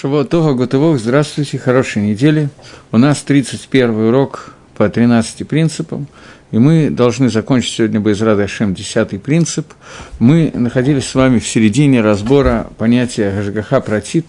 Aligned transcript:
Шавуатова, 0.00 0.54
Гутывох, 0.54 0.98
здравствуйте, 0.98 1.58
хорошей 1.58 2.00
недели. 2.00 2.48
У 2.90 2.96
нас 2.96 3.20
31 3.20 3.90
урок 3.90 4.54
по 4.74 4.88
13 4.88 5.46
принципам, 5.46 6.06
и 6.52 6.58
мы 6.58 6.88
должны 6.88 7.28
закончить 7.28 7.74
сегодня 7.74 8.00
Байзрада 8.00 8.48
Шем 8.48 8.72
10 8.72 9.22
принцип. 9.22 9.66
Мы 10.18 10.52
находились 10.54 11.06
с 11.06 11.14
вами 11.14 11.38
в 11.38 11.46
середине 11.46 12.00
разбора 12.00 12.68
понятия 12.78 13.30
Гашгаха 13.30 13.82
Протит, 13.82 14.24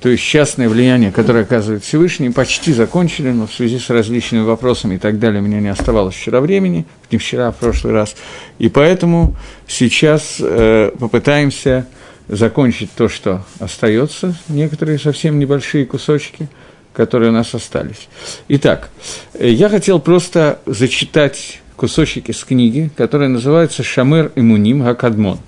то 0.00 0.08
есть 0.08 0.22
частное 0.22 0.68
влияние, 0.68 1.10
которое 1.10 1.42
оказывает 1.42 1.82
Всевышний, 1.82 2.30
почти 2.30 2.72
закончили, 2.72 3.32
но 3.32 3.48
в 3.48 3.52
связи 3.52 3.80
с 3.80 3.90
различными 3.90 4.44
вопросами 4.44 4.94
и 4.94 4.98
так 4.98 5.18
далее 5.18 5.42
у 5.42 5.44
меня 5.44 5.58
не 5.58 5.72
оставалось 5.72 6.14
вчера 6.14 6.40
времени, 6.40 6.86
не 7.10 7.18
вчера, 7.18 7.48
а 7.48 7.50
в 7.50 7.56
прошлый 7.56 7.94
раз, 7.94 8.14
и 8.60 8.68
поэтому 8.68 9.34
сейчас 9.66 10.36
э, 10.38 10.92
попытаемся 10.96 11.84
закончить 12.28 12.90
то, 12.92 13.08
что 13.08 13.44
остается, 13.58 14.34
некоторые 14.48 14.98
совсем 14.98 15.38
небольшие 15.38 15.86
кусочки, 15.86 16.48
которые 16.92 17.30
у 17.30 17.34
нас 17.34 17.54
остались. 17.54 18.08
Итак, 18.48 18.90
э, 19.34 19.50
я 19.50 19.68
хотел 19.68 20.00
просто 20.00 20.60
зачитать 20.66 21.60
кусочек 21.76 22.28
из 22.28 22.42
книги, 22.44 22.90
которая 22.96 23.28
называется 23.28 23.82
«Шамер 23.82 24.32
Имуним 24.36 24.84
Гакадмон». 24.84 25.38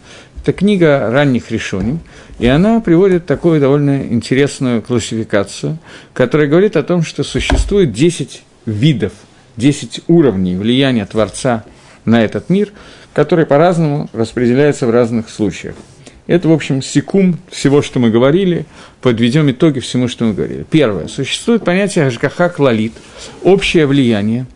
Это 0.42 0.52
книга 0.52 1.10
ранних 1.10 1.50
решений, 1.50 1.98
и 2.38 2.46
она 2.46 2.80
приводит 2.80 3.26
такую 3.26 3.60
довольно 3.60 4.02
интересную 4.02 4.80
классификацию, 4.80 5.78
которая 6.12 6.46
говорит 6.46 6.76
о 6.76 6.84
том, 6.84 7.02
что 7.02 7.24
существует 7.24 7.92
10 7.92 8.42
видов, 8.64 9.12
10 9.56 10.02
уровней 10.06 10.54
влияния 10.54 11.04
Творца 11.06 11.64
на 12.04 12.24
этот 12.24 12.48
мир, 12.48 12.70
которые 13.12 13.46
по-разному 13.46 14.08
распределяются 14.12 14.86
в 14.86 14.90
разных 14.90 15.30
случаях. 15.30 15.74
Это, 16.26 16.48
в 16.48 16.52
общем, 16.52 16.82
секум 16.82 17.38
всего, 17.50 17.82
что 17.82 18.00
мы 18.00 18.10
говорили, 18.10 18.66
подведем 19.00 19.50
итоги 19.50 19.78
всему, 19.78 20.08
что 20.08 20.24
мы 20.24 20.34
говорили. 20.34 20.66
Первое. 20.68 21.06
Существует 21.06 21.64
понятие 21.64 22.06
Ашгаха 22.06 22.48
Клалит, 22.48 22.92
общее 23.42 23.86
влияние. 23.86 24.46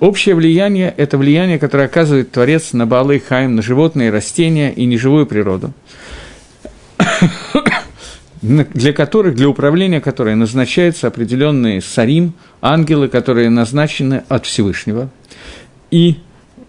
Общее 0.00 0.34
влияние– 0.34 0.92
это 0.96 1.18
влияние, 1.18 1.58
которое 1.58 1.84
оказывает 1.84 2.32
Творец 2.32 2.72
на 2.72 2.86
Баалы 2.86 3.20
Хайм, 3.20 3.54
на 3.54 3.62
животные, 3.62 4.10
растения 4.10 4.72
и 4.72 4.86
неживую 4.86 5.26
природу, 5.26 5.72
для 8.42 8.92
которых, 8.92 9.34
для 9.34 9.48
управления 9.48 10.00
которой 10.00 10.34
назначаются 10.34 11.06
определенные 11.06 11.80
сарим, 11.80 12.32
ангелы, 12.60 13.08
которые 13.08 13.50
назначены 13.50 14.24
от 14.28 14.46
Всевышнего. 14.46 15.10
И 15.90 16.16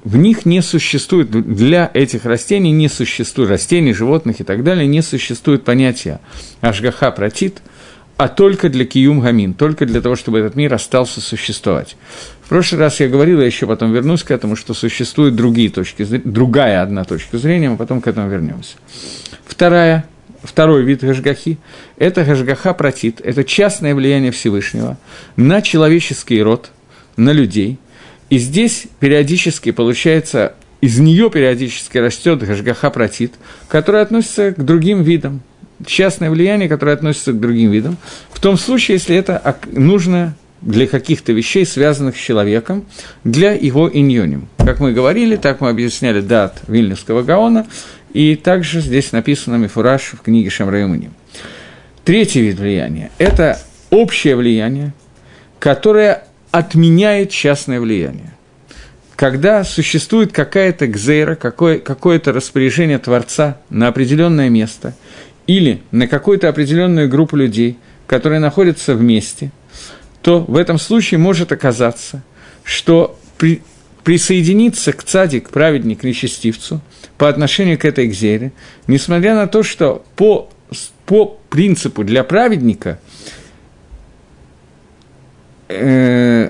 в 0.06 0.18
них 0.18 0.46
не 0.46 0.62
существует, 0.62 1.32
для 1.32 1.90
этих 1.94 2.26
растений 2.26 2.72
не 2.72 2.88
существует, 2.88 3.50
растений, 3.50 3.92
животных 3.92 4.40
и 4.40 4.44
так 4.44 4.64
далее, 4.64 4.88
не 4.88 5.02
существует 5.02 5.66
понятия 5.66 6.22
ашгаха 6.62 7.10
протит, 7.10 7.62
а 8.16 8.28
только 8.28 8.70
для 8.70 8.86
киюм 8.86 9.20
гамин, 9.20 9.56
только 9.56 9.88
для 9.88 10.02
того, 10.02 10.16
чтобы 10.16 10.40
этот 10.40 10.56
мир 10.56 10.74
остался 10.76 11.22
существовать. 11.22 11.98
В 12.44 12.50
прошлый 12.50 12.80
раз 12.80 13.00
я 13.00 13.10
говорил, 13.10 13.40
я 13.40 13.48
еще 13.48 13.66
потом 13.66 13.92
вернусь 13.92 14.24
к 14.24 14.30
этому, 14.30 14.56
что 14.56 14.76
существуют 14.76 15.36
другие 15.36 15.70
точки 15.72 16.04
зрения, 16.04 16.24
другая 16.24 16.84
одна 16.84 17.04
точка 17.04 17.40
зрения, 17.40 17.72
мы 17.72 17.76
потом 17.76 18.00
к 18.00 18.08
этому 18.08 18.30
вернемся. 18.30 18.76
Вторая, 19.44 20.06
второй 20.44 20.84
вид 20.84 21.04
гашгахи– 21.04 21.58
это 21.98 22.24
гашгаха 22.24 22.76
протит, 22.76 23.22
это 23.22 23.44
частное 23.44 23.96
влияние 23.96 24.32
Всевышнего 24.32 25.00
на 25.36 25.64
человеческий 25.64 26.42
род, 26.44 26.70
на 27.18 27.32
людей– 27.32 27.80
и 28.36 28.38
здесь 28.38 28.88
периодически 29.00 29.72
получается, 29.72 30.56
из 30.82 31.00
нее 31.00 31.30
периодически 31.30 32.00
растет 32.00 32.40
гашгаха 32.40 32.90
протит, 32.90 33.32
которая 33.70 34.04
относится 34.04 34.52
к 34.52 34.62
другим 34.62 35.04
видам, 35.04 35.42
частное 35.86 36.30
влияние, 36.30 36.68
которое 36.68 36.92
относится 36.92 37.32
к 37.32 37.40
другим 37.40 37.72
видам, 37.72 37.96
в 38.34 38.42
том 38.42 38.58
случае, 38.58 38.96
если 38.96 39.16
это 39.16 39.56
нужно 39.72 40.36
для 40.60 40.86
каких-то 40.86 41.32
вещей, 41.32 41.66
связанных 41.66 42.18
с 42.18 42.20
человеком, 42.20 42.84
для 43.24 43.54
его 43.54 43.90
иньоним. 43.90 44.50
Как 44.58 44.82
мы 44.82 44.92
говорили, 44.92 45.38
так 45.38 45.62
мы 45.62 45.70
объясняли 45.70 46.20
дат 46.20 46.60
Вильнюсского 46.68 47.24
Гаона, 47.24 47.66
и 48.12 48.36
также 48.36 48.82
здесь 48.82 49.14
написано 49.14 49.56
Мифураж 49.56 50.12
в 50.12 50.20
книге 50.20 50.50
Шамраимуни. 50.50 51.10
Третий 52.04 52.42
вид 52.42 52.60
влияния– 52.60 53.12
это 53.18 53.62
общее 53.92 54.36
влияние, 54.36 54.94
которое 55.58 56.25
отменяет 56.58 57.32
частное 57.32 57.82
влияние. 57.82 58.34
Когда 59.18 59.66
существует 59.66 60.32
какая-то 60.32 60.88
гзейра, 60.88 61.36
какое, 61.36 61.80
какое-то 61.80 62.32
распоряжение 62.32 62.98
Творца 62.98 63.58
на 63.70 63.90
определенное 63.90 64.50
место 64.50 64.94
или 65.48 65.82
на 65.92 66.08
какую-то 66.08 66.48
определенную 66.48 67.10
группу 67.10 67.36
людей, 67.36 67.78
которые 68.08 68.40
находятся 68.40 68.96
вместе, 68.96 69.52
то 70.22 70.40
в 70.40 70.56
этом 70.56 70.80
случае 70.80 71.18
может 71.18 71.52
оказаться, 71.52 72.24
что 72.64 73.20
при, 73.38 73.62
присоединиться 74.06 74.94
к 74.94 75.04
цадик, 75.04 75.50
праведник, 75.50 76.04
нечестивцу, 76.04 76.80
по 77.18 77.28
отношению 77.28 77.78
к 77.78 77.84
этой 77.84 78.08
гзере, 78.08 78.54
несмотря 78.88 79.36
на 79.36 79.48
то, 79.48 79.62
что 79.62 80.06
по, 80.16 80.50
по 81.06 81.38
принципу 81.50 82.06
для 82.06 82.24
праведника– 82.24 82.98
э, 85.70 86.50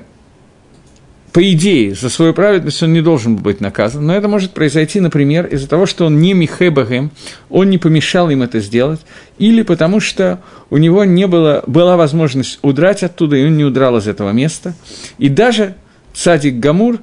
по 1.36 1.52
идее, 1.52 1.94
за 1.96 2.10
свою 2.10 2.34
праведность 2.34 2.82
он 2.82 2.94
не 2.94 3.02
должен 3.02 3.36
быть 3.36 3.60
наказан, 3.60 4.06
но 4.06 4.16
это 4.16 4.30
может 4.30 4.52
произойти, 4.52 5.02
например, 5.02 5.46
из-за 5.48 5.68
того, 5.68 5.86
что 5.86 6.06
он 6.06 6.22
не 6.22 6.34
Михебагем, 6.34 7.12
он 7.50 7.70
не 7.70 7.78
помешал 7.78 8.30
им 8.30 8.42
это 8.42 8.62
сделать, 8.62 9.02
или 9.38 9.62
потому 9.62 10.00
что 10.00 10.42
у 10.70 10.78
него 10.78 11.04
не 11.04 11.28
было, 11.28 11.62
была 11.68 11.98
возможность 11.98 12.60
удрать 12.62 13.04
оттуда, 13.04 13.36
и 13.36 13.46
он 13.46 13.58
не 13.58 13.66
удрал 13.66 13.98
из 13.98 14.08
этого 14.08 14.32
места. 14.32 14.76
И 15.18 15.28
даже 15.28 15.76
цадик 16.14 16.56
Гамур, 16.56 17.00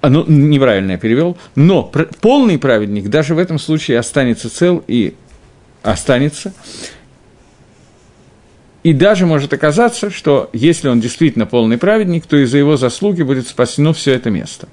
а, 0.00 0.08
ну, 0.08 0.24
неправильно 0.26 0.92
я 0.92 0.96
перевел, 0.96 1.36
но 1.56 1.92
полный 2.22 2.58
праведник 2.58 3.10
даже 3.10 3.34
в 3.34 3.38
этом 3.38 3.58
случае 3.58 3.98
останется 3.98 4.48
цел 4.48 4.82
и 4.86 5.12
останется, 5.82 6.54
и 8.86 8.92
даже 8.92 9.26
может 9.26 9.52
оказаться, 9.52 10.10
что 10.10 10.48
если 10.52 10.88
он 10.88 11.00
действительно 11.00 11.44
полный 11.44 11.76
праведник, 11.76 12.24
то 12.24 12.36
из-за 12.36 12.58
его 12.58 12.76
заслуги 12.76 13.22
будет 13.22 13.48
спасено 13.48 13.92
все 13.92 14.12
это 14.12 14.30
место. 14.30 14.68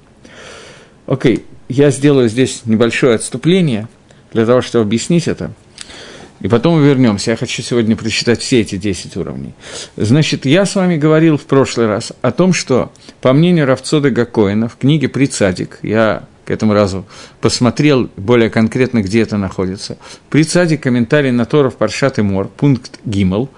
Окей, 1.08 1.44
я 1.68 1.90
сделаю 1.90 2.28
здесь 2.28 2.62
небольшое 2.64 3.16
отступление 3.16 3.88
для 4.32 4.46
того, 4.46 4.60
чтобы 4.60 4.84
объяснить 4.84 5.26
это. 5.26 5.50
И 6.38 6.46
потом 6.46 6.78
мы 6.78 6.86
вернемся. 6.86 7.32
Я 7.32 7.36
хочу 7.36 7.60
сегодня 7.60 7.96
прочитать 7.96 8.40
все 8.40 8.60
эти 8.60 8.76
10 8.76 9.16
уровней. 9.16 9.52
Значит, 9.96 10.46
я 10.46 10.64
с 10.64 10.76
вами 10.76 10.96
говорил 10.96 11.36
в 11.36 11.46
прошлый 11.46 11.88
раз 11.88 12.12
о 12.22 12.30
том, 12.30 12.52
что, 12.52 12.92
по 13.20 13.32
мнению 13.32 13.66
Равцода 13.66 14.10
Гакоина, 14.12 14.68
в 14.68 14.76
книге 14.76 15.08
«Прицадик», 15.08 15.80
я 15.82 16.22
к 16.44 16.52
этому 16.52 16.72
разу 16.72 17.04
посмотрел 17.40 18.08
более 18.16 18.48
конкретно, 18.48 19.02
где 19.02 19.22
это 19.22 19.38
находится. 19.38 19.98
Прицадик, 20.30 20.84
комментарий 20.84 21.32
на 21.32 21.46
Торов 21.46 21.74
Паршат 21.74 22.20
и 22.20 22.22
Мор, 22.22 22.46
пункт 22.46 23.00
Гимл, 23.04 23.50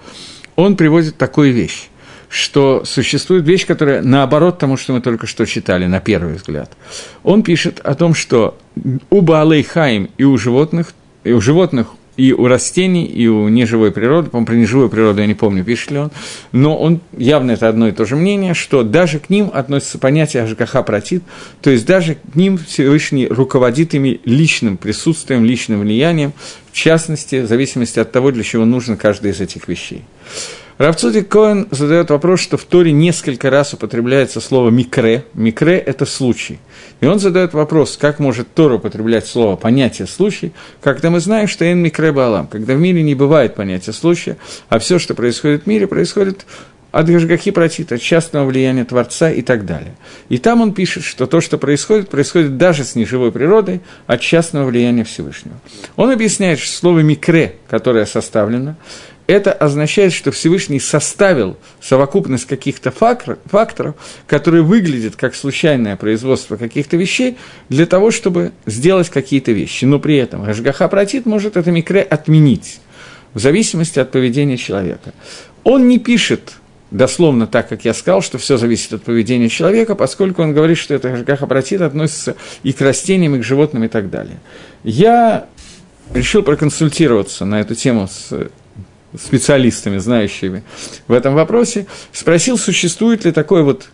он 0.57 0.75
приводит 0.75 1.17
такую 1.17 1.53
вещь, 1.53 1.87
что 2.27 2.83
существует 2.83 3.47
вещь, 3.47 3.65
которая 3.65 4.01
наоборот 4.01 4.57
тому, 4.57 4.75
что 4.75 4.91
мы 4.91 5.01
только 5.01 5.27
что 5.27 5.45
читали, 5.45 5.85
на 5.85 6.01
первый 6.01 6.33
взгляд. 6.33 6.71
Он 7.23 7.43
пишет 7.43 7.79
о 7.79 7.95
том, 7.95 8.13
что 8.13 8.57
у 9.09 9.21
Баалей 9.21 9.63
Хаим 9.63 10.09
и 10.17 10.25
у 10.25 10.37
животных, 10.37 10.93
и 11.23 11.31
у 11.31 11.39
животных 11.39 11.87
и 12.17 12.33
у 12.33 12.47
растений, 12.47 13.05
и 13.05 13.27
у 13.27 13.47
неживой 13.47 13.91
природы, 13.91 14.29
по-моему, 14.29 14.47
про 14.47 14.55
неживую 14.55 14.89
природу 14.89 15.21
я 15.21 15.27
не 15.27 15.35
помню, 15.35 15.63
пишет 15.63 15.91
ли 15.91 15.99
он, 15.99 16.11
но 16.51 16.77
он 16.77 16.99
явно 17.15 17.51
это 17.51 17.69
одно 17.69 17.87
и 17.87 17.91
то 17.91 18.05
же 18.05 18.15
мнение, 18.15 18.53
что 18.53 18.83
даже 18.83 19.19
к 19.19 19.29
ним 19.29 19.51
относится 19.53 19.99
понятие 19.99 20.43
АЖКХ 20.43 20.83
протит, 20.85 21.23
то 21.61 21.69
есть 21.69 21.85
даже 21.85 22.15
к 22.15 22.35
ним 22.35 22.57
Всевышний 22.57 23.27
руководит 23.27 23.93
ими 23.93 24.19
личным 24.25 24.77
присутствием, 24.77 25.45
личным 25.45 25.81
влиянием, 25.81 26.33
в 26.71 26.75
частности, 26.75 27.37
в 27.41 27.47
зависимости 27.47 27.99
от 27.99 28.11
того, 28.11 28.31
для 28.31 28.43
чего 28.43 28.65
нужно 28.65 28.97
каждая 28.97 29.31
из 29.31 29.39
этих 29.39 29.67
вещей. 29.67 30.03
Равцудик 30.77 31.27
Коэн 31.27 31.67
задает 31.71 32.11
вопрос, 32.11 32.39
что 32.39 32.55
в 32.55 32.63
Торе 32.63 32.91
несколько 32.91 33.49
раз 33.49 33.73
употребляется 33.73 34.39
слово 34.39 34.69
«микре». 34.69 35.25
«Микре»– 35.33 35.77
это 35.85 36.05
случай. 36.05 36.59
И 37.01 37.07
он 37.07 37.19
задает 37.19 37.53
вопрос, 37.53 37.97
как 37.97 38.19
может 38.19 38.53
Тора 38.53 38.75
употреблять 38.75 39.25
слово 39.25 39.55
«понятие 39.55 40.07
случай», 40.07 40.51
когда 40.81 41.09
мы 41.09 41.19
знаем, 41.19 41.47
что 41.47 41.65
«эн 41.65 41.79
микре 41.79 42.11
балам», 42.11 42.45
когда 42.45 42.75
в 42.75 42.79
мире 42.79 43.01
не 43.01 43.15
бывает 43.15 43.55
понятия 43.55 43.91
случая, 43.91 44.37
а 44.69 44.77
все, 44.77 44.99
что 44.99 45.15
происходит 45.15 45.63
в 45.63 45.65
мире, 45.65 45.87
происходит 45.87 46.45
от 46.91 47.07
Гашгахи 47.07 47.51
протит, 47.51 47.91
от 47.91 48.01
частного 48.01 48.45
влияния 48.45 48.85
Творца 48.85 49.31
и 49.31 49.41
так 49.41 49.65
далее. 49.65 49.95
И 50.29 50.37
там 50.37 50.61
он 50.61 50.73
пишет, 50.73 51.03
что 51.03 51.25
то, 51.27 51.41
что 51.41 51.57
происходит, 51.57 52.09
происходит 52.09 52.57
даже 52.57 52.83
с 52.83 52.95
неживой 52.95 53.31
природой 53.31 53.81
от 54.05 54.21
частного 54.21 54.65
влияния 54.65 55.03
Всевышнего. 55.03 55.55
Он 55.95 56.11
объясняет, 56.11 56.59
что 56.59 56.71
слово 56.71 56.99
«микре», 56.99 57.55
которое 57.67 58.05
составлено, 58.05 58.75
это 59.27 59.51
означает, 59.51 60.13
что 60.13 60.31
Всевышний 60.31 60.79
составил 60.79 61.57
совокупность 61.81 62.45
каких-то 62.45 62.91
факторов, 62.91 63.95
которые 64.25 64.63
выглядят 64.63 65.17
как 65.17 65.35
случайное 65.35 65.97
производство 65.97 66.55
каких-то 66.55 66.95
вещей, 66.95 67.37
для 67.67 67.85
того, 67.85 68.11
чтобы 68.11 68.53
сделать 68.65 69.09
какие-то 69.09 69.51
вещи. 69.51 69.85
Но 69.85 69.99
при 69.99 70.15
этом 70.15 70.43
Гашгаха 70.43 70.87
Протит 70.87 71.25
может 71.25 71.57
это 71.57 71.71
микре 71.71 72.01
отменить. 72.01 72.79
в 73.33 73.39
зависимости 73.39 73.99
от 73.99 74.11
поведения 74.11 74.57
человека. 74.57 75.13
Он 75.63 75.87
не 75.87 75.99
пишет 75.99 76.53
дословно 76.89 77.45
так, 77.47 77.67
как 77.67 77.83
я 77.85 77.93
сказал, 77.93 78.21
что 78.21 78.37
все 78.37 78.57
зависит 78.57 78.93
от 78.93 79.03
поведения 79.03 79.49
человека, 79.49 79.93
поскольку 79.93 80.41
он 80.41 80.53
говорит, 80.53 80.77
что 80.77 80.93
это 80.93 81.09
гахопротит 81.09 81.81
относится 81.81 82.35
и 82.63 82.71
к 82.71 82.81
растениям, 82.81 83.35
и 83.35 83.39
к 83.39 83.43
животным, 83.43 83.83
и 83.83 83.89
так 83.89 84.09
далее. 84.09 84.39
Я 84.83 85.47
решил 86.13 86.43
проконсультироваться 86.43 87.45
на 87.45 87.59
эту 87.59 87.75
тему 87.75 88.07
с 88.07 88.49
специалистами, 89.15 89.97
знающими 89.97 90.63
в 91.07 91.13
этом 91.13 91.35
вопросе, 91.35 91.87
спросил, 92.11 92.57
существует 92.57 93.25
ли 93.25 93.31
такой 93.31 93.63
вот 93.63 93.89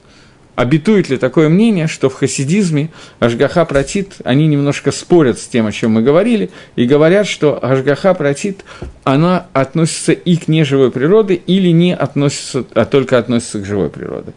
Обитует 0.55 1.09
ли 1.09 1.17
такое 1.17 1.49
мнение, 1.49 1.87
что 1.87 2.11
в 2.11 2.13
хасидизме 2.13 2.91
Ашгаха 3.19 3.65
Протит, 3.65 4.17
они 4.23 4.45
немножко 4.45 4.91
спорят 4.91 5.39
с 5.39 5.47
тем, 5.47 5.65
о 5.65 5.71
чем 5.71 5.93
мы 5.93 6.03
говорили, 6.03 6.51
и 6.75 6.85
говорят, 6.85 7.25
что 7.25 7.57
Ашгаха 7.59 8.13
Протит, 8.13 8.63
она 9.03 9.47
относится 9.53 10.11
и 10.11 10.35
к 10.35 10.47
неживой 10.47 10.91
природе, 10.91 11.33
или 11.33 11.69
не 11.69 11.95
относится, 11.95 12.65
а 12.75 12.85
только 12.85 13.17
относится 13.17 13.61
к 13.61 13.65
живой 13.65 13.89
природе. 13.89 14.33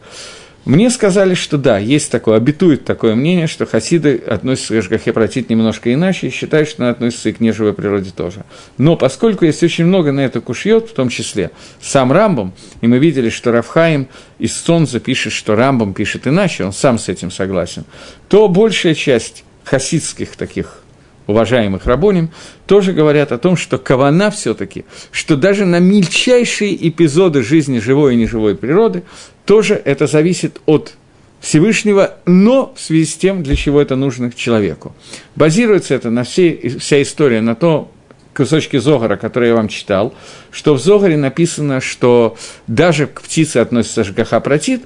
Мне 0.66 0.90
сказали, 0.90 1.34
что 1.34 1.58
да, 1.58 1.78
есть 1.78 2.10
такое, 2.10 2.36
обитует 2.36 2.84
такое 2.84 3.14
мнение, 3.14 3.46
что 3.46 3.66
хасиды 3.66 4.16
относятся 4.16 4.74
к 4.74 4.78
Ашгахе 4.78 5.44
немножко 5.48 5.94
иначе 5.94 6.26
и 6.26 6.30
считают, 6.30 6.68
что 6.68 6.82
она 6.82 6.90
относится 6.90 7.28
и 7.28 7.32
к 7.32 7.38
неживой 7.38 7.72
природе 7.72 8.10
тоже. 8.10 8.44
Но 8.76 8.96
поскольку 8.96 9.44
есть 9.44 9.62
очень 9.62 9.84
много 9.84 10.10
на 10.10 10.20
это 10.20 10.40
кушьет, 10.40 10.88
в 10.88 10.92
том 10.92 11.08
числе 11.08 11.52
сам 11.80 12.10
Рамбом, 12.10 12.52
и 12.80 12.88
мы 12.88 12.98
видели, 12.98 13.28
что 13.30 13.52
Рафхаим 13.52 14.08
из 14.40 14.56
Сонза 14.56 14.98
пишет, 14.98 15.32
что 15.32 15.54
Рамбом 15.54 15.94
пишет 15.94 16.26
иначе, 16.26 16.64
он 16.64 16.72
сам 16.72 16.98
с 16.98 17.08
этим 17.08 17.30
согласен, 17.30 17.84
то 18.26 18.48
большая 18.48 18.94
часть 18.94 19.44
хасидских 19.62 20.34
таких 20.34 20.82
уважаемых 21.28 21.86
рабоним, 21.86 22.30
тоже 22.66 22.92
говорят 22.92 23.32
о 23.32 23.38
том, 23.38 23.56
что 23.56 23.78
кавана 23.78 24.30
все 24.30 24.54
таки 24.54 24.84
что 25.10 25.36
даже 25.36 25.64
на 25.64 25.80
мельчайшие 25.80 26.88
эпизоды 26.88 27.42
жизни 27.42 27.78
живой 27.78 28.14
и 28.14 28.16
неживой 28.16 28.54
природы, 28.54 29.02
тоже 29.46 29.80
это 29.82 30.06
зависит 30.06 30.60
от 30.66 30.94
Всевышнего, 31.40 32.16
но 32.26 32.74
в 32.76 32.80
связи 32.80 33.06
с 33.06 33.14
тем, 33.14 33.42
для 33.42 33.56
чего 33.56 33.80
это 33.80 33.96
нужно 33.96 34.32
человеку. 34.32 34.94
Базируется 35.36 35.94
это 35.94 36.10
на 36.10 36.24
всей, 36.24 36.78
вся 36.78 37.00
история 37.00 37.40
на 37.40 37.54
то, 37.54 37.90
кусочки 38.34 38.76
Зогара, 38.78 39.16
которые 39.16 39.50
я 39.50 39.56
вам 39.56 39.68
читал, 39.68 40.14
что 40.50 40.74
в 40.74 40.80
Зогаре 40.80 41.16
написано, 41.16 41.80
что 41.80 42.36
даже 42.66 43.06
к 43.06 43.22
птице 43.22 43.58
относится 43.58 44.04
Жгаха 44.04 44.40
Протит, 44.40 44.82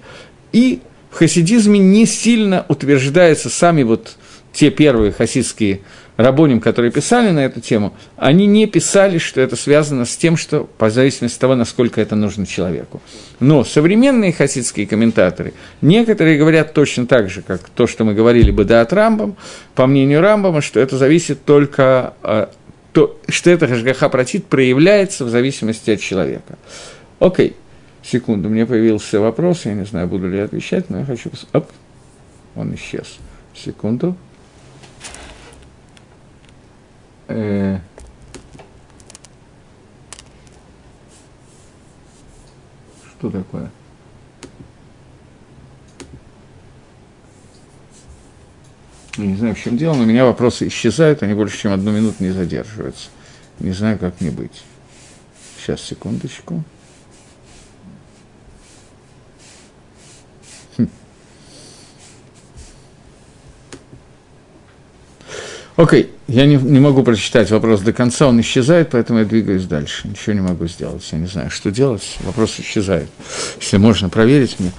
и 0.52 0.80
в 1.10 1.16
хасидизме 1.16 1.78
не 1.78 2.06
сильно 2.06 2.64
утверждаются 2.68 3.48
сами 3.48 3.82
вот 3.82 4.16
те 4.52 4.70
первые 4.70 5.12
хасидские 5.12 5.80
рабоним, 6.22 6.61
которые 6.61 6.90
писали 6.90 7.31
на 7.31 7.40
эту 7.40 7.61
тему, 7.61 7.94
они 8.17 8.46
не 8.46 8.67
писали, 8.67 9.19
что 9.19 9.40
это 9.40 9.56
связано 9.56 10.05
с 10.05 10.17
тем, 10.17 10.37
что 10.37 10.69
по 10.78 10.90
зависимости 10.90 11.37
от 11.37 11.40
того, 11.40 11.55
насколько 11.55 12.00
это 12.00 12.17
нужно 12.17 12.46
человеку. 12.46 13.00
Но 13.38 13.64
современные 13.64 14.32
хасидские 14.32 14.87
комментаторы, 14.87 15.55
некоторые 15.81 16.38
говорят 16.38 16.75
точно 16.75 17.06
так 17.06 17.31
же, 17.31 17.43
как 17.43 17.61
то, 17.70 17.87
что 17.87 18.05
мы 18.05 18.14
говорили 18.14 18.50
бы 18.50 18.64
да 18.64 18.81
от 18.81 18.93
Рамбам, 18.93 19.37
по 19.75 19.87
мнению 19.87 20.20
Рамбама, 20.20 20.61
что 20.61 20.81
это 20.81 20.96
зависит 20.96 21.44
только 21.44 22.14
а, 22.23 22.50
то, 22.93 23.19
что 23.28 23.50
это 23.50 23.66
Хашгаха 23.66 24.08
Протит 24.08 24.46
проявляется 24.46 25.25
в 25.25 25.31
зависимости 25.31 25.90
от 25.90 26.00
человека. 26.00 26.58
Окей, 27.19 27.56
секунду, 28.02 28.49
мне 28.49 28.66
появился 28.66 29.20
вопрос, 29.20 29.64
я 29.64 29.75
не 29.75 29.84
знаю, 29.84 30.06
буду 30.08 30.28
ли 30.28 30.38
я 30.38 30.44
отвечать, 30.44 30.90
но 30.90 30.99
я 30.99 31.05
хочу... 31.05 31.31
Оп, 31.52 31.70
он 32.56 32.75
исчез. 32.75 33.19
Секунду. 33.55 34.16
Э, 37.30 37.78
что 43.18 43.30
такое? 43.30 43.70
Я 49.16 49.26
не 49.26 49.36
знаю, 49.36 49.54
в 49.54 49.58
чем 49.60 49.76
дело, 49.76 49.94
но 49.94 50.04
у 50.04 50.06
меня 50.06 50.24
вопросы 50.24 50.68
исчезают, 50.68 51.22
они 51.22 51.34
больше, 51.34 51.58
чем 51.58 51.72
одну 51.72 51.90
минуту 51.92 52.16
не 52.20 52.30
задерживаются. 52.30 53.10
Не 53.58 53.72
знаю, 53.72 53.98
как 53.98 54.20
мне 54.20 54.30
быть. 54.30 54.62
Сейчас, 55.58 55.82
секундочку. 55.82 56.64
Окей, 65.80 66.02
okay. 66.02 66.08
я 66.28 66.44
не, 66.44 66.56
не 66.56 66.78
могу 66.78 67.02
прочитать 67.02 67.50
вопрос 67.50 67.80
до 67.80 67.94
конца, 67.94 68.28
он 68.28 68.38
исчезает, 68.42 68.90
поэтому 68.90 69.20
я 69.20 69.24
двигаюсь 69.24 69.64
дальше. 69.64 70.08
Ничего 70.08 70.34
не 70.34 70.42
могу 70.42 70.66
сделать, 70.66 71.02
я 71.10 71.16
не 71.16 71.26
знаю, 71.26 71.48
что 71.48 71.70
делать, 71.70 72.02
вопрос 72.20 72.60
исчезает. 72.60 73.08
Если 73.58 73.78
можно 73.78 74.10
проверить 74.10 74.56
мне. 74.60 74.72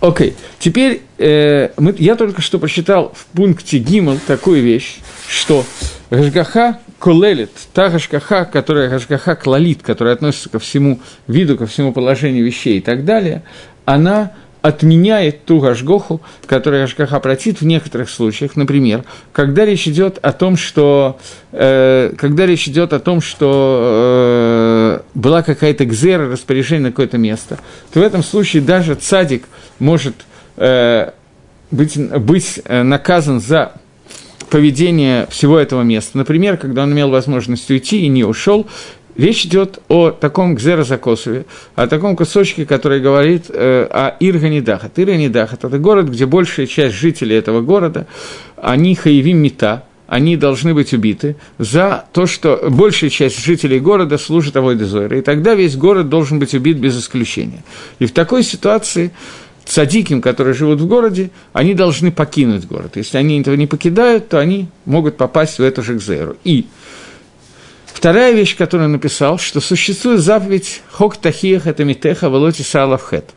Окей, 0.00 0.30
okay. 0.30 0.34
теперь 0.58 1.00
э, 1.16 1.70
мы, 1.78 1.94
я 1.98 2.14
только 2.14 2.42
что 2.42 2.58
прочитал 2.58 3.14
в 3.16 3.24
пункте 3.34 3.78
Гимл 3.78 4.18
такую 4.26 4.62
вещь, 4.62 4.98
что 5.28 5.64
Гашгаха 6.10 6.78
колелит, 6.98 7.50
та 7.72 7.88
Гашгаха, 7.88 8.44
которая 8.44 8.90
Гашгаха 8.90 9.36
клалит, 9.36 9.82
которая 9.82 10.12
относится 10.12 10.50
ко 10.50 10.58
всему 10.58 11.00
виду, 11.26 11.56
ко 11.56 11.66
всему 11.66 11.94
положению 11.94 12.44
вещей 12.44 12.76
и 12.76 12.80
так 12.82 13.06
далее, 13.06 13.44
она 13.86 14.32
отменяет 14.64 15.44
ту 15.44 15.60
гашгоху, 15.60 16.22
которая 16.46 16.84
гашгаха 16.84 17.20
протит 17.20 17.60
в 17.60 17.66
некоторых 17.66 18.08
случаях. 18.08 18.56
Например, 18.56 19.04
когда 19.30 19.66
речь 19.66 19.86
идет 19.86 20.18
о 20.22 20.32
том, 20.32 20.56
что, 20.56 21.18
э, 21.52 22.14
когда 22.16 22.46
речь 22.46 22.66
идет 22.66 22.94
о 22.94 22.98
том, 22.98 23.20
что 23.20 25.02
э, 25.04 25.18
была 25.18 25.42
какая-то 25.42 25.84
гзера, 25.84 26.30
распоряжение 26.30 26.84
на 26.84 26.90
какое-то 26.92 27.18
место, 27.18 27.58
то 27.92 28.00
в 28.00 28.02
этом 28.02 28.22
случае 28.22 28.62
даже 28.62 28.94
цадик 28.94 29.44
может 29.80 30.14
э, 30.56 31.10
быть, 31.70 31.98
быть 31.98 32.62
э, 32.64 32.82
наказан 32.82 33.40
за 33.40 33.72
поведение 34.48 35.26
всего 35.30 35.58
этого 35.58 35.82
места. 35.82 36.16
Например, 36.16 36.56
когда 36.56 36.84
он 36.84 36.92
имел 36.94 37.10
возможность 37.10 37.70
уйти 37.70 38.06
и 38.06 38.08
не 38.08 38.24
ушел, 38.24 38.66
Речь 39.16 39.44
идет 39.46 39.78
о 39.88 40.10
таком 40.10 40.56
гзерозакосове, 40.56 41.46
о 41.76 41.86
таком 41.86 42.16
кусочке, 42.16 42.66
который 42.66 43.00
говорит 43.00 43.44
э, 43.48 43.86
о 43.90 44.16
Ирганидахат. 44.18 44.98
Ирганидахат– 44.98 45.64
это 45.66 45.78
город, 45.78 46.08
где 46.08 46.26
большая 46.26 46.66
часть 46.66 46.96
жителей 46.96 47.36
этого 47.36 47.60
города, 47.60 48.06
они 48.56 48.96
хаевим 48.96 49.38
мета, 49.38 49.84
они 50.08 50.36
должны 50.36 50.74
быть 50.74 50.92
убиты 50.92 51.36
за 51.58 52.04
то, 52.12 52.26
что 52.26 52.68
большая 52.70 53.08
часть 53.08 53.42
жителей 53.42 53.78
города 53.78 54.18
служит 54.18 54.56
Авойдезойра, 54.56 55.18
и 55.18 55.22
тогда 55.22 55.54
весь 55.54 55.76
город 55.76 56.08
должен 56.08 56.38
быть 56.38 56.54
убит 56.54 56.78
без 56.78 56.98
исключения. 56.98 57.62
И 58.00 58.06
в 58.06 58.12
такой 58.12 58.42
ситуации 58.42 59.12
цадиким, 59.64 60.20
которые 60.20 60.54
живут 60.54 60.80
в 60.80 60.86
городе, 60.86 61.30
они 61.52 61.74
должны 61.74 62.12
покинуть 62.12 62.66
город. 62.66 62.96
Если 62.96 63.16
они 63.16 63.40
этого 63.40 63.54
не 63.54 63.66
покидают, 63.66 64.28
то 64.28 64.38
они 64.38 64.68
могут 64.84 65.16
попасть 65.16 65.58
в 65.58 65.62
эту 65.62 65.82
же 65.82 65.94
Гзеру. 65.94 66.36
И 66.44 66.66
Вторая 67.94 68.32
вещь, 68.32 68.56
которую 68.56 68.86
он 68.86 68.92
написал, 68.92 69.38
что 69.38 69.60
существует 69.60 70.20
заповедь 70.20 70.82
«Хок 70.90 71.16
тахиях 71.16 71.68
это 71.68 71.84
митеха 71.84 72.28
волоти 72.28 72.62
салавхет». 72.62 73.30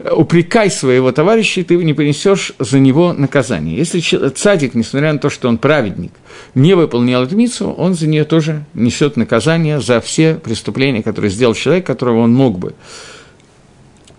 Упрекай 0.00 0.70
своего 0.70 1.12
товарища, 1.12 1.60
и 1.60 1.64
ты 1.64 1.76
не 1.76 1.92
понесешь 1.92 2.52
за 2.58 2.78
него 2.78 3.12
наказание. 3.12 3.76
Если 3.76 4.00
цадик, 4.30 4.74
несмотря 4.74 5.12
на 5.12 5.18
то, 5.18 5.28
что 5.28 5.48
он 5.48 5.58
праведник, 5.58 6.12
не 6.54 6.74
выполнял 6.74 7.24
эту 7.24 7.36
митцву, 7.36 7.72
он 7.72 7.94
за 7.94 8.06
нее 8.06 8.24
тоже 8.24 8.64
несет 8.72 9.16
наказание 9.18 9.78
за 9.78 10.00
все 10.00 10.36
преступления, 10.36 11.02
которые 11.02 11.30
сделал 11.30 11.54
человек, 11.54 11.86
которого 11.86 12.20
он 12.20 12.32
мог 12.32 12.58
бы 12.58 12.74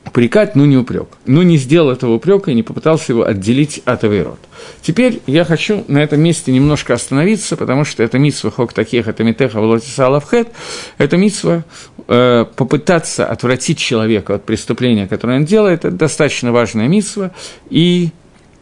упрекать, 0.09 0.55
но 0.55 0.65
не 0.65 0.75
упрек. 0.75 1.07
Но 1.25 1.43
не 1.43 1.57
сделал 1.57 1.91
этого 1.91 2.15
упрека 2.15 2.49
и 2.51 2.55
не 2.55 2.63
попытался 2.63 3.13
его 3.13 3.25
отделить 3.25 3.81
от 3.85 4.03
Авейрот. 4.03 4.39
Теперь 4.81 5.21
я 5.27 5.45
хочу 5.45 5.85
на 5.87 5.99
этом 5.99 6.19
месте 6.19 6.51
немножко 6.51 6.93
остановиться, 6.95 7.55
потому 7.55 7.85
что 7.85 8.03
это 8.03 8.17
митсва 8.17 8.49
хок 8.49 8.73
таких, 8.73 9.07
это 9.07 9.23
митеха 9.23 9.61
влотиса 9.61 10.07
алавхет, 10.07 10.49
это 10.97 11.15
митсва 11.15 11.63
э, 12.07 12.45
попытаться 12.55 13.25
отвратить 13.25 13.77
человека 13.77 14.35
от 14.35 14.45
преступления, 14.45 15.07
которое 15.07 15.37
он 15.37 15.45
делает, 15.45 15.85
это 15.85 15.91
достаточно 15.91 16.51
важная 16.51 16.87
митсва, 16.87 17.31
и 17.69 18.09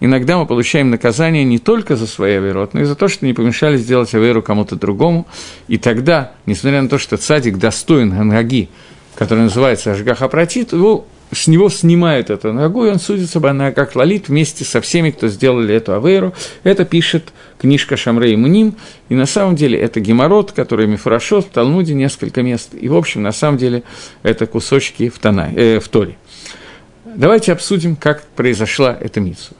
иногда 0.01 0.37
мы 0.37 0.45
получаем 0.45 0.89
наказание 0.89 1.45
не 1.45 1.59
только 1.59 1.95
за 1.95 2.07
свои 2.07 2.35
аверот, 2.35 2.73
но 2.73 2.81
и 2.81 2.83
за 2.83 2.95
то, 2.95 3.07
что 3.07 3.25
не 3.25 3.33
помешали 3.33 3.77
сделать 3.77 4.13
аверу 4.13 4.43
кому-то 4.43 4.75
другому, 4.75 5.27
и 5.69 5.77
тогда, 5.77 6.33
несмотря 6.45 6.81
на 6.81 6.89
то, 6.89 6.97
что 6.97 7.15
цадик 7.15 7.57
достоин 7.57 8.11
гангаги, 8.11 8.67
который 9.15 9.45
называется 9.45 9.93
Ашгаха 9.93 10.25
его 10.25 11.07
с 11.31 11.47
него 11.47 11.69
снимают 11.69 12.29
эту 12.29 12.53
ногу, 12.53 12.85
и 12.85 12.89
он 12.89 12.99
судится 12.99 13.39
бы 13.39 13.49
она 13.49 13.71
как 13.71 13.95
лолит 13.95 14.29
вместе 14.29 14.63
со 14.63 14.81
всеми, 14.81 15.11
кто 15.11 15.27
сделали 15.27 15.75
эту 15.75 15.93
авейру. 15.93 16.33
Это 16.63 16.85
пишет 16.85 17.33
книжка 17.59 17.97
Шамрей 17.97 18.35
Муним, 18.35 18.75
и 19.09 19.15
на 19.15 19.25
самом 19.25 19.55
деле 19.55 19.77
это 19.79 19.99
геморрот, 19.99 20.51
который 20.51 20.87
Мифурашот, 20.87 21.45
в 21.45 21.49
Талмуде 21.49 21.93
несколько 21.93 22.41
мест, 22.43 22.69
и, 22.79 22.87
в 22.87 22.95
общем, 22.95 23.23
на 23.23 23.31
самом 23.31 23.57
деле 23.57 23.83
это 24.23 24.45
кусочки 24.45 25.09
в, 25.09 25.19
тона, 25.19 25.51
э, 25.55 25.79
в 25.79 25.87
Торе. 25.89 26.17
Давайте 27.05 27.51
обсудим, 27.51 27.95
как 27.95 28.23
произошла 28.35 28.97
эта 28.99 29.19
митсва. 29.19 29.57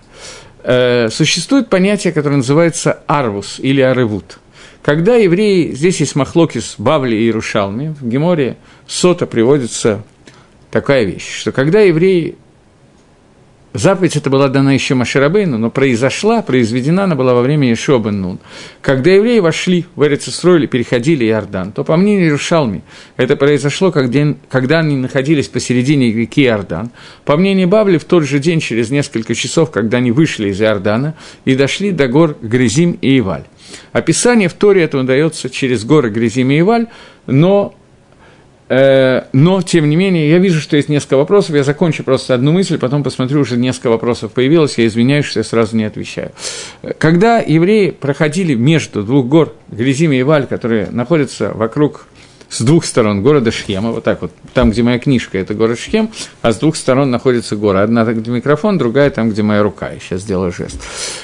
Э, 0.64 1.10
существует 1.10 1.70
понятие, 1.70 2.14
которое 2.14 2.38
называется 2.38 3.00
арвус 3.08 3.60
или 3.60 3.82
аревут. 3.82 4.40
Когда 4.84 5.16
евреи, 5.16 5.74
здесь 5.74 6.00
есть 6.00 6.16
махлокис 6.16 6.76
Бавли 6.78 7.16
и 7.16 7.32
Рушалми, 7.32 7.96
в 8.00 8.08
Геморе 8.08 8.58
Сота 8.86 9.26
приводится 9.26 10.04
такая 10.72 11.04
вещь, 11.04 11.40
что 11.40 11.52
когда 11.52 11.82
евреи 11.82 12.36
Заповедь 13.78 14.16
эта 14.16 14.32
была 14.32 14.48
дана 14.48 14.74
еще 14.74 14.96
Маширабейну, 14.96 15.60
но 15.60 15.70
произошла, 15.70 16.42
произведена 16.42 17.04
она 17.04 17.14
была 17.14 17.36
во 17.36 17.44
время 17.44 17.76
бен 17.76 18.22
Нун. 18.22 18.40
Когда 18.82 19.12
евреи 19.12 19.38
вошли 19.38 19.86
в 19.96 20.04
Эрицестроили, 20.04 20.66
переходили 20.66 21.26
Иордан, 21.26 21.72
то, 21.74 21.84
по 21.84 21.96
мнению 21.96 22.32
Рушалми, 22.32 22.82
это 23.18 23.36
произошло, 23.36 23.92
когда 23.92 24.80
они 24.80 24.96
находились 24.96 25.48
посередине 25.48 26.12
реки 26.12 26.44
Иордан. 26.46 26.90
По 27.24 27.38
мнению 27.38 27.68
Бабли, 27.68 28.00
в 28.00 28.06
тот 28.06 28.24
же 28.24 28.40
день, 28.40 28.62
через 28.62 28.90
несколько 28.90 29.36
часов, 29.36 29.70
когда 29.70 29.98
они 29.98 30.12
вышли 30.12 30.50
из 30.50 30.60
Иордана 30.60 31.14
и 31.46 31.56
дошли 31.56 31.92
до 31.92 32.08
гор 32.08 32.36
Грязим 32.42 32.98
и 33.00 33.20
Иваль. 33.20 33.44
Описание 33.92 34.50
в 34.50 34.54
Торе 34.54 34.82
этого 34.82 35.04
дается 35.04 35.52
через 35.52 35.86
горы 35.86 36.10
Грязим 36.10 36.50
и 36.50 36.60
Иваль, 36.62 36.88
но 37.28 37.76
но, 38.70 39.62
тем 39.62 39.90
не 39.90 39.96
менее, 39.96 40.30
я 40.30 40.40
вижу, 40.40 40.60
что 40.60 40.76
есть 40.76 40.90
несколько 40.90 41.16
вопросов, 41.16 41.56
я 41.56 41.64
закончу 41.64 42.04
просто 42.04 42.34
одну 42.34 42.52
мысль, 42.52 42.78
потом 42.78 43.04
посмотрю, 43.04 43.40
уже 43.42 43.56
несколько 43.56 43.90
вопросов 43.90 44.34
появилось, 44.34 44.78
я 44.78 44.88
извиняюсь, 44.88 45.26
что 45.26 45.40
я 45.40 45.44
сразу 45.46 45.78
не 45.78 45.86
отвечаю. 45.86 46.32
Когда 46.98 47.40
евреи 47.40 47.92
проходили 47.92 48.56
между 48.56 49.04
двух 49.04 49.26
гор, 49.28 49.54
Грязим 49.70 50.12
и 50.12 50.22
Валь, 50.24 50.48
которые 50.48 50.90
находятся 50.92 51.54
вокруг 51.54 52.08
с 52.50 52.62
двух 52.62 52.86
сторон 52.86 53.24
города 53.24 53.52
Шхема, 53.52 53.92
вот 53.92 54.04
так 54.04 54.22
вот, 54.22 54.32
там, 54.54 54.72
где 54.72 54.84
моя 54.84 55.00
книжка, 55.00 55.38
это 55.38 55.54
город 55.54 55.80
Шхем, 55.80 56.10
а 56.42 56.52
с 56.52 56.60
двух 56.60 56.76
сторон 56.76 57.12
находится 57.12 57.56
гора. 57.56 57.84
Одна 57.84 58.06
там, 58.06 58.20
где 58.20 58.32
микрофон, 58.32 58.78
другая 58.78 59.10
там, 59.10 59.30
где 59.30 59.44
моя 59.44 59.64
рука. 59.64 59.92
Я 59.92 60.00
сейчас 60.00 60.22
сделаю 60.22 60.52
жест. 60.52 60.82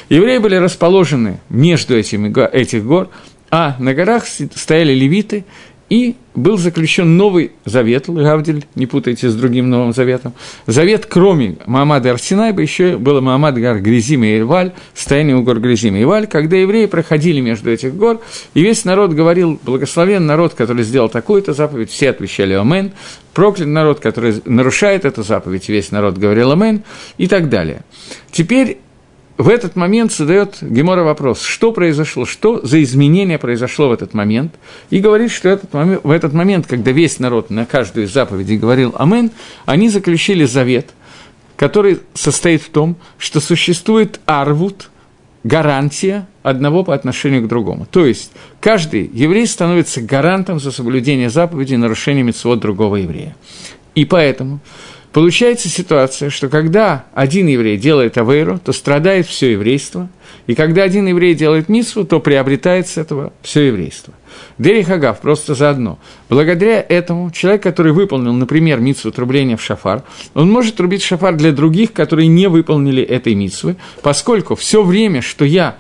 Евреи 0.10 0.38
были 0.40 0.56
расположены 0.56 1.40
между 1.50 1.98
этими, 1.98 2.34
этих 2.54 2.84
гор, 2.84 3.10
а 3.52 3.76
на 3.80 3.94
горах 3.94 4.26
стояли 4.26 4.94
левиты, 4.94 5.46
и 5.94 6.16
был 6.34 6.58
заключен 6.58 7.18
новый 7.18 7.52
завет, 7.66 8.06
Гавдель, 8.08 8.66
не 8.74 8.88
путайте 8.88 9.30
с 9.30 9.36
другим 9.36 9.70
Новым 9.70 9.94
Заветом. 9.94 10.34
Завет, 10.66 11.06
кроме 11.06 11.58
Маамада 11.68 12.10
Арсинайба, 12.10 12.64
еще 12.64 12.98
был 12.98 13.22
Маамад 13.22 13.60
Гар 13.60 13.80
Гризим 13.80 14.24
и 14.24 14.40
Иваль, 14.40 14.72
стояние 14.96 15.36
у 15.36 15.44
гор 15.44 15.60
Гризим 15.60 15.96
и 15.96 16.02
Иваль, 16.02 16.26
когда 16.26 16.58
евреи 16.58 16.88
проходили 16.88 17.42
между 17.42 17.70
этих 17.70 17.94
гор, 17.94 18.22
и 18.56 18.64
весь 18.64 18.86
народ 18.86 19.12
говорил, 19.12 19.60
благословен 19.64 20.26
народ, 20.26 20.56
который 20.56 20.84
сделал 20.84 21.10
такую-то 21.10 21.54
заповедь, 21.54 21.92
все 21.92 22.10
отвечали 22.10 22.54
«Амен», 22.54 22.94
проклят 23.36 23.68
народ, 23.68 24.00
который 24.00 24.42
нарушает 24.46 25.06
эту 25.06 25.22
заповедь, 25.22 25.70
весь 25.70 25.92
народ 25.92 26.18
говорил 26.18 26.52
«Амен», 26.52 26.82
и 27.20 27.28
так 27.28 27.50
далее. 27.50 27.84
Теперь 28.32 28.80
в 29.38 29.50
этот 29.50 29.76
момент 29.76 30.12
задает 30.12 30.58
Гемора 30.62 31.04
вопрос, 31.04 31.42
что 31.42 31.72
произошло, 31.72 32.26
что 32.26 32.66
за 32.66 32.84
изменение 32.84 33.40
произошло 33.40 33.90
в 33.90 33.92
этот 33.92 34.14
момент, 34.14 34.54
и 34.92 35.00
говорит, 35.00 35.32
что 35.32 35.50
этот 35.50 35.74
момент, 35.74 36.04
в 36.04 36.12
этот 36.12 36.34
момент, 36.34 36.68
когда 36.68 36.92
весь 36.92 37.20
народ 37.20 37.50
на 37.50 37.66
каждую 37.66 38.06
из 38.06 38.14
заповедей 38.14 38.58
говорил 38.58 38.94
«Амен», 38.98 39.32
они 39.66 39.90
заключили 39.90 40.46
завет, 40.46 40.92
который 41.56 42.00
состоит 42.14 42.62
в 42.62 42.70
том, 42.70 42.96
что 43.18 43.40
существует 43.40 44.20
арвуд, 44.26 44.90
гарантия 45.44 46.28
одного 46.42 46.84
по 46.84 46.94
отношению 46.94 47.44
к 47.44 47.48
другому. 47.48 47.86
То 47.90 48.06
есть, 48.06 48.32
каждый 48.62 49.10
еврей 49.14 49.46
становится 49.46 50.02
гарантом 50.02 50.60
за 50.60 50.72
соблюдение 50.72 51.30
заповедей 51.30 51.76
и 51.76 51.78
нарушение 51.78 52.24
митцвот 52.24 52.60
другого 52.60 52.98
еврея. 52.98 53.36
И 53.96 54.06
поэтому 54.06 54.60
Получается 55.14 55.70
ситуация, 55.70 56.32
что 56.32 56.50
когда 56.50 57.06
один 57.14 57.46
еврей 57.46 57.78
делает 57.78 58.18
авейру, 58.18 58.58
то 58.58 58.74
страдает 58.74 59.28
все 59.28 59.52
еврейство, 59.52 60.10
и 60.48 60.56
когда 60.56 60.82
один 60.82 61.06
еврей 61.08 61.36
делает 61.36 61.70
митсву, 61.70 62.04
то 62.04 62.20
приобретает 62.20 62.88
с 62.88 62.98
этого 62.98 63.32
все 63.44 63.68
еврейство. 63.68 64.14
Дери 64.58 64.82
Хагав 64.82 65.22
просто 65.22 65.54
заодно. 65.54 66.00
Благодаря 66.30 66.84
этому 66.90 67.30
человек, 67.30 67.62
который 67.62 67.92
выполнил, 67.92 68.34
например, 68.34 68.80
митсву 68.80 69.12
трубления 69.12 69.56
в 69.56 69.62
шафар, 69.62 70.02
он 70.34 70.52
может 70.52 70.78
трубить 70.78 71.04
шафар 71.04 71.36
для 71.36 71.52
других, 71.52 71.94
которые 71.94 72.28
не 72.28 72.50
выполнили 72.50 73.04
этой 73.04 73.36
митсвы, 73.36 73.76
поскольку 74.02 74.56
все 74.56 74.82
время, 74.82 75.22
что 75.22 75.46
я 75.46 75.78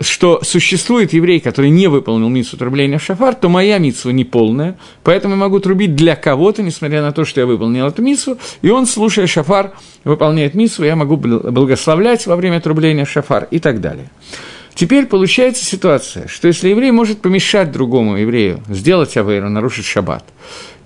что 0.00 0.40
существует 0.42 1.12
еврей, 1.12 1.40
который 1.40 1.70
не 1.70 1.88
выполнил 1.88 2.28
митсу 2.28 2.56
трубления 2.56 2.98
в 2.98 3.02
шафар, 3.02 3.34
то 3.34 3.48
моя 3.48 3.78
митсва 3.78 4.10
не 4.10 4.24
полная, 4.24 4.78
поэтому 5.02 5.34
я 5.34 5.40
могу 5.40 5.60
трубить 5.60 5.94
для 5.94 6.16
кого-то, 6.16 6.62
несмотря 6.62 7.02
на 7.02 7.12
то, 7.12 7.24
что 7.24 7.40
я 7.40 7.46
выполнил 7.46 7.86
эту 7.86 8.02
митсу, 8.02 8.38
и 8.62 8.70
он, 8.70 8.86
слушая 8.86 9.26
шафар, 9.26 9.72
выполняет 10.04 10.54
митсу, 10.54 10.84
я 10.84 10.96
могу 10.96 11.16
благословлять 11.16 12.26
во 12.26 12.36
время 12.36 12.60
трубления 12.60 13.04
шафар 13.04 13.48
и 13.50 13.58
так 13.58 13.80
далее. 13.80 14.10
Теперь 14.74 15.06
получается 15.06 15.64
ситуация, 15.64 16.26
что 16.28 16.48
если 16.48 16.68
еврей 16.68 16.90
может 16.90 17.20
помешать 17.20 17.72
другому 17.72 18.16
еврею 18.16 18.62
сделать 18.68 19.16
авейру, 19.16 19.50
нарушить 19.50 19.84
шаббат, 19.84 20.24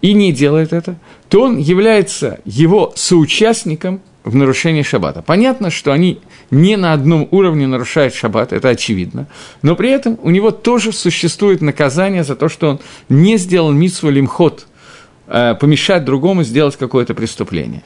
и 0.01 0.15
не 0.15 0.33
делает 0.33 0.73
это, 0.73 0.97
то 1.29 1.43
он 1.43 1.59
является 1.59 2.41
его 2.45 2.93
соучастником 2.97 4.01
в 4.25 4.35
нарушении 4.35 4.83
шаббата. 4.83 5.23
Понятно, 5.23 5.71
что 5.71 5.93
они 5.93 6.21
не 6.51 6.77
на 6.77 6.93
одном 6.93 7.29
уровне 7.31 7.67
нарушают 7.67 8.15
шаббат, 8.15 8.53
это 8.53 8.71
очевидно, 8.71 9.27
но 9.63 9.77
при 9.77 9.91
этом 9.91 10.19
у 10.23 10.31
него 10.31 10.51
тоже 10.51 10.93
существует 10.93 11.61
наказание 11.61 12.25
за 12.25 12.35
то, 12.35 12.49
что 12.49 12.71
он 12.71 12.81
не 13.09 13.37
сделал 13.37 13.71
митсву 13.71 14.11
лимхот, 14.11 14.67
э, 15.27 15.55
помешать 15.61 16.05
другому 16.05 16.43
сделать 16.43 16.77
какое-то 16.77 17.15
преступление. 17.15 17.83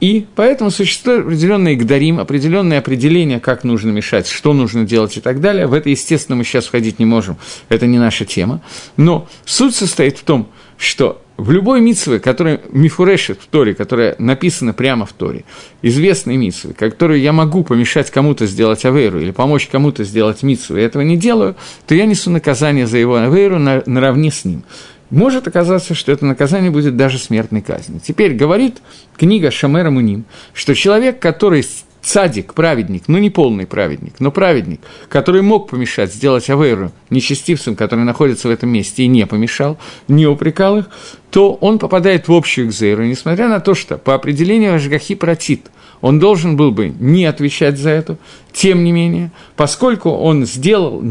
И 0.00 0.26
поэтому 0.34 0.72
существует 0.72 1.20
определенный 1.20 1.76
гдарим, 1.76 2.18
определенное 2.18 2.80
определение, 2.80 3.38
как 3.38 3.62
нужно 3.62 3.90
мешать, 3.90 4.26
что 4.26 4.52
нужно 4.52 4.84
делать 4.84 5.16
и 5.16 5.20
так 5.20 5.40
далее. 5.40 5.68
В 5.68 5.74
это, 5.74 5.90
естественно, 5.90 6.34
мы 6.34 6.42
сейчас 6.42 6.66
входить 6.66 6.98
не 6.98 7.04
можем, 7.04 7.36
это 7.68 7.86
не 7.86 8.00
наша 8.00 8.24
тема. 8.24 8.62
Но 8.96 9.28
суть 9.44 9.76
состоит 9.76 10.18
в 10.18 10.24
том, 10.24 10.48
что 10.76 11.22
в 11.42 11.50
любой 11.50 11.80
митсве, 11.80 12.20
которая 12.20 12.60
мифурешит 12.70 13.40
в 13.42 13.46
Торе, 13.48 13.74
которая 13.74 14.14
написана 14.18 14.72
прямо 14.72 15.06
в 15.06 15.12
Торе, 15.12 15.44
известной 15.82 16.36
митсве, 16.36 16.72
которую 16.72 17.20
я 17.20 17.32
могу 17.32 17.64
помешать 17.64 18.10
кому-то 18.10 18.46
сделать 18.46 18.84
авейру 18.84 19.20
или 19.20 19.32
помочь 19.32 19.66
кому-то 19.66 20.04
сделать 20.04 20.44
митсву, 20.44 20.76
и 20.76 20.80
этого 20.80 21.02
не 21.02 21.16
делаю, 21.16 21.56
то 21.86 21.96
я 21.96 22.06
несу 22.06 22.30
наказание 22.30 22.86
за 22.86 22.98
его 22.98 23.16
авейру 23.16 23.58
на, 23.58 23.82
наравне 23.86 24.30
с 24.30 24.44
ним. 24.44 24.62
Может 25.10 25.48
оказаться, 25.48 25.94
что 25.94 26.12
это 26.12 26.24
наказание 26.24 26.70
будет 26.70 26.96
даже 26.96 27.18
смертной 27.18 27.60
казнью. 27.60 28.00
Теперь 28.02 28.34
говорит 28.34 28.80
книга 29.16 29.50
Шамера 29.50 29.90
Муним, 29.90 30.24
что 30.54 30.74
человек, 30.76 31.18
который 31.18 31.66
цадик, 32.02 32.54
праведник, 32.54 33.04
ну 33.06 33.18
не 33.18 33.30
полный 33.30 33.66
праведник, 33.66 34.14
но 34.18 34.30
праведник, 34.32 34.80
который 35.08 35.42
мог 35.42 35.70
помешать 35.70 36.12
сделать 36.12 36.50
Авейру 36.50 36.90
нечестивцам, 37.10 37.76
которые 37.76 38.04
находятся 38.04 38.48
в 38.48 38.50
этом 38.50 38.70
месте, 38.70 39.04
и 39.04 39.06
не 39.06 39.24
помешал, 39.26 39.78
не 40.08 40.26
упрекал 40.26 40.78
их, 40.78 40.86
то 41.30 41.54
он 41.54 41.78
попадает 41.78 42.28
в 42.28 42.32
общую 42.32 42.66
экзейру, 42.66 43.04
несмотря 43.04 43.48
на 43.48 43.60
то, 43.60 43.74
что 43.74 43.98
по 43.98 44.14
определению 44.14 44.74
Ашгахи 44.74 45.14
протит, 45.14 45.70
он 46.00 46.18
должен 46.18 46.56
был 46.56 46.72
бы 46.72 46.88
не 46.88 47.24
отвечать 47.24 47.78
за 47.78 47.90
это, 47.90 48.18
тем 48.52 48.82
не 48.82 48.90
менее, 48.90 49.30
поскольку 49.56 50.10
он 50.10 50.44
сделал 50.44 51.02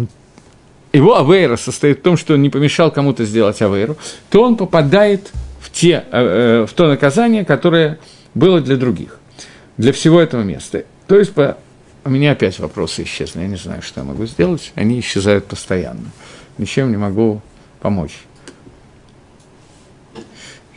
его 0.92 1.18
авейра 1.18 1.56
состоит 1.56 2.00
в 2.00 2.02
том, 2.02 2.18
что 2.18 2.34
он 2.34 2.42
не 2.42 2.50
помешал 2.50 2.92
кому-то 2.92 3.24
сделать 3.24 3.62
авейру, 3.62 3.96
то 4.30 4.44
он 4.44 4.58
попадает 4.58 5.32
в, 5.62 5.72
те, 5.72 6.04
э, 6.12 6.64
э 6.64 6.66
в 6.70 6.74
то 6.74 6.88
наказание, 6.88 7.46
которое 7.46 7.98
было 8.34 8.60
для 8.60 8.76
других 8.76 9.21
для 9.82 9.94
всего 9.94 10.22
этого 10.22 10.44
места. 10.44 10.86
То 11.08 11.18
есть 11.18 11.34
по... 11.34 11.58
у 12.06 12.10
меня 12.10 12.34
опять 12.34 12.60
вопросы 12.60 13.02
исчезли, 13.04 13.42
я 13.42 13.48
не 13.48 13.56
знаю, 13.56 13.82
что 13.82 14.02
я 14.02 14.06
могу 14.06 14.28
сделать, 14.28 14.72
они 14.76 15.00
исчезают 15.00 15.48
постоянно. 15.48 16.12
Ничем 16.60 16.92
не 16.92 16.98
могу 16.98 17.42
помочь. 17.80 18.20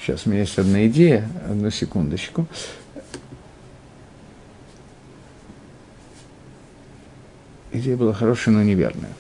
Сейчас 0.01 0.27
у 0.27 0.31
меня 0.31 0.41
есть 0.41 0.59
одна 0.59 0.87
идея, 0.87 1.29
одну 1.47 1.71
секундочку. 1.71 2.47
Идея 7.73 7.97
была 7.99 8.15
хорошая, 8.15 8.55
но 8.55 8.63
неверная. 8.63 9.13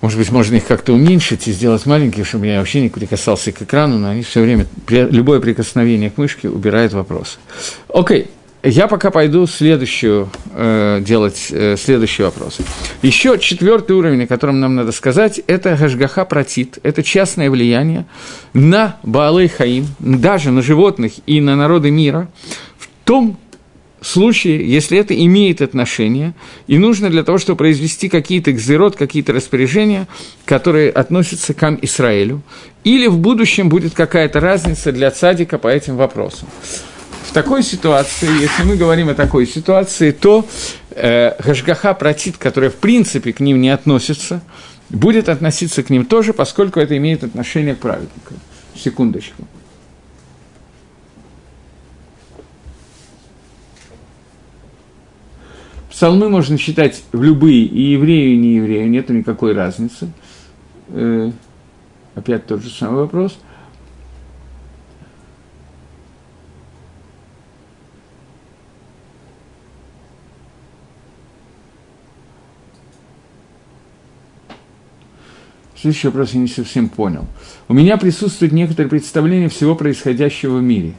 Может 0.00 0.18
быть, 0.18 0.30
можно 0.30 0.56
их 0.56 0.66
как-то 0.66 0.92
уменьшить 0.92 1.48
и 1.48 1.52
сделать 1.52 1.84
маленькие, 1.86 2.24
чтобы 2.24 2.46
я 2.46 2.58
вообще 2.58 2.80
не 2.80 2.88
прикасался 2.88 3.50
к 3.50 3.62
экрану, 3.62 3.98
но 3.98 4.10
они 4.10 4.22
все 4.22 4.42
время, 4.42 4.66
любое 4.88 5.40
прикосновение 5.40 6.10
к 6.10 6.18
мышке 6.18 6.48
убирает 6.48 6.92
вопрос. 6.92 7.38
Окей, 7.92 8.28
я 8.62 8.88
пока 8.88 9.10
пойду 9.10 9.46
следующую, 9.46 10.30
э, 10.52 11.00
делать 11.04 11.48
э, 11.50 11.76
следующий 11.76 12.22
вопрос. 12.22 12.58
Еще 13.02 13.38
четвертый 13.38 13.96
уровень, 13.96 14.24
о 14.24 14.26
котором 14.26 14.60
нам 14.60 14.74
надо 14.74 14.92
сказать, 14.92 15.40
это 15.46 15.76
Гашгаха 15.76 16.24
Протит, 16.24 16.78
это 16.82 17.02
частное 17.02 17.50
влияние 17.50 18.06
на 18.52 18.96
Баалей 19.04 19.48
Хаим, 19.48 19.86
даже 20.00 20.50
на 20.50 20.62
животных 20.62 21.12
и 21.26 21.40
на 21.40 21.54
народы 21.54 21.90
мира, 21.90 22.28
в 22.78 22.88
том 23.04 23.38
случае, 24.00 24.70
если 24.70 24.98
это 24.98 25.14
имеет 25.14 25.62
отношение, 25.62 26.34
и 26.66 26.78
нужно 26.78 27.10
для 27.10 27.22
того, 27.22 27.38
чтобы 27.38 27.58
произвести 27.58 28.08
какие-то 28.08 28.50
экзерот, 28.50 28.96
какие-то 28.96 29.32
распоряжения, 29.32 30.06
которые 30.44 30.90
относятся 30.90 31.54
к 31.54 31.78
Израилю, 31.82 32.42
или 32.84 33.06
в 33.06 33.18
будущем 33.18 33.68
будет 33.68 33.94
какая-то 33.94 34.40
разница 34.40 34.92
для 34.92 35.10
цадика 35.10 35.58
по 35.58 35.68
этим 35.68 35.96
вопросам. 35.96 36.48
В 37.28 37.32
такой 37.32 37.62
ситуации, 37.62 38.28
если 38.40 38.62
мы 38.62 38.76
говорим 38.76 39.10
о 39.10 39.14
такой 39.14 39.46
ситуации, 39.46 40.12
то 40.12 40.46
э, 40.92 41.32
Гашгаха 41.42 41.92
протит, 41.92 42.38
которая 42.38 42.70
в 42.70 42.76
принципе 42.76 43.32
к 43.32 43.40
ним 43.40 43.60
не 43.60 43.68
относится, 43.68 44.40
будет 44.88 45.28
относиться 45.28 45.82
к 45.82 45.90
ним 45.90 46.06
тоже, 46.06 46.32
поскольку 46.32 46.80
это 46.80 46.96
имеет 46.96 47.24
отношение 47.24 47.74
к 47.74 47.78
праведнику. 47.78 48.34
Секундочку. 48.74 49.44
Псалмы 55.98 56.28
можно 56.28 56.56
читать 56.56 57.02
в 57.10 57.20
любые, 57.24 57.64
и 57.64 57.90
еврею, 57.90 58.34
и 58.34 58.36
не 58.36 58.54
еврею, 58.54 58.88
нет 58.88 59.08
никакой 59.08 59.52
разницы. 59.52 60.08
Э, 60.90 61.32
опять 62.14 62.46
тот 62.46 62.62
же 62.62 62.70
самый 62.70 63.00
вопрос. 63.00 63.36
Следующий 75.74 76.06
вопрос 76.06 76.30
я 76.30 76.38
не 76.38 76.46
совсем 76.46 76.88
понял. 76.90 77.26
У 77.66 77.74
меня 77.74 77.96
присутствует 77.96 78.52
некоторое 78.52 78.88
представление 78.88 79.48
всего 79.48 79.74
происходящего 79.74 80.58
в 80.58 80.62
мире. 80.62 80.94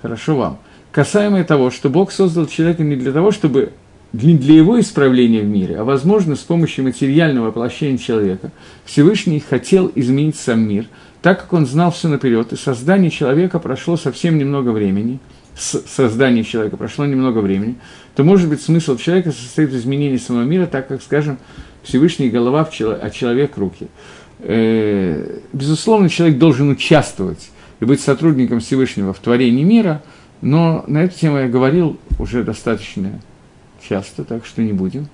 Хорошо 0.00 0.34
вам. 0.34 0.58
Касаемо 0.92 1.44
того, 1.44 1.70
что 1.70 1.90
Бог 1.90 2.10
создал 2.10 2.46
человека 2.46 2.82
не 2.82 2.96
для 2.96 3.12
того, 3.12 3.32
чтобы 3.32 3.74
для 4.12 4.54
его 4.54 4.78
исправления 4.78 5.40
в 5.40 5.46
мире, 5.46 5.78
а 5.78 5.84
возможно 5.84 6.36
с 6.36 6.40
помощью 6.40 6.84
материального 6.84 7.46
воплощения 7.46 7.98
человека, 7.98 8.50
Всевышний 8.84 9.40
хотел 9.40 9.90
изменить 9.94 10.36
сам 10.36 10.68
мир, 10.68 10.86
так 11.22 11.40
как 11.40 11.52
он 11.52 11.66
знал 11.66 11.90
все 11.90 12.08
наперед, 12.08 12.52
и 12.52 12.56
создание 12.56 13.10
человека 13.10 13.58
прошло 13.58 13.96
совсем 13.96 14.36
немного 14.36 14.70
времени, 14.70 15.18
с 15.54 15.82
создания 15.86 16.44
человека 16.44 16.76
прошло 16.76 17.06
немного 17.06 17.38
времени, 17.38 17.76
то, 18.14 18.24
может 18.24 18.48
быть, 18.48 18.60
смысл 18.60 18.96
человека 18.96 19.32
состоит 19.32 19.70
в 19.70 19.76
изменении 19.76 20.16
самого 20.16 20.44
мира, 20.44 20.66
так 20.66 20.88
как, 20.88 21.02
скажем, 21.02 21.38
Всевышний 21.82 22.28
голова, 22.28 22.68
а 22.80 23.10
человек 23.10 23.56
руки. 23.56 23.88
Э, 24.40 25.40
безусловно, 25.52 26.08
человек 26.08 26.38
должен 26.38 26.70
участвовать 26.70 27.50
и 27.80 27.84
быть 27.84 28.00
сотрудником 28.00 28.60
Всевышнего 28.60 29.12
в 29.12 29.18
творении 29.18 29.64
мира, 29.64 30.02
но 30.40 30.84
на 30.86 31.04
эту 31.04 31.18
тему 31.18 31.38
я 31.38 31.48
говорил 31.48 31.98
уже 32.18 32.42
достаточно 32.42 33.20
часто, 33.88 34.24
так 34.24 34.46
что 34.46 34.62
не 34.62 34.72
будем. 34.72 35.08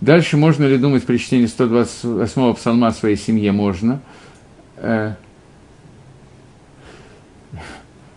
Дальше 0.00 0.36
можно 0.36 0.64
ли 0.64 0.78
думать 0.78 1.04
при 1.04 1.16
чтении 1.16 1.46
128-го 1.46 2.54
псалма 2.54 2.88
о 2.88 2.92
своей 2.92 3.16
семье? 3.16 3.52
Можно. 3.52 4.02
Э, 4.78 5.14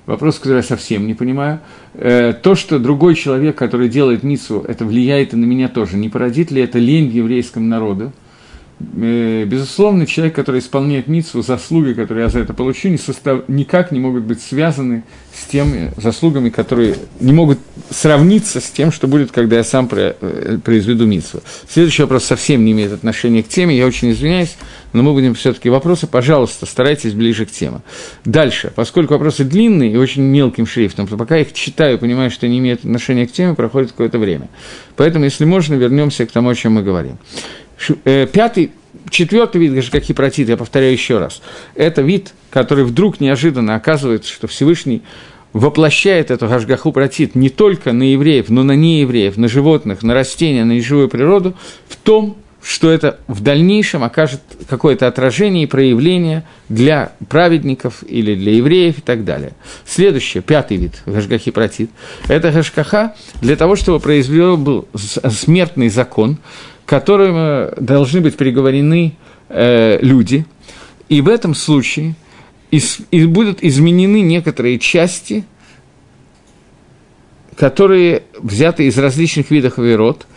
вопрос, 0.08 0.40
который 0.40 0.58
я 0.58 0.64
совсем 0.64 1.06
не 1.06 1.14
понимаю. 1.14 1.60
Э, 1.94 2.34
то, 2.34 2.56
что 2.56 2.80
другой 2.80 3.14
человек, 3.14 3.56
который 3.56 3.88
делает 3.88 4.24
мицу, 4.24 4.66
это 4.68 4.84
влияет 4.84 5.34
и 5.34 5.36
на 5.36 5.46
меня 5.46 5.70
тоже. 5.70 5.96
Не 5.96 6.10
породит 6.10 6.50
ли 6.50 6.60
это 6.60 6.80
лень 6.80 7.08
в 7.08 7.14
еврейском 7.14 7.70
народе? 7.70 8.12
Э, 8.80 9.46
безусловно, 9.46 10.06
человек, 10.06 10.36
который 10.36 10.60
исполняет 10.60 11.08
митсву, 11.08 11.42
заслуги, 11.42 11.94
которые 11.94 12.26
я 12.26 12.30
за 12.30 12.40
это 12.40 12.54
получу, 12.54 12.90
не 12.90 12.98
состав... 12.98 13.48
никак 13.48 13.92
не 13.92 14.00
могут 14.00 14.24
быть 14.24 14.42
связаны 14.42 15.04
с 15.34 15.46
теми 15.46 15.92
заслугами, 15.98 16.50
которые 16.50 16.98
не 17.22 17.32
могут 17.32 17.60
сравниться 17.90 18.60
с 18.60 18.70
тем, 18.70 18.92
что 18.92 19.08
будет, 19.08 19.32
когда 19.32 19.58
я 19.58 19.64
сам 19.64 19.88
э, 19.92 20.58
произведу 20.64 21.06
митсву. 21.06 21.42
Следующий 21.70 22.02
вопрос 22.02 22.26
совсем 22.26 22.66
не 22.66 22.74
имеет 22.74 22.92
отношения 22.92 23.44
к 23.44 23.48
теме, 23.48 23.78
я 23.78 23.86
очень 23.86 24.12
извиняюсь, 24.12 24.58
но 24.92 25.04
мы 25.04 25.14
будем 25.14 25.36
все-таки 25.36 25.70
вопросы, 25.70 26.06
пожалуйста, 26.08 26.66
старайтесь 26.66 27.14
ближе 27.14 27.46
к 27.46 27.52
теме. 27.52 27.80
Дальше, 28.26 28.74
поскольку 28.76 29.14
вопросы 29.14 29.46
длинные 29.46 29.94
и 29.94 29.98
очень 29.98 30.24
мелким 30.24 30.66
шрифтом, 30.66 31.08
то 31.08 31.16
пока 31.16 31.36
я 31.36 31.42
их 31.44 31.54
читаю, 31.54 31.98
понимаю, 31.98 32.30
что 32.30 32.46
они 32.46 32.60
имеют 32.60 32.80
отношение 32.80 33.26
к 33.26 33.32
теме, 33.32 33.56
проходит 33.56 33.92
какое-то 33.92 34.20
время. 34.20 34.50
Поэтому, 34.98 35.26
если 35.26 35.46
можно, 35.46 35.76
вернемся 35.76 36.26
к 36.26 36.32
тому, 36.32 36.50
о 36.50 36.56
чем 36.56 36.74
мы 36.74 36.84
говорим. 36.84 37.18
Э, 38.06 38.28
пятый, 38.32 38.72
четвертый 39.10 39.62
вид 39.62 39.90
как 39.90 40.04
гипротит, 40.04 40.50
я 40.50 40.58
повторяю 40.58 40.94
еще 40.94 41.18
раз, 41.18 41.42
это 41.76 42.02
вид, 42.02 42.34
который 42.50 42.84
вдруг 42.84 43.20
неожиданно 43.20 43.76
оказывается, 43.76 44.32
что 44.32 44.48
Всевышний 44.48 45.02
воплощает 45.54 46.32
эту 46.32 46.48
гашгаху 46.48 46.92
протит 46.92 47.36
не 47.36 47.50
только 47.50 47.94
на 47.94 48.04
евреев, 48.04 48.50
но 48.50 48.64
на 48.64 48.74
неевреев, 48.74 49.38
на 49.38 49.48
животных, 49.48 50.04
на 50.04 50.14
растения, 50.14 50.66
на 50.66 50.74
неживую 50.74 51.08
природу, 51.08 51.56
в 51.88 51.96
том, 51.96 52.38
что 52.62 52.90
это 52.90 53.20
в 53.28 53.42
дальнейшем 53.42 54.04
окажет 54.04 54.42
какое-то 54.68 55.08
отражение 55.08 55.66
и 55.66 55.68
проявление 55.68 56.44
для 56.68 57.12
праведников 57.30 58.04
или 58.08 58.34
для 58.34 58.54
евреев 58.54 58.98
и 58.98 59.02
так 59.02 59.24
далее. 59.24 59.54
Следующее, 59.86 60.42
пятый 60.42 60.78
вид 60.78 61.04
гашгахи 61.06 61.52
протит, 61.52 61.92
это 62.28 62.52
гашгаха 62.52 63.16
для 63.40 63.56
того, 63.56 63.76
чтобы 63.76 64.00
произвел 64.00 64.58
был 64.58 64.88
смертный 64.96 65.90
закон, 65.90 66.38
которым 66.86 67.36
э, 67.36 67.74
должны 67.78 68.22
быть 68.22 68.38
приговорены 68.38 69.16
э, 69.50 70.00
люди, 70.02 70.46
и 71.10 71.22
в 71.22 71.28
этом 71.28 71.54
случае 71.54 72.16
из, 72.72 73.00
и 73.12 73.26
будут 73.26 73.64
изменены 73.64 74.22
некоторые 74.22 74.80
части, 74.80 75.46
которые 77.56 78.24
взяты 78.38 78.86
из 78.88 78.98
различных 78.98 79.52
видов 79.52 79.78
верот. 79.78 80.28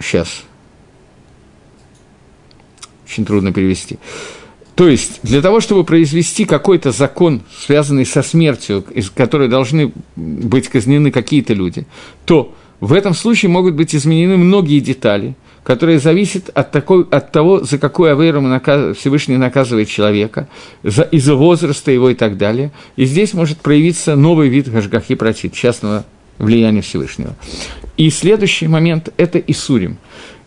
Сейчас. 0.00 0.42
Очень 3.06 3.24
трудно 3.24 3.52
перевести. 3.52 3.98
То 4.74 4.88
есть, 4.88 5.20
для 5.22 5.40
того, 5.40 5.60
чтобы 5.60 5.84
произвести 5.84 6.46
какой-то 6.46 6.90
закон, 6.90 7.42
связанный 7.56 8.04
со 8.04 8.22
смертью, 8.22 8.84
из 8.92 9.08
которой 9.08 9.48
должны 9.48 9.92
быть 10.16 10.68
казнены 10.68 11.12
какие-то 11.12 11.54
люди, 11.54 11.86
то 12.24 12.54
в 12.84 12.92
этом 12.92 13.14
случае 13.14 13.50
могут 13.50 13.74
быть 13.74 13.94
изменены 13.94 14.36
многие 14.36 14.80
детали, 14.80 15.34
которые 15.62 15.98
зависят 15.98 16.50
от, 16.50 16.70
такой, 16.70 17.06
от 17.10 17.32
того, 17.32 17.64
за 17.64 17.78
какую 17.78 18.12
авейру 18.12 18.42
наказ, 18.42 18.98
Всевышний 18.98 19.38
наказывает 19.38 19.88
человека, 19.88 20.48
из-за 20.82 21.34
возраста 21.34 21.90
его 21.90 22.10
и 22.10 22.14
так 22.14 22.36
далее. 22.36 22.72
И 22.96 23.06
здесь 23.06 23.32
может 23.32 23.58
проявиться 23.58 24.16
новый 24.16 24.50
вид 24.50 24.70
гашгахи 24.70 25.14
протит, 25.14 25.54
частного 25.54 26.04
влияния 26.36 26.82
Всевышнего. 26.82 27.34
И 27.96 28.10
следующий 28.10 28.68
момент– 28.68 29.08
это 29.16 29.38
Исурим. 29.38 29.96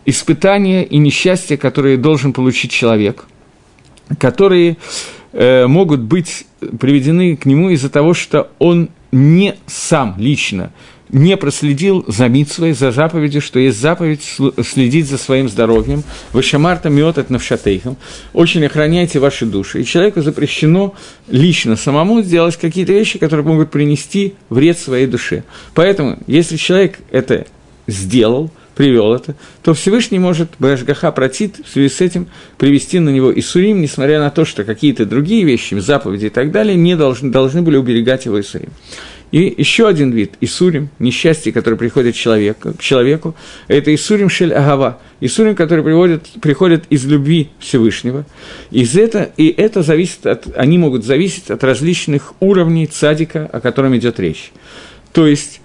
Испытания 0.06 0.84
и 0.84 0.96
несчастья, 0.98 1.56
которые 1.56 1.96
должен 1.96 2.32
получить 2.32 2.70
человек, 2.70 3.24
которые 4.20 4.76
э, 5.32 5.66
могут 5.66 6.00
быть 6.02 6.46
приведены 6.78 7.36
к 7.36 7.46
нему 7.46 7.70
из-за 7.70 7.90
того, 7.90 8.14
что 8.14 8.52
он 8.60 8.90
не 9.10 9.56
сам 9.66 10.14
лично 10.18 10.70
не 11.10 11.36
проследил 11.36 12.04
за 12.06 12.28
митсвой, 12.28 12.72
за 12.72 12.90
заповедью, 12.92 13.40
что 13.40 13.58
есть 13.58 13.80
заповедь 13.80 14.22
следить 14.64 15.08
за 15.08 15.18
своим 15.18 15.48
здоровьем, 15.48 16.02
вышамарта 16.32 16.90
миотат 16.90 17.30
навшатейхам, 17.30 17.96
очень 18.32 18.64
охраняйте 18.64 19.18
ваши 19.18 19.46
души. 19.46 19.80
И 19.80 19.84
человеку 19.84 20.22
запрещено 20.22 20.94
лично 21.28 21.76
самому 21.76 22.22
сделать 22.22 22.56
какие-то 22.56 22.92
вещи, 22.92 23.18
которые 23.18 23.46
могут 23.46 23.70
принести 23.70 24.34
вред 24.50 24.78
своей 24.78 25.06
душе. 25.06 25.44
Поэтому, 25.74 26.18
если 26.26 26.56
человек 26.56 26.98
это 27.10 27.46
сделал, 27.86 28.50
привел 28.78 29.12
это, 29.12 29.34
то 29.64 29.74
Всевышний 29.74 30.20
может 30.20 30.50
Башгаха 30.60 31.10
протит 31.10 31.56
в 31.66 31.68
связи 31.68 31.88
с 31.88 32.00
этим 32.00 32.28
привести 32.58 33.00
на 33.00 33.10
него 33.10 33.32
и 33.32 33.40
Сурим, 33.40 33.82
несмотря 33.82 34.20
на 34.20 34.30
то, 34.30 34.44
что 34.44 34.62
какие-то 34.62 35.04
другие 35.04 35.42
вещи, 35.42 35.74
заповеди 35.74 36.26
и 36.26 36.30
так 36.30 36.52
далее, 36.52 36.76
не 36.76 36.96
должны, 36.96 37.32
должны 37.32 37.62
были 37.62 37.76
уберегать 37.76 38.26
его 38.26 38.40
Исурим. 38.40 38.70
И 39.30 39.54
еще 39.56 39.86
один 39.86 40.10
вид– 40.10 40.34
Исурим, 40.40 40.88
несчастье, 40.98 41.52
которое 41.52 41.76
приходит 41.76 42.14
человеку, 42.14 42.72
к 42.72 42.80
человеку, 42.80 43.34
это 43.66 43.94
Исурим 43.94 44.30
Шель 44.30 44.54
Агава, 44.54 45.00
Исурим, 45.20 45.54
который 45.54 45.84
приводит, 45.84 46.28
приходит 46.40 46.84
из 46.88 47.04
любви 47.04 47.50
Всевышнего. 47.58 48.24
Из 48.70 48.96
это, 48.96 49.30
и 49.36 49.48
это 49.48 49.82
зависит 49.82 50.26
от, 50.26 50.46
они 50.56 50.78
могут 50.78 51.04
зависеть 51.04 51.50
от 51.50 51.62
различных 51.62 52.34
уровней 52.40 52.86
цадика, 52.86 53.48
о 53.52 53.60
котором 53.60 53.96
идет 53.96 54.18
речь. 54.18 54.50
То 55.12 55.26
есть, 55.26 55.60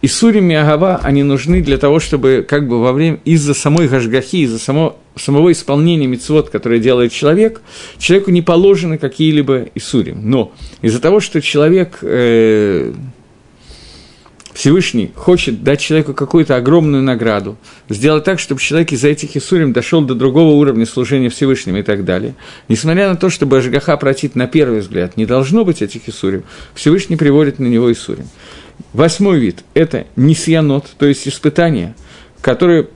и 0.00 0.06
Сурим 0.06 0.50
и 0.50 0.54
Агава, 0.54 1.00
они 1.02 1.22
нужны 1.22 1.60
для 1.60 1.78
того, 1.78 2.00
чтобы 2.00 2.44
как 2.48 2.66
бы 2.66 2.80
во 2.80 2.92
время, 2.92 3.20
из-за 3.24 3.52
самой 3.54 3.88
Гашгахи, 3.88 4.36
из-за 4.44 4.58
само, 4.58 4.98
самого 5.16 5.52
исполнения 5.52 6.06
мецвод, 6.06 6.50
которое 6.50 6.80
делает 6.80 7.12
человек, 7.12 7.60
человеку 7.98 8.30
не 8.30 8.42
положены 8.42 8.98
какие-либо 8.98 9.68
Исурим. 9.74 10.30
Но 10.30 10.52
из-за 10.80 11.00
того, 11.00 11.20
что 11.20 11.40
человек, 11.40 11.98
э, 12.02 12.92
Всевышний 14.54 15.10
хочет 15.14 15.62
дать 15.64 15.80
человеку 15.80 16.12
какую-то 16.14 16.56
огромную 16.56 17.02
награду, 17.02 17.56
сделать 17.88 18.24
так, 18.24 18.38
чтобы 18.38 18.60
человек 18.60 18.92
из-за 18.92 19.08
этих 19.08 19.36
Исурим 19.36 19.72
дошел 19.72 20.02
до 20.02 20.14
другого 20.14 20.52
уровня 20.52 20.86
служения 20.86 21.30
Всевышним 21.30 21.76
и 21.76 21.82
так 21.82 22.04
далее. 22.04 22.34
Несмотря 22.68 23.08
на 23.08 23.16
то, 23.16 23.30
что 23.30 23.46
Башгаха 23.46 23.96
протит 23.96 24.34
на 24.34 24.46
первый 24.46 24.80
взгляд, 24.80 25.16
не 25.16 25.26
должно 25.26 25.64
быть 25.64 25.80
этих 25.82 26.08
Исурим, 26.08 26.44
Всевышний 26.74 27.16
приводит 27.16 27.58
на 27.58 27.66
него 27.66 27.90
Исурим. 27.90 28.26
Восьмой 28.92 29.38
вид– 29.38 29.64
это 29.74 30.06
нисьянот, 30.16 30.86
то 30.98 31.06
есть 31.06 31.26
испытания, 31.26 31.94
который 32.42 32.88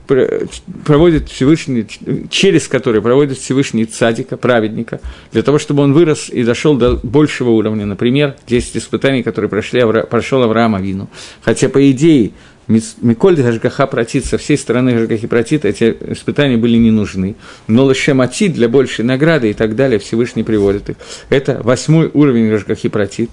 проводит 0.85 1.29
Всевышний, 1.29 1.87
через 2.29 2.67
который 2.67 3.01
проводит 3.01 3.37
Всевышний 3.37 3.85
цадика, 3.85 4.37
праведника, 4.37 4.99
для 5.31 5.41
того, 5.41 5.57
чтобы 5.57 5.83
он 5.83 5.93
вырос 5.93 6.29
и 6.29 6.43
дошел 6.43 6.75
до 6.75 6.99
большего 7.01 7.51
уровня. 7.51 7.85
Например, 7.85 8.35
10 8.45 8.77
испытаний, 8.77 9.23
которые 9.23 9.49
прошли, 9.49 9.81
прошел 10.09 10.43
Авраам 10.43 10.75
Авину. 10.75 11.09
Хотя, 11.41 11.69
по 11.69 11.89
идее, 11.89 12.33
Миколь 12.67 13.37
Гашгаха 13.37 13.87
Протит, 13.87 14.25
со 14.25 14.37
всей 14.37 14.57
стороны 14.57 14.93
Гашгахи 14.93 15.27
Протит 15.27 15.63
эти 15.63 15.95
испытания 16.09 16.57
были 16.57 16.75
не 16.75 16.91
нужны. 16.91 17.35
Но 17.67 17.89
Лешематит 17.89 18.53
для 18.53 18.67
большей 18.67 19.05
награды 19.05 19.49
и 19.49 19.53
так 19.53 19.77
далее 19.77 19.99
Всевышний 19.99 20.43
приводит 20.43 20.89
их. 20.89 20.97
Это 21.29 21.61
восьмой 21.63 22.11
уровень 22.13 22.49
Гашгахи 22.49 22.89
Протит. 22.89 23.29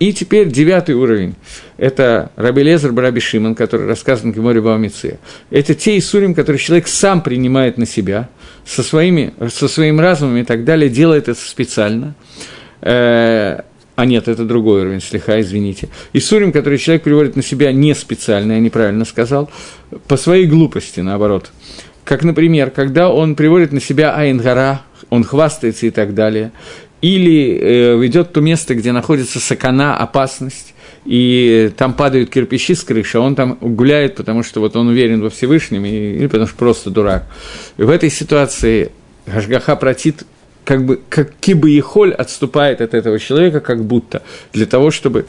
И 0.00 0.12
теперь 0.12 0.50
девятый 0.50 0.94
уровень– 0.96 1.34
это 1.76 2.32
Раби 2.36 2.62
Лезер 2.62 2.92
Бараби 2.92 3.20
Шимон, 3.20 3.54
который 3.54 3.86
рассказан 3.86 4.32
в 4.32 4.36
Геморе 4.36 4.60
Баумице. 4.60 5.18
Это 5.50 5.74
те 5.74 5.96
Исурим, 5.98 6.34
которые 6.34 6.58
человек 6.58 6.88
сам 6.88 7.22
принимает 7.22 7.78
на 7.78 7.86
себя, 7.86 8.28
со, 8.66 8.82
своими, 8.82 9.32
со 9.50 9.68
своим 9.68 10.00
разумом 10.00 10.38
и 10.38 10.44
так 10.44 10.64
далее, 10.64 10.90
делает 10.90 11.28
это 11.28 11.40
специально. 11.40 12.14
Э, 12.80 13.60
а 13.96 14.06
нет, 14.06 14.26
это 14.26 14.44
другой 14.44 14.82
уровень, 14.82 15.00
слегка, 15.00 15.40
извините. 15.40 15.88
Исурим, 16.12 16.50
который 16.50 16.78
человек 16.78 17.04
приводит 17.04 17.36
на 17.36 17.42
себя 17.42 17.72
не 17.72 17.94
специально, 17.94 18.52
я 18.52 18.58
неправильно 18.58 19.04
сказал, 19.04 19.48
по 20.08 20.16
своей 20.16 20.46
глупости, 20.46 21.00
наоборот. 21.00 21.52
Как, 22.04 22.24
например, 22.24 22.70
когда 22.70 23.10
он 23.10 23.36
приводит 23.36 23.72
на 23.72 23.80
себя 23.80 24.14
Айнгара, 24.14 24.82
он 25.10 25.22
хвастается 25.22 25.86
и 25.86 25.90
так 25.90 26.14
далее, 26.14 26.52
или 27.04 27.58
э, 27.60 27.98
ведет 27.98 28.32
то 28.32 28.40
место, 28.40 28.74
где 28.74 28.90
находится 28.90 29.38
сакана, 29.38 29.94
опасность, 29.94 30.74
и 31.04 31.70
там 31.76 31.92
падают 31.92 32.30
кирпичи 32.30 32.74
с 32.74 32.82
крыши, 32.82 33.18
а 33.18 33.20
он 33.20 33.34
там 33.34 33.58
гуляет, 33.60 34.16
потому 34.16 34.42
что 34.42 34.60
вот 34.60 34.74
он 34.74 34.88
уверен 34.88 35.20
во 35.20 35.28
Всевышнем, 35.28 35.84
и, 35.84 35.90
или 35.90 36.26
потому 36.28 36.46
что 36.46 36.56
просто 36.56 36.88
дурак. 36.88 37.26
И 37.76 37.82
в 37.82 37.90
этой 37.90 38.08
ситуации 38.08 38.90
Гашгаха 39.26 39.76
протит 39.76 40.24
как 40.64 40.86
бы, 40.86 40.98
как 41.10 41.34
кибы 41.40 41.78
отступает 42.16 42.80
от 42.80 42.94
этого 42.94 43.18
человека, 43.18 43.60
как 43.60 43.84
будто, 43.84 44.22
для 44.54 44.64
того, 44.64 44.90
чтобы 44.90 45.26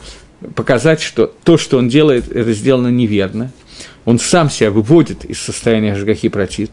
показать, 0.54 1.02
что 1.02 1.30
то, 1.44 1.58
что 1.58 1.76
он 1.76 1.90
делает, 1.90 2.34
это 2.34 2.54
сделано 2.54 2.88
неверно. 2.88 3.52
Он 4.06 4.18
сам 4.18 4.48
себя 4.48 4.70
выводит 4.70 5.26
из 5.26 5.40
состояния 5.40 5.94
Жгахи 5.94 6.30
протит. 6.30 6.70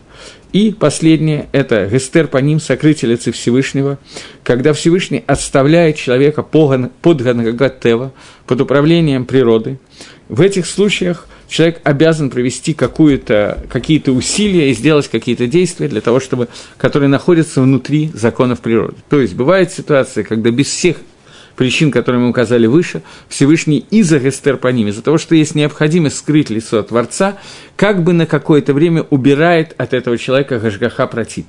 И 0.54 0.72
последнее– 0.72 1.50
это 1.52 1.88
гестер 1.92 2.28
по 2.28 2.38
ним, 2.38 2.60
сокрытие 2.60 3.10
лица 3.12 3.32
Всевышнего, 3.32 3.98
когда 4.44 4.74
Всевышний 4.74 5.24
отставляет 5.26 5.98
человека 5.98 6.44
под 6.44 7.22
Ганагатева, 7.22 8.14
под 8.46 8.62
управлением 8.62 9.26
природы. 9.26 9.80
В 10.30 10.42
этих 10.42 10.68
случаях 10.68 11.28
человек 11.48 11.82
обязан 11.84 12.30
провести 12.30 12.74
какие-то 12.74 14.12
усилия 14.12 14.70
и 14.70 14.74
сделать 14.76 15.08
какие-то 15.08 15.48
действия 15.48 15.88
для 15.88 16.02
того, 16.02 16.20
чтобы, 16.20 16.48
которые 16.78 17.10
находятся 17.10 17.60
внутри 17.62 18.12
законов 18.14 18.62
природы. 18.62 18.98
То 19.10 19.20
есть 19.20 19.34
бывает 19.34 19.72
ситуация, 19.72 20.24
когда 20.24 20.52
без 20.52 20.68
всех 20.68 20.98
причин, 21.56 21.92
которые 21.92 22.22
мы 22.22 22.30
указали 22.30 22.68
выше, 22.68 23.02
Всевышний 23.30 23.86
из-за 23.90 24.20
Гестер 24.20 24.58
по 24.58 24.68
ним, 24.68 24.88
из-за 24.88 25.02
того, 25.02 25.18
что 25.18 25.36
есть 25.36 25.56
необходимость 25.56 26.18
скрыть 26.18 26.50
лицо 26.50 26.82
Творца, 26.84 27.38
как 27.76 28.04
бы 28.04 28.14
на 28.14 28.26
какое-то 28.26 28.74
время 28.74 29.04
убирает 29.10 29.76
от 29.78 29.94
этого 29.94 30.18
человека 30.18 30.60
Гашгаха 30.60 31.08
протит. 31.08 31.46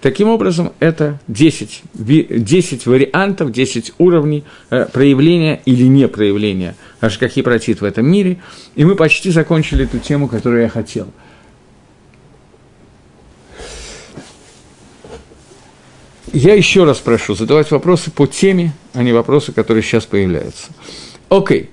Таким 0.00 0.28
образом, 0.28 0.72
это 0.78 1.18
10, 1.26 1.82
10 1.94 2.86
вариантов, 2.86 3.50
10 3.50 3.94
уровней 3.98 4.44
э, 4.70 4.86
проявления 4.92 5.60
или 5.64 5.84
не 5.84 6.06
проявления 6.06 6.76
Ашкахи 7.00 7.42
протит 7.42 7.80
в 7.80 7.84
этом 7.84 8.06
мире. 8.06 8.38
И 8.76 8.84
мы 8.84 8.94
почти 8.94 9.30
закончили 9.30 9.84
эту 9.84 9.98
тему, 9.98 10.28
которую 10.28 10.62
я 10.62 10.68
хотел– 10.68 11.08
я 16.36 16.54
еще 16.54 16.84
раз 16.84 16.98
прошу 16.98 17.34
задавать 17.34 17.70
вопросы 17.70 18.10
по 18.10 18.26
теме, 18.26 18.72
а 18.92 19.02
не 19.02 19.12
вопросы, 19.12 19.52
которые 19.52 19.82
сейчас 19.82 20.04
появляются. 20.04 20.68
Окей. 21.30 21.70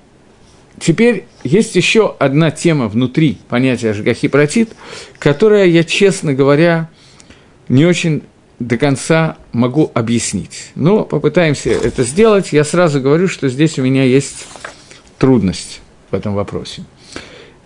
Теперь 0.80 1.26
есть 1.43 1.76
еще 1.76 2.15
одна 2.17 2.49
тема 2.49 2.88
внутри 2.88 3.39
понятия 3.49 3.91
Ашгахи 3.91 4.28
Протит, 4.30 4.71
которая 5.19 5.65
я, 5.65 5.84
честно 5.84 6.34
говоря, 6.34 6.89
не 7.67 7.86
очень 7.86 8.23
до 8.60 8.78
конца 8.78 9.38
могу 9.52 9.91
объяснить. 9.93 10.71
Но 10.76 11.04
попытаемся 11.04 11.69
это 11.69 12.04
сделать. 12.04 12.54
Я 12.54 12.63
сразу 12.63 13.02
говорю, 13.02 13.28
что 13.28 13.49
здесь 13.49 13.78
у 13.80 13.84
меня 13.84 14.04
есть 14.04 14.47
трудность 15.17 15.82
в 16.10 16.15
этом 16.15 16.36
вопросе. 16.36 16.86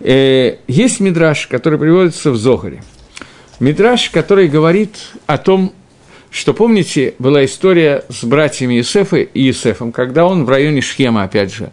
Э, 0.00 0.56
есть 0.66 0.98
мидраж, 0.98 1.46
который 1.46 1.78
приводится 1.78 2.32
в 2.32 2.36
Зогаре. 2.36 2.82
Мидраж, 3.60 4.10
который 4.10 4.48
говорит 4.48 4.96
о 5.26 5.38
том, 5.38 5.72
что, 6.30 6.52
помните, 6.52 7.14
была 7.18 7.44
история 7.44 8.04
с 8.08 8.24
братьями 8.24 8.74
Юсефа 8.74 9.18
и 9.18 9.42
Юсефом, 9.42 9.92
когда 9.92 10.26
он 10.26 10.44
в 10.44 10.48
районе 10.48 10.80
Шхема, 10.80 11.22
опять 11.22 11.52
же, 11.52 11.70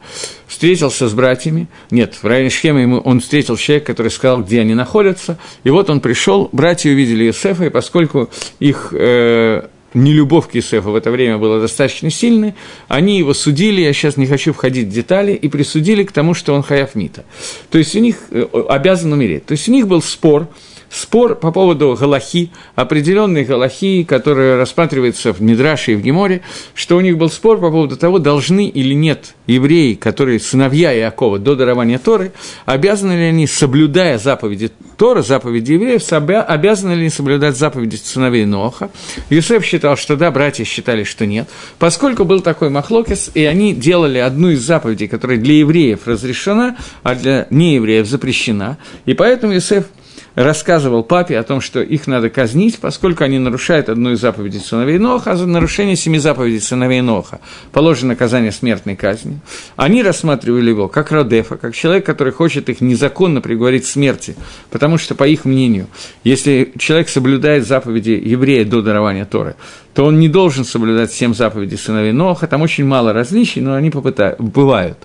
встретился 0.48 1.10
с 1.10 1.14
братьями, 1.14 1.68
нет, 1.92 2.16
в 2.22 2.26
районе 2.26 2.50
Шхема 2.50 2.82
ему, 2.82 3.00
он 3.00 3.20
встретил 3.20 3.58
человека, 3.58 3.88
который 3.88 4.12
сказал, 4.12 4.42
где 4.42 4.62
они 4.62 4.74
находятся, 4.74 5.38
и 5.64 5.70
вот 5.70 5.90
он 5.90 6.00
пришел, 6.00 6.50
братья 6.52 6.90
увидели 6.90 7.26
Юсефа, 7.26 7.66
и 7.66 7.70
поскольку 7.70 8.30
их 8.60 8.90
э, 8.92 9.68
нелюбовь 9.94 10.50
к 10.50 10.56
Юсефу 10.56 10.92
в 10.92 10.96
это 10.96 11.10
время 11.10 11.38
была 11.38 11.60
достаточно 11.60 12.12
сильной, 12.12 12.54
они 12.88 13.18
его 13.18 13.34
судили, 13.34 13.82
я 13.82 13.94
сейчас 13.94 14.18
не 14.18 14.28
хочу 14.28 14.54
входить 14.54 14.88
в 14.88 14.92
детали, 14.92 15.34
и 15.34 15.48
присудили 15.48 16.04
к 16.04 16.12
тому, 16.12 16.34
что 16.34 16.54
он 16.54 16.62
хаяфмита. 16.62 17.26
То 17.72 17.78
есть 17.78 17.96
у 17.96 18.00
них 18.00 18.18
э, 18.32 18.46
обязан 18.70 19.12
умереть. 19.14 19.46
То 19.46 19.54
есть 19.54 19.68
у 19.68 19.72
них 19.72 19.88
был 19.88 20.02
спор, 20.02 20.48
спор 20.96 21.36
по 21.36 21.52
поводу 21.52 21.98
галахи, 22.00 22.52
определенной 22.76 23.44
галахи, 23.44 24.04
которая 24.04 24.58
рассматривается 24.58 25.34
в 25.34 25.42
Мидраше 25.42 25.94
и 25.94 25.96
в 25.96 26.02
Геморе, 26.02 26.42
что 26.74 26.98
у 26.98 27.02
них 27.02 27.18
был 27.18 27.30
спор 27.30 27.60
по 27.60 27.70
поводу 27.70 27.98
того, 27.98 28.20
должны 28.20 28.68
или 28.68 28.94
нет 28.94 29.36
евреи, 29.48 29.94
которые 29.96 30.40
сыновья 30.40 30.98
Иакова 30.98 31.40
до 31.40 31.56
дарования 31.56 32.00
Торы, 32.00 32.32
обязаны 32.66 33.12
ли 33.14 33.24
они, 33.24 33.48
соблюдая 33.48 34.18
заповеди 34.18 34.72
Тора, 34.98 35.22
заповеди 35.22 35.74
евреев, 35.74 36.02
обязаны 36.12 36.94
ли 36.94 37.02
они 37.02 37.10
соблюдать 37.10 37.58
заповеди 37.58 37.98
сыновей 37.98 38.46
Ноха. 38.46 38.90
Юсеф 39.30 39.66
считал, 39.66 39.98
что 39.98 40.16
да, 40.16 40.32
братья 40.32 40.64
считали, 40.64 41.04
что 41.04 41.26
нет. 41.26 41.50
Поскольку 41.80 42.24
был 42.24 42.40
такой 42.40 42.70
махлокис, 42.70 43.32
и 43.34 43.44
они 43.44 43.74
делали 43.74 44.20
одну 44.20 44.52
из 44.52 44.62
заповедей, 44.62 45.08
которая 45.08 45.38
для 45.38 45.56
евреев 45.56 46.08
разрешена, 46.08 46.78
а 47.04 47.16
для 47.16 47.48
неевреев 47.50 48.08
запрещена, 48.08 48.78
и 49.06 49.14
поэтому 49.14 49.54
Юсеф 49.54 49.86
рассказывал 50.36 51.04
папе 51.04 51.40
о 51.40 51.44
том, 51.44 51.62
что 51.62 51.82
их 51.82 52.08
надо 52.08 52.30
казнить, 52.30 52.80
поскольку 52.80 53.24
они 53.24 53.40
нарушают 53.40 53.90
одну 53.90 54.12
из 54.12 54.20
заповедей 54.20 54.60
сыновей 54.60 54.98
Ноха, 54.98 55.32
а 55.32 55.36
за 55.36 55.48
нарушение 55.48 55.96
семи 55.96 56.20
заповедей 56.20 56.60
сыновей 56.60 57.02
Ноха 57.02 57.40
положено 57.72 58.10
наказание 58.10 58.52
смертной 58.52 58.96
казни. 58.96 59.40
Они 59.76 60.04
рассматривали 60.04 60.70
его 60.70 60.88
как 60.88 61.12
Родефа, 61.12 61.58
как 61.58 61.74
человек, 61.74 62.06
который 62.06 62.34
хочет 62.34 62.70
их 62.70 62.82
незаконно 62.82 63.42
приговорить 63.42 63.84
к 63.84 63.88
смерти, 63.88 64.36
потому 64.70 64.98
что, 64.98 65.16
по 65.16 65.26
их 65.26 65.46
мнению, 65.46 65.88
если 66.24 66.74
человек 66.78 67.10
соблюдает 67.10 67.66
заповеди 67.66 68.22
еврея 68.24 68.66
до 68.66 68.82
дарования 68.82 69.26
Торы, 69.26 69.56
то 69.94 70.04
он 70.04 70.20
не 70.20 70.28
должен 70.28 70.66
соблюдать 70.66 71.14
семь 71.14 71.34
заповедей 71.34 71.78
сыновей 71.78 72.12
Ноха, 72.12 72.48
там 72.48 72.62
очень 72.62 72.86
мало 72.86 73.14
различий, 73.14 73.62
но 73.62 73.76
они 73.76 73.90
попытают, 73.90 74.40
бывают. 74.40 74.98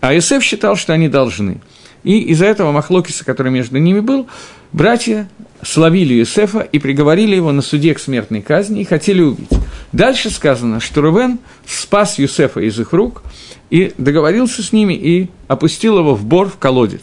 А 0.00 0.14
Иосиф 0.14 0.42
считал, 0.42 0.76
что 0.76 0.94
они 0.94 1.08
должны. 1.08 1.60
И 2.02 2.18
из-за 2.32 2.46
этого 2.46 2.72
Махлокиса, 2.72 3.24
который 3.24 3.52
между 3.52 3.78
ними 3.78 4.00
был, 4.00 4.26
братья 4.72 5.28
словили 5.62 6.14
Юсефа 6.14 6.60
и 6.60 6.78
приговорили 6.78 7.36
его 7.36 7.52
на 7.52 7.62
суде 7.62 7.94
к 7.94 7.98
смертной 7.98 8.42
казни 8.42 8.80
и 8.80 8.84
хотели 8.84 9.22
убить. 9.22 9.50
Дальше 9.92 10.30
сказано, 10.30 10.80
что 10.80 11.00
Рувен 11.00 11.38
спас 11.66 12.18
Юсефа 12.18 12.60
из 12.60 12.78
их 12.78 12.92
рук 12.92 13.22
и 13.70 13.92
договорился 13.96 14.62
с 14.62 14.72
ними 14.72 14.94
и 14.94 15.28
опустил 15.48 15.98
его 15.98 16.14
в 16.14 16.24
бор, 16.24 16.48
в 16.48 16.58
колодец. 16.58 17.02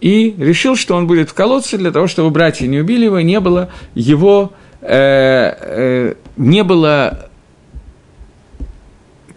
И 0.00 0.34
решил, 0.38 0.76
что 0.76 0.96
он 0.96 1.06
будет 1.06 1.30
в 1.30 1.34
колодце 1.34 1.76
для 1.76 1.90
того, 1.90 2.06
чтобы 2.06 2.30
братья 2.30 2.66
не 2.66 2.78
убили 2.78 3.04
его, 3.04 3.20
не 3.20 3.38
было 3.40 3.70
его, 3.94 4.52
э, 4.80 4.88
э, 4.90 6.14
не 6.36 6.64
было 6.64 7.30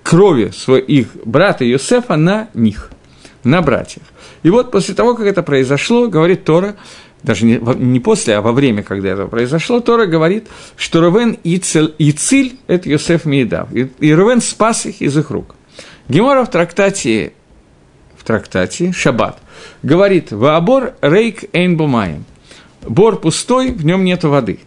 крови 0.03 0.51
своих 0.55 1.07
брата 1.25 1.65
Юсефа 1.65 2.15
на 2.15 2.49
них, 2.53 2.91
на 3.43 3.61
братьях. 3.61 4.03
И 4.43 4.49
вот 4.49 4.71
после 4.71 4.93
того, 4.93 5.15
как 5.15 5.25
это 5.25 5.43
произошло, 5.43 6.07
говорит 6.07 6.43
Тора, 6.43 6.75
даже 7.23 7.45
не, 7.45 7.57
не 7.77 7.99
после, 7.99 8.35
а 8.35 8.41
во 8.41 8.51
время, 8.51 8.83
когда 8.83 9.09
это 9.09 9.27
произошло, 9.27 9.79
Тора 9.79 10.05
говорит, 10.05 10.47
что 10.75 11.01
Рувен 11.01 11.37
и, 11.43 11.57
Циль, 11.57 11.95
и 11.97 12.11
Циль– 12.11 12.57
это 12.67 12.89
Йосеф 12.89 13.25
Мейдав. 13.25 13.73
И, 13.73 13.89
и 13.99 14.13
Рувен 14.13 14.41
спас 14.41 14.85
их 14.85 15.01
из 15.01 15.17
их 15.17 15.31
рук. 15.31 15.55
Гемора 16.09 16.43
в 16.43 16.51
трактате, 16.51 17.33
в 18.17 18.25
трактате 18.25 18.91
Шаббат 18.91 19.39
говорит 19.83 20.31
«Ваабор 20.31 20.95
рейк 21.01 21.45
эйн 21.53 21.77
бумаем». 21.77 22.25
Бор 22.81 23.17
пустой, 23.19 23.71
в 23.71 23.85
нем 23.85 24.03
нет 24.03 24.25
воды. 24.25 24.59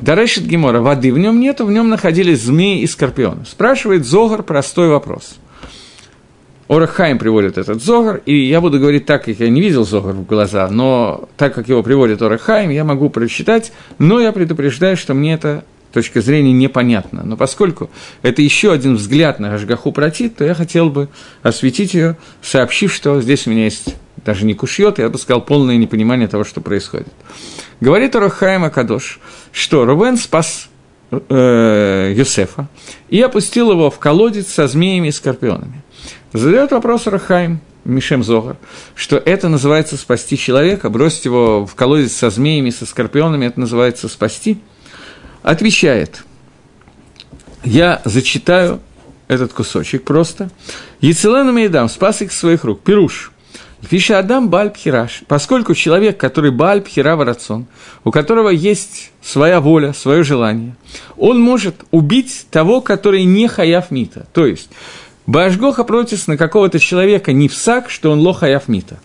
Дарешит 0.00 0.44
Гемора, 0.44 0.80
воды 0.80 1.10
в 1.10 1.18
нем 1.18 1.40
нету, 1.40 1.64
в 1.64 1.72
нем 1.72 1.88
находились 1.88 2.42
змеи 2.42 2.82
и 2.82 2.86
скорпионы. 2.86 3.46
Спрашивает 3.46 4.04
Зогар 4.04 4.42
простой 4.42 4.88
вопрос– 4.88 5.36
Орахайм 6.68 7.18
приводит 7.18 7.58
этот 7.58 7.82
Зогар, 7.82 8.22
и 8.24 8.34
я 8.46 8.60
буду 8.60 8.78
говорить 8.78 9.06
так, 9.06 9.24
как 9.24 9.38
я 9.38 9.48
не 9.48 9.60
видел 9.60 9.84
Зогар 9.84 10.14
в 10.14 10.24
глаза, 10.24 10.68
но 10.70 11.28
так 11.36 11.54
как 11.54 11.68
его 11.68 11.82
приводит 11.82 12.22
Орахайм, 12.22 12.70
я 12.70 12.84
могу 12.84 13.10
прочитать, 13.10 13.72
но 13.98 14.20
я 14.20 14.32
предупреждаю, 14.32 14.96
что 14.96 15.14
мне 15.14 15.34
это 15.34 15.64
точка 15.92 16.20
зрения 16.20 16.52
непонятна. 16.52 17.22
Но 17.24 17.36
поскольку 17.36 17.88
это 18.22 18.42
еще 18.42 18.72
один 18.72 18.96
взгляд 18.96 19.38
на 19.38 19.54
Ашгаху 19.54 19.92
Протит, 19.92 20.36
то 20.36 20.44
я 20.44 20.54
хотел 20.54 20.90
бы 20.90 21.08
осветить 21.42 21.94
ее, 21.94 22.16
сообщив, 22.42 22.92
что 22.92 23.20
здесь 23.20 23.46
у 23.46 23.50
меня 23.50 23.64
есть 23.64 23.94
даже 24.24 24.44
не 24.44 24.54
кушьет, 24.54 24.98
я 24.98 25.08
бы 25.08 25.18
сказал, 25.18 25.42
полное 25.42 25.76
непонимание 25.76 26.28
того, 26.28 26.44
что 26.44 26.60
происходит. 26.60 27.08
Говорит 27.80 28.16
Орахайм 28.16 28.64
Акадош, 28.64 29.20
что 29.52 29.84
Рувен 29.84 30.16
спас 30.16 30.68
э, 31.10 32.14
Юсефа 32.16 32.68
и 33.08 33.20
опустил 33.20 33.70
его 33.70 33.90
в 33.90 33.98
колодец 33.98 34.48
со 34.48 34.66
змеями 34.66 35.08
и 35.08 35.12
скорпионами. 35.12 35.83
Задает 36.32 36.72
вопрос 36.72 37.06
Рахаим, 37.06 37.60
Мишем 37.84 38.24
Зогар, 38.24 38.56
что 38.94 39.16
это 39.16 39.48
называется 39.48 39.96
спасти 39.96 40.38
человека, 40.38 40.88
бросить 40.88 41.26
его 41.26 41.66
в 41.66 41.74
колодец 41.74 42.12
со 42.12 42.30
змеями, 42.30 42.70
со 42.70 42.86
скорпионами, 42.86 43.46
это 43.46 43.60
называется 43.60 44.08
спасти. 44.08 44.58
Отвечает, 45.42 46.24
я 47.62 48.00
зачитаю 48.04 48.80
этот 49.28 49.52
кусочек 49.52 50.04
просто. 50.04 50.50
Яцелену 51.00 51.52
Мейдам 51.52 51.88
спас 51.88 52.22
их 52.22 52.32
своих 52.32 52.64
рук. 52.64 52.80
Пируш. 52.80 53.32
Фиша 53.82 54.18
Адам 54.18 54.48
Бальпхираш, 54.48 55.24
поскольку 55.28 55.74
человек, 55.74 56.16
который 56.16 56.50
Бальпхира 56.50 57.16
Варацон, 57.16 57.66
у 58.02 58.10
которого 58.10 58.48
есть 58.48 59.12
своя 59.22 59.60
воля, 59.60 59.92
свое 59.92 60.24
желание, 60.24 60.74
он 61.18 61.38
может 61.38 61.84
убить 61.90 62.46
того, 62.50 62.80
который 62.80 63.24
не 63.24 63.46
хаяв 63.46 63.90
мита. 63.90 64.26
То 64.32 64.46
есть, 64.46 64.70
Башгоха 65.26 65.84
против 65.84 66.28
на 66.28 66.36
какого-то 66.36 66.78
человека 66.78 67.32
не 67.32 67.48
всак, 67.48 67.90
что 67.90 68.10
он 68.10 68.20
лоха 68.20 68.46
яфмита. 68.46 68.98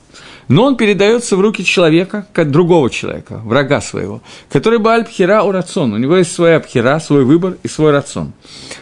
Но 0.50 0.64
он 0.64 0.78
передается 0.78 1.38
в 1.38 1.42
руки 1.42 1.64
человека, 1.64 2.26
как 2.34 2.50
другого 2.50 2.90
человека, 2.90 3.40
врага 3.46 3.82
своего, 3.82 4.22
который 4.52 4.80
бы 4.80 4.92
альпхира 4.92 5.44
у 5.44 5.52
рацион. 5.52 5.94
У 5.94 5.98
него 5.98 6.18
есть 6.18 6.34
своя 6.34 6.60
пхира, 6.60 7.00
свой 7.00 7.24
выбор 7.24 7.58
и 7.62 7.68
свой 7.68 7.92
рацион. 7.92 8.34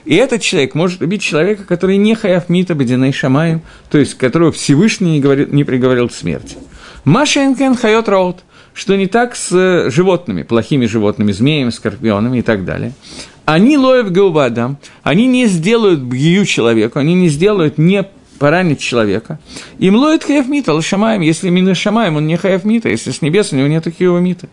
И 0.05 0.15
этот 0.15 0.41
человек 0.41 0.75
может 0.75 1.01
убить 1.01 1.21
человека, 1.21 1.65
который 1.65 1.97
не 1.97 2.15
хаяфмита 2.15 2.73
бединей 2.73 3.11
шамаем, 3.11 3.61
то 3.91 3.97
есть 3.97 4.13
которого 4.13 4.53
Всевышний 4.53 5.11
не, 5.11 5.19
говорит, 5.19 5.51
не 5.51 5.65
приговорил 5.65 6.07
к 6.07 6.13
смерти. 6.13 6.55
Маша 7.03 7.45
Энкен 7.45 7.75
хайот 7.75 8.07
раут, 8.07 8.37
что 8.73 8.95
не 8.95 9.07
так 9.07 9.35
с 9.35 9.89
животными, 9.89 10.43
плохими 10.43 10.85
животными, 10.85 11.33
змеями, 11.33 11.71
скорпионами 11.71 12.39
и 12.39 12.43
так 12.43 12.63
далее 12.63 12.93
они 13.47 13.77
лоев 13.77 14.11
геубадам, 14.11 14.77
они 15.03 15.25
не 15.25 15.45
сделают 15.45 16.01
бью 16.01 16.43
человеку, 16.43 16.99
они 16.99 17.13
не 17.13 17.29
сделают 17.29 17.77
не 17.77 18.05
поранить 18.39 18.81
человека. 18.81 19.39
Им 19.79 19.95
лоет 19.95 20.25
хаяфмита, 20.25 20.73
лошамаем, 20.73 21.21
если 21.21 21.49
мина 21.49 21.73
шамаем, 21.73 22.17
он 22.17 22.27
не 22.27 22.35
хаяфмита, 22.35 22.89
если 22.89 23.11
с 23.11 23.21
небес 23.21 23.53
у 23.53 23.55
него 23.55 23.69
нет 23.69 23.87
хиовмита. 23.87 24.49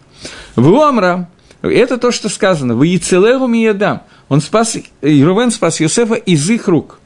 В 0.54 0.72
Амра, 0.80 1.28
это 1.60 1.98
то, 1.98 2.12
что 2.12 2.28
сказано, 2.28 2.76
в 2.76 2.84
Яцелегу 2.84 3.48
Миядам, 3.48 4.02
он 4.28 4.40
спас, 4.40 4.76
Рувен 5.02 5.50
спас 5.50 5.80
Йосефа 5.80 6.14
из 6.14 6.48
их 6.48 6.68
рук. 6.68 7.00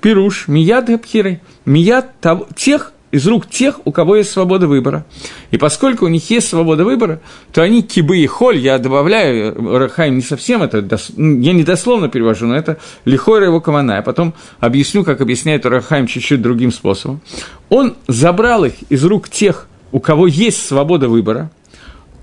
Пируш, 0.00 0.46
Мияд 0.46 0.86
Габхиры, 0.86 1.40
Мияд 1.64 2.12
тех, 2.54 2.92
из 3.12 3.26
рук 3.26 3.48
тех, 3.48 3.78
у 3.84 3.92
кого 3.92 4.16
есть 4.16 4.32
свобода 4.32 4.66
выбора. 4.66 5.04
И 5.50 5.58
поскольку 5.58 6.06
у 6.06 6.08
них 6.08 6.28
есть 6.30 6.48
свобода 6.48 6.84
выбора, 6.84 7.20
то 7.52 7.62
они 7.62 7.82
кибы 7.82 8.18
и 8.18 8.26
холь, 8.26 8.56
я 8.58 8.78
добавляю, 8.78 9.78
Рахайм 9.78 10.16
не 10.16 10.22
совсем 10.22 10.62
это, 10.62 10.84
ну, 11.16 11.40
я 11.40 11.52
не 11.52 11.62
дословно 11.62 12.08
перевожу, 12.08 12.46
но 12.46 12.56
это 12.56 12.78
лихойра 13.04 13.46
его 13.46 13.60
камана. 13.60 13.92
Я 13.96 14.02
потом 14.02 14.34
объясню, 14.60 15.04
как 15.04 15.20
объясняет 15.20 15.66
Рахайм 15.66 16.06
чуть-чуть 16.06 16.40
другим 16.40 16.72
способом. 16.72 17.20
Он 17.68 17.94
забрал 18.08 18.64
их 18.64 18.74
из 18.88 19.04
рук 19.04 19.28
тех, 19.28 19.68
у 19.92 20.00
кого 20.00 20.26
есть 20.26 20.66
свобода 20.66 21.08
выбора, 21.08 21.50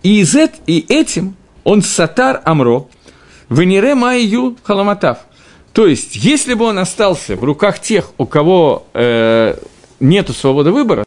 и, 0.01 0.21
из 0.21 0.35
эт, 0.35 0.53
и 0.65 0.85
этим 0.89 1.35
он 1.63 1.83
сатар 1.83 2.41
амро, 2.45 2.89
венере 3.49 3.93
майю 3.93 4.57
халаматав. 4.63 5.19
То 5.73 5.85
есть, 5.85 6.15
если 6.15 6.55
бы 6.55 6.65
он 6.65 6.79
остался 6.79 7.35
в 7.35 7.43
руках 7.43 7.79
тех, 7.79 8.09
у 8.17 8.25
кого 8.25 8.87
э, 8.95 9.55
нету 9.99 10.33
свободы 10.33 10.71
выбора, 10.71 11.05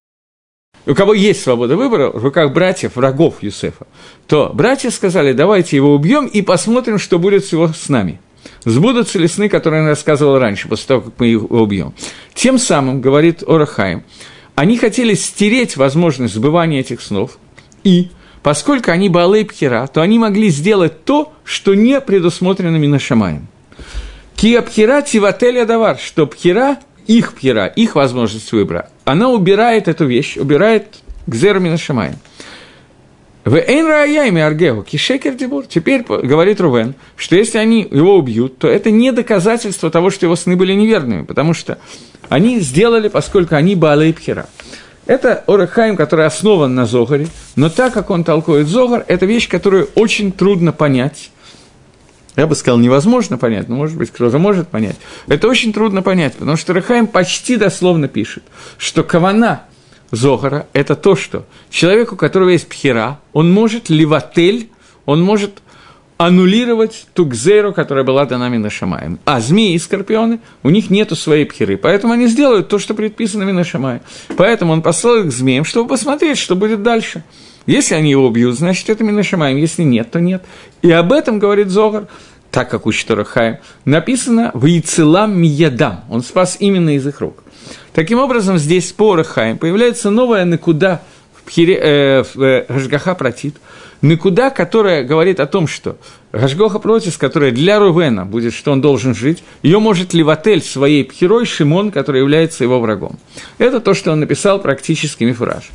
у 0.85 0.95
кого 0.95 1.15
есть 1.15 1.43
свобода 1.43 1.77
выбора, 1.77 2.11
в 2.11 2.25
руках 2.25 2.53
братьев, 2.53 2.97
врагов 2.97 3.43
Юсефа, 3.43 3.87
то 4.27 4.51
братья 4.53 4.91
сказали, 4.91 5.33
давайте 5.33 5.77
его 5.77 5.95
убьем 5.95 6.27
и 6.27 6.43
посмотрим, 6.43 6.99
что 6.99 7.19
будет 7.19 7.45
с 7.45 7.53
его 7.53 7.69
с 7.69 7.89
нами. 7.89 8.21
Сбудутся 8.65 9.19
ли 9.21 9.29
сны, 9.29 9.49
которые 9.49 9.83
я 9.83 9.89
рассказывал 9.89 10.39
раньше, 10.39 10.69
после 10.69 10.87
того, 10.89 11.01
как 11.03 11.15
мы 11.19 11.29
его 11.29 11.63
убьем. 11.63 11.95
Тем 12.35 12.59
самым, 12.59 13.01
говорит 13.01 13.45
Орахаим, 13.47 14.03
они 14.57 14.77
хотели 14.77 15.15
стереть 15.15 15.77
возможность 15.77 16.35
сбывания 16.35 16.81
этих 16.81 17.01
снов, 17.01 17.39
и 17.85 18.11
поскольку 18.43 18.91
они 18.91 19.09
Баалей 19.09 19.45
Пхера, 19.45 19.87
то 19.87 20.03
они 20.03 20.19
могли 20.19 20.49
сделать 20.49 21.05
то, 21.05 21.33
что 21.45 21.75
не 21.75 22.01
предусмотрено 22.01 22.77
Минашамаем. 22.77 23.47
Кия 24.35 24.63
Пхера 24.63 25.03
Тивателя 25.03 25.65
Давар, 25.65 25.99
что 25.99 26.27
Пхера 26.27 26.79
их 27.07 27.35
пьера, 27.35 27.67
их 27.67 27.95
возможность 27.95 28.53
выбора, 28.53 28.89
она 29.05 29.31
убирает 29.31 29.89
эту 29.89 30.07
вещь, 30.07 30.37
убирает 30.37 30.87
гзермина 31.27 31.79
шамай. 31.79 32.13
В 33.45 33.57
Эйн 33.57 34.37
Аргеху, 34.39 34.85
Кишекер 34.85 35.35
Дебур. 35.35 35.67
Теперь 35.67 36.05
говорит 36.05 36.61
Рувен, 36.61 36.95
что 37.17 37.35
если 37.35 37.59
они 37.59 37.89
его 37.91 38.17
убьют, 38.17 38.59
то 38.59 38.69
это 38.69 38.93
не 38.93 39.11
доказательство 39.11 39.91
того, 39.91 40.11
что 40.11 40.27
его 40.27 40.37
сны 40.37 40.55
были 40.55 40.75
неверными, 40.75 41.25
потому 41.25 41.53
что 41.53 41.79
они 42.29 42.61
сделали, 42.61 43.09
поскольку 43.09 43.57
они 43.57 43.75
Баалей 43.75 44.15
Пхера. 44.15 44.47
Это 45.07 45.43
Орахайм, 45.49 45.97
который 45.97 46.27
основан 46.27 46.77
на 46.77 46.87
Зогаре, 46.87 47.27
но 47.57 47.69
так 47.69 47.93
как 47.93 48.11
он 48.11 48.23
толкует 48.23 48.69
Зогар, 48.69 49.05
это 49.09 49.27
вещь, 49.27 49.49
которую 49.49 49.89
очень 49.97 50.31
трудно 50.31 50.71
понять, 50.71 51.33
я 52.37 52.47
бы 52.47 52.55
сказал, 52.55 52.79
невозможно 52.79 53.37
понять, 53.37 53.69
но, 53.69 53.77
может 53.77 53.97
быть, 53.97 54.11
кто-то 54.11 54.39
может 54.39 54.69
понять. 54.69 54.97
Это 55.29 55.49
очень 55.49 55.73
трудно 55.73 56.03
понять, 56.03 56.35
потому 56.35 56.57
что 56.57 56.73
Рахаим 56.73 57.07
почти 57.07 57.57
дословно 57.57 58.09
пишет, 58.09 58.43
что 58.79 59.03
кавана 59.03 59.65
Зохара– 60.11 60.67
это 60.73 60.97
то, 60.97 61.15
что 61.15 61.45
человек, 61.71 62.13
у 62.13 62.17
которого 62.17 62.51
есть 62.51 62.69
пхера, 62.69 63.19
он 63.33 63.53
может 63.53 63.91
ливатель, 63.91 64.71
он 65.05 65.23
может 65.23 65.63
аннулировать 66.17 67.07
ту 67.15 67.25
гзеру, 67.27 67.73
которая 67.73 68.05
была 68.05 68.25
дана 68.25 68.49
Минашамаем. 68.49 69.19
А 69.25 69.41
змеи 69.41 69.75
и 69.75 69.79
скорпионы, 69.79 70.41
у 70.63 70.71
них 70.71 70.89
нету 70.89 71.17
своей 71.17 71.45
пхеры, 71.45 71.77
поэтому 71.77 72.13
они 72.13 72.29
сделают 72.29 72.69
то, 72.69 72.79
что 72.79 72.95
предписано 72.95 73.43
Минашамаем. 73.43 74.01
Поэтому 74.37 74.73
он 74.73 74.83
послал 74.83 75.17
их 75.17 75.27
к 75.27 75.33
змеям, 75.33 75.65
чтобы 75.65 75.89
посмотреть, 75.89 76.39
что 76.39 76.57
будет 76.57 76.83
дальше– 76.83 77.25
если 77.67 77.95
они 77.95 78.11
его 78.11 78.27
убьют, 78.27 78.57
значит, 78.57 78.89
это 78.91 79.05
Минашамаем, 79.05 79.57
если 79.57 79.83
нет, 79.83 80.11
то 80.11 80.21
нет. 80.21 80.43
И 80.83 80.91
об 80.91 81.13
этом 81.13 81.39
говорит 81.39 81.69
Зогар, 81.69 82.09
так 82.51 82.71
как 82.71 82.87
учит 82.87 83.11
Рахаем, 83.11 83.59
написано 83.85 84.51
в 84.55 84.67
Яцелам 84.67 85.41
Миядам, 85.41 86.05
он 86.11 86.23
спас 86.23 86.57
именно 86.61 86.97
из 86.97 87.07
их 87.07 87.21
рук. 87.21 87.43
Таким 87.95 88.19
образом, 88.19 88.59
здесь 88.59 88.93
по 88.93 89.17
Рахаем 89.17 89.59
появляется 89.59 90.11
новая 90.11 90.45
накуда 90.45 91.03
в, 91.35 91.43
Пхире, 91.45 91.79
э, 91.83 92.23
в 92.23 92.43
э, 92.43 92.67
Гашгаха 92.69 93.15
Протит, 93.15 93.57
накуда, 94.03 94.51
которая 94.51 95.05
говорит 95.05 95.41
о 95.41 95.47
том, 95.47 95.67
что 95.67 95.97
Гашгоха 96.33 96.79
Протис, 96.79 97.17
которая 97.17 97.53
для 97.53 97.79
Рувена 97.79 98.27
будет, 98.27 98.53
что 98.53 98.73
он 98.73 98.81
должен 98.81 99.15
жить, 99.15 99.43
ее 99.63 99.79
может 99.79 100.13
Леватель 100.13 100.63
своей 100.63 101.05
Пхирой 101.05 101.47
Шимон, 101.47 101.91
который 101.91 102.21
является 102.21 102.65
его 102.65 102.81
врагом. 102.81 103.19
Это 103.59 103.81
то, 103.81 103.95
что 103.95 104.13
он 104.13 104.21
написал 104.21 104.61
практически 104.61 105.25
Мифураж. 105.25 105.71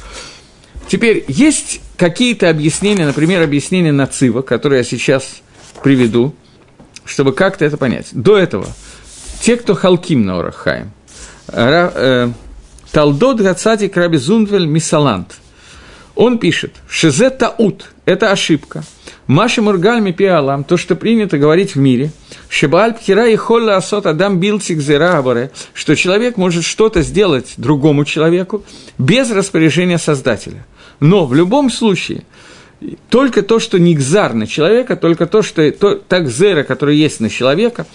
Теперь, 0.87 1.25
есть 1.27 1.81
какие-то 1.97 2.49
объяснения, 2.49 3.05
например, 3.05 3.41
объяснение 3.41 3.91
Нацива, 3.91 4.41
которое 4.41 4.77
я 4.77 4.83
сейчас 4.83 5.41
приведу, 5.83 6.33
чтобы 7.03 7.33
как-то 7.33 7.65
это 7.65 7.77
понять. 7.77 8.07
До 8.13 8.37
этого, 8.37 8.67
те, 9.41 9.57
кто 9.57 9.75
халким 9.75 10.25
на 10.25 10.39
Орахаем, 10.39 10.91
э, 11.49 12.29
Талдот 12.91 13.41
Гацатик 13.41 13.97
Раби 13.97 14.17
Зундвель 14.17 14.65
Мисалант, 14.65 15.37
он 16.15 16.39
пишет, 16.39 16.73
Шизе 16.89 17.29
Таут– 17.29 17.91
это 18.05 18.31
ошибка. 18.31 18.83
Маши 19.27 19.61
Мургаль 19.61 19.99
Мипиалам, 19.99 20.63
то, 20.63 20.77
что 20.77 20.95
принято 20.95 21.37
говорить 21.37 21.75
в 21.75 21.79
мире, 21.79 22.11
Шибаль 22.47 22.93
Пхира 22.93 23.27
и 23.27 23.35
Холла 23.35 23.75
Асот 23.75 24.05
Адам 24.05 24.39
Билтик 24.39 24.79
Зерабаре, 24.79 25.51
что 25.73 25.95
человек 25.95 26.37
может 26.37 26.63
что-то 26.63 27.01
сделать 27.01 27.55
другому 27.57 28.05
человеку 28.05 28.63
без 28.97 29.29
распоряжения 29.31 29.97
Создателя– 29.97 30.65
но 30.99 31.25
в 31.25 31.33
любом 31.33 31.69
случае, 31.69 32.23
только 33.09 33.41
то, 33.41 33.59
что 33.59 33.79
не 33.79 33.95
гзар 33.95 34.33
на 34.33 34.47
человека, 34.47 34.95
только 34.95 35.25
то, 35.25 35.41
что 35.41 35.71
то, 35.71 35.95
так 35.95 36.29
зера, 36.29 36.63
который 36.63 36.95
есть 36.95 37.19
на 37.19 37.29
человека, 37.29 37.87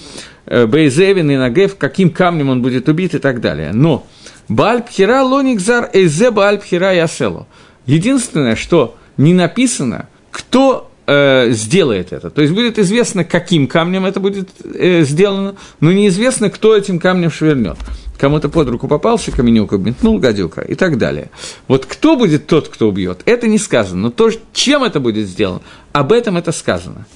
э, 0.47 0.67
Бейзевин 0.67 1.31
и 1.31 1.37
Нагев, 1.37 1.77
каким 1.77 2.11
камнем 2.11 2.49
он 2.51 2.63
будет 2.63 2.89
убит 2.89 3.15
и 3.15 3.19
так 3.19 3.41
далее. 3.41 3.73
Но 3.73 4.07
Бальпхира 4.49 5.23
лоникзар 5.23 5.91
эйзе 5.93 6.31
Бальпхира 6.31 6.93
ясело. 6.93 7.47
Единственное, 7.87 8.57
что 8.57 8.97
не 9.17 9.35
написано, 9.35 10.09
кто 10.31 10.91
э, 11.07 11.51
сделает 11.51 12.13
это. 12.13 12.31
То 12.31 12.43
есть 12.43 12.53
будет 12.53 12.79
известно, 12.79 13.25
каким 13.25 13.67
камнем 13.67 14.05
это 14.05 14.21
будет 14.21 14.49
э, 14.75 15.03
сделано, 15.03 15.55
но 15.81 15.93
неизвестно, 15.93 16.51
кто 16.51 16.77
этим 16.77 16.99
камнем 16.99 17.31
швернет. 17.31 17.77
Кому-то 18.23 18.49
под 18.49 18.69
руку 18.69 18.87
попался 18.87 19.33
каменюка, 19.33 19.79
метнул 19.79 20.21
гадюка 20.21 20.61
и 20.61 20.77
так 20.77 20.97
далее. 20.97 21.33
Вот 21.67 21.87
кто 21.87 22.15
будет 22.15 22.47
тот, 22.47 22.69
кто 22.69 22.89
убьет, 22.89 23.23
это 23.25 23.49
не 23.49 23.59
сказано. 23.59 24.01
Но 24.01 24.11
то, 24.11 24.31
чем 24.53 24.85
это 24.85 25.01
будет 25.01 25.27
сделано, 25.27 25.61
об 25.91 26.13
этом 26.13 26.37
это 26.37 26.53
сказано. 26.53 27.07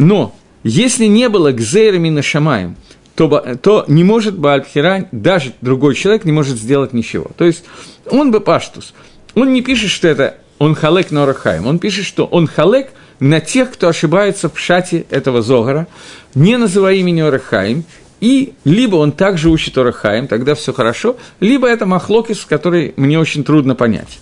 Но 0.00 0.34
если 0.64 1.06
не 1.06 1.28
было 1.28 1.52
гзейрами 1.52 2.08
на 2.08 2.22
шамаем, 2.22 2.74
то, 3.14 3.28
то 3.62 3.84
не 3.86 4.02
может 4.02 4.36
Баальпхирань, 4.36 5.06
даже 5.12 5.52
другой 5.60 5.94
человек 5.94 6.24
не 6.24 6.32
может 6.32 6.58
сделать 6.58 6.92
ничего. 6.92 7.30
То 7.36 7.44
есть 7.44 7.62
он 8.10 8.32
бы 8.32 8.40
паштус. 8.40 8.92
Он 9.36 9.52
не 9.52 9.62
пишет, 9.62 9.90
что 9.90 10.08
это 10.08 10.38
он 10.58 10.74
халек 10.74 11.12
на 11.12 11.22
Орахаим. 11.22 11.64
Он 11.64 11.78
пишет, 11.78 12.06
что 12.06 12.24
он 12.24 12.48
халек 12.48 12.88
на 13.20 13.38
тех, 13.38 13.70
кто 13.70 13.86
ошибается 13.86 14.48
в 14.48 14.58
шате 14.58 15.06
этого 15.10 15.42
Зогара, 15.42 15.86
не 16.34 16.56
называя 16.56 16.96
имени 16.96 17.20
Орахаим, 17.20 17.84
и 18.20 18.54
либо 18.64 18.96
он 18.96 19.12
также 19.12 19.50
учит 19.50 19.76
Орахаим, 19.76 20.26
тогда 20.26 20.54
все 20.54 20.72
хорошо, 20.72 21.16
либо 21.40 21.68
это 21.68 21.86
Махлокис, 21.86 22.44
который 22.44 22.94
мне 22.96 23.18
очень 23.18 23.44
трудно 23.44 23.74
понять. 23.74 24.18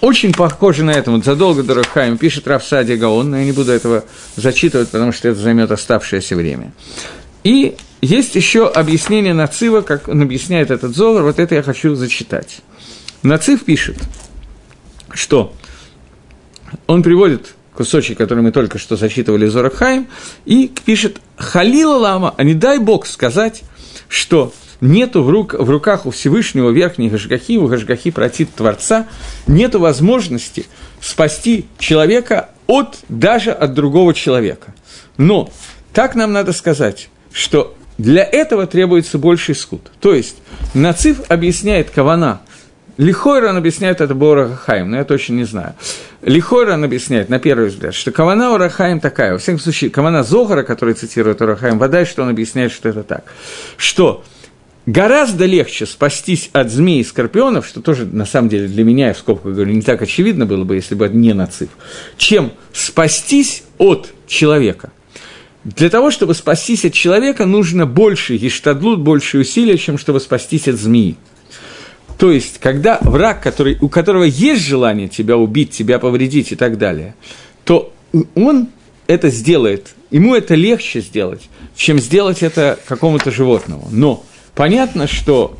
Очень 0.00 0.32
похоже 0.32 0.84
на 0.84 0.92
это, 0.92 1.10
вот 1.10 1.24
задолго 1.24 1.62
до 1.62 1.74
Рахаим 1.74 2.18
пишет 2.18 2.46
Рафсади 2.46 2.92
Гаон, 2.92 3.30
но 3.30 3.38
я 3.38 3.44
не 3.44 3.52
буду 3.52 3.72
этого 3.72 4.04
зачитывать, 4.36 4.90
потому 4.90 5.12
что 5.12 5.28
это 5.28 5.40
займет 5.40 5.72
оставшееся 5.72 6.36
время. 6.36 6.72
И 7.42 7.76
есть 8.00 8.36
еще 8.36 8.68
объяснение 8.68 9.34
Нацива, 9.34 9.80
как 9.80 10.08
он 10.08 10.22
объясняет 10.22 10.70
этот 10.70 10.94
Зогар, 10.94 11.22
вот 11.24 11.38
это 11.38 11.56
я 11.56 11.62
хочу 11.62 11.94
зачитать. 11.96 12.60
Нацив 13.22 13.64
пишет, 13.64 13.96
что 15.12 15.52
он 16.86 17.02
приводит 17.02 17.54
кусочек, 17.78 18.18
который 18.18 18.42
мы 18.42 18.50
только 18.50 18.76
что 18.76 18.96
зачитывали 18.96 19.46
Зорахаем, 19.46 20.08
и 20.44 20.68
пишет 20.84 21.20
«Халила 21.36 21.96
лама, 21.96 22.34
а 22.36 22.42
не 22.42 22.54
дай 22.54 22.80
Бог 22.80 23.06
сказать, 23.06 23.62
что 24.08 24.52
нету 24.80 25.22
в, 25.22 25.30
рук, 25.30 25.54
в 25.54 25.70
руках 25.70 26.04
у 26.04 26.10
Всевышнего 26.10 26.70
верхней 26.70 27.08
Гашгахи, 27.08 27.56
у 27.56 27.68
Гашгахи 27.68 28.10
протит 28.10 28.52
Творца, 28.52 29.06
нету 29.46 29.78
возможности 29.78 30.66
спасти 31.00 31.66
человека 31.78 32.48
от, 32.66 32.98
даже 33.08 33.52
от 33.52 33.74
другого 33.74 34.12
человека. 34.12 34.74
Но 35.16 35.48
так 35.92 36.16
нам 36.16 36.32
надо 36.32 36.52
сказать, 36.52 37.10
что 37.32 37.76
для 37.96 38.24
этого 38.24 38.66
требуется 38.66 39.18
больший 39.18 39.54
скут. 39.54 39.92
То 40.00 40.14
есть, 40.14 40.38
Нацив 40.74 41.20
объясняет 41.28 41.90
Кавана, 41.90 42.40
Лихойран 42.98 43.56
объясняет 43.56 44.00
это 44.00 44.12
Бора 44.12 44.48
Хаим, 44.48 44.90
но 44.90 44.96
я 44.96 45.04
точно 45.04 45.34
не 45.34 45.44
знаю. 45.44 45.74
Лихойран 46.22 46.82
объясняет, 46.82 47.28
на 47.28 47.38
первый 47.38 47.68
взгляд, 47.68 47.94
что 47.94 48.10
Кавана 48.10 48.52
Урахаим 48.52 48.98
такая, 48.98 49.32
во 49.32 49.38
всяком 49.38 49.60
случае, 49.60 49.90
Кавана 49.90 50.24
Зогара, 50.24 50.64
который 50.64 50.94
цитирует 50.94 51.40
Урахаим, 51.40 51.78
вода, 51.78 52.04
что 52.04 52.22
он 52.24 52.28
объясняет, 52.28 52.72
что 52.72 52.88
это 52.88 53.04
так. 53.04 53.24
Что 53.76 54.24
гораздо 54.84 55.46
легче 55.46 55.86
спастись 55.86 56.50
от 56.52 56.72
змей 56.72 57.02
и 57.02 57.04
скорпионов, 57.04 57.68
что 57.68 57.80
тоже, 57.80 58.04
на 58.04 58.26
самом 58.26 58.48
деле, 58.48 58.66
для 58.66 58.82
меня, 58.82 59.08
я 59.08 59.14
в 59.14 59.18
скобках 59.18 59.52
говорю, 59.52 59.72
не 59.72 59.82
так 59.82 60.02
очевидно 60.02 60.44
было 60.44 60.64
бы, 60.64 60.74
если 60.74 60.96
бы 60.96 61.08
не 61.08 61.34
нацив, 61.34 61.68
чем 62.16 62.50
спастись 62.72 63.62
от 63.78 64.12
человека. 64.26 64.90
Для 65.62 65.88
того, 65.88 66.10
чтобы 66.10 66.34
спастись 66.34 66.84
от 66.84 66.94
человека, 66.94 67.46
нужно 67.46 67.86
больше 67.86 68.34
ештадлут, 68.34 68.98
больше 68.98 69.38
усилия, 69.38 69.78
чем 69.78 69.98
чтобы 69.98 70.18
спастись 70.18 70.66
от 70.66 70.74
змеи. 70.76 71.16
То 72.18 72.32
есть, 72.32 72.58
когда 72.58 72.98
враг, 73.00 73.40
который, 73.42 73.78
у 73.80 73.88
которого 73.88 74.24
есть 74.24 74.62
желание 74.62 75.08
тебя 75.08 75.36
убить, 75.36 75.70
тебя 75.70 76.00
повредить 76.00 76.50
и 76.50 76.56
так 76.56 76.76
далее, 76.76 77.14
то 77.64 77.92
он 78.34 78.68
это 79.06 79.30
сделает, 79.30 79.94
ему 80.10 80.34
это 80.34 80.56
легче 80.56 81.00
сделать, 81.00 81.48
чем 81.76 82.00
сделать 82.00 82.42
это 82.42 82.76
какому-то 82.86 83.30
животному. 83.30 83.88
Но 83.92 84.24
понятно, 84.56 85.06
что 85.06 85.56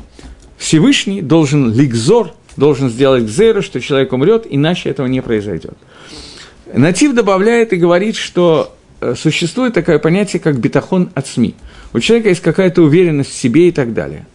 Всевышний 0.57 1.21
должен 1.21 1.73
ликзор, 1.73 2.33
должен 2.57 2.89
сделать 2.89 3.23
гзеру, 3.23 3.61
что 3.61 3.79
человек 3.79 4.11
умрет, 4.11 4.45
иначе 4.49 4.89
этого 4.89 5.07
не 5.07 5.21
произойдет. 5.21 5.77
Натив 6.73 7.13
добавляет 7.15 7.71
и 7.71 7.77
говорит, 7.77 8.17
что 8.17 8.75
э, 8.99 9.15
существует 9.17 9.73
такое 9.73 9.97
понятие, 9.97 10.41
как 10.41 10.59
бетахон 10.59 11.09
от 11.15 11.25
СМИ. 11.25 11.55
У 11.93 12.01
человека 12.01 12.29
есть 12.29 12.41
какая-то 12.41 12.81
уверенность 12.81 13.31
в 13.31 13.35
себе 13.35 13.69
и 13.69 13.71
так 13.71 13.93
далее. 13.93 14.27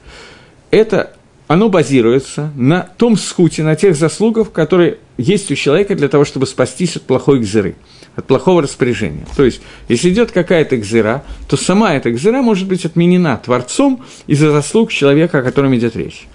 Это 0.70 1.12
оно 1.46 1.68
базируется 1.68 2.50
на 2.57 2.88
том 2.96 3.16
скуте, 3.16 3.62
на 3.62 3.76
тех 3.76 3.96
заслугах, 3.96 4.50
которые 4.50 4.98
есть 5.18 5.50
у 5.50 5.54
человека 5.54 5.94
для 5.94 6.09
того, 6.09 6.24
чтобы 6.24 6.46
спастись 6.46 6.96
от 6.96 7.02
плохой 7.02 7.40
гзыры, 7.40 7.76
от 8.16 8.26
плохого 8.26 8.62
распоряжения. 8.62 9.26
То 9.37 9.44
есть, 9.44 9.61
если 9.88 10.09
идет 10.09 10.30
какая-то 10.30 10.78
гзыра, 10.78 11.22
то 11.48 11.57
сама 11.57 11.94
эта 11.94 12.11
гзыра 12.11 12.40
может 12.40 12.66
быть 12.66 12.85
отменена 12.87 13.37
Творцом 13.37 14.02
из-за 14.26 14.50
заслуг 14.52 14.90
человека, 14.90 15.38
о 15.38 15.42
котором 15.42 15.74
идет 15.76 15.96
речь. 15.96 16.26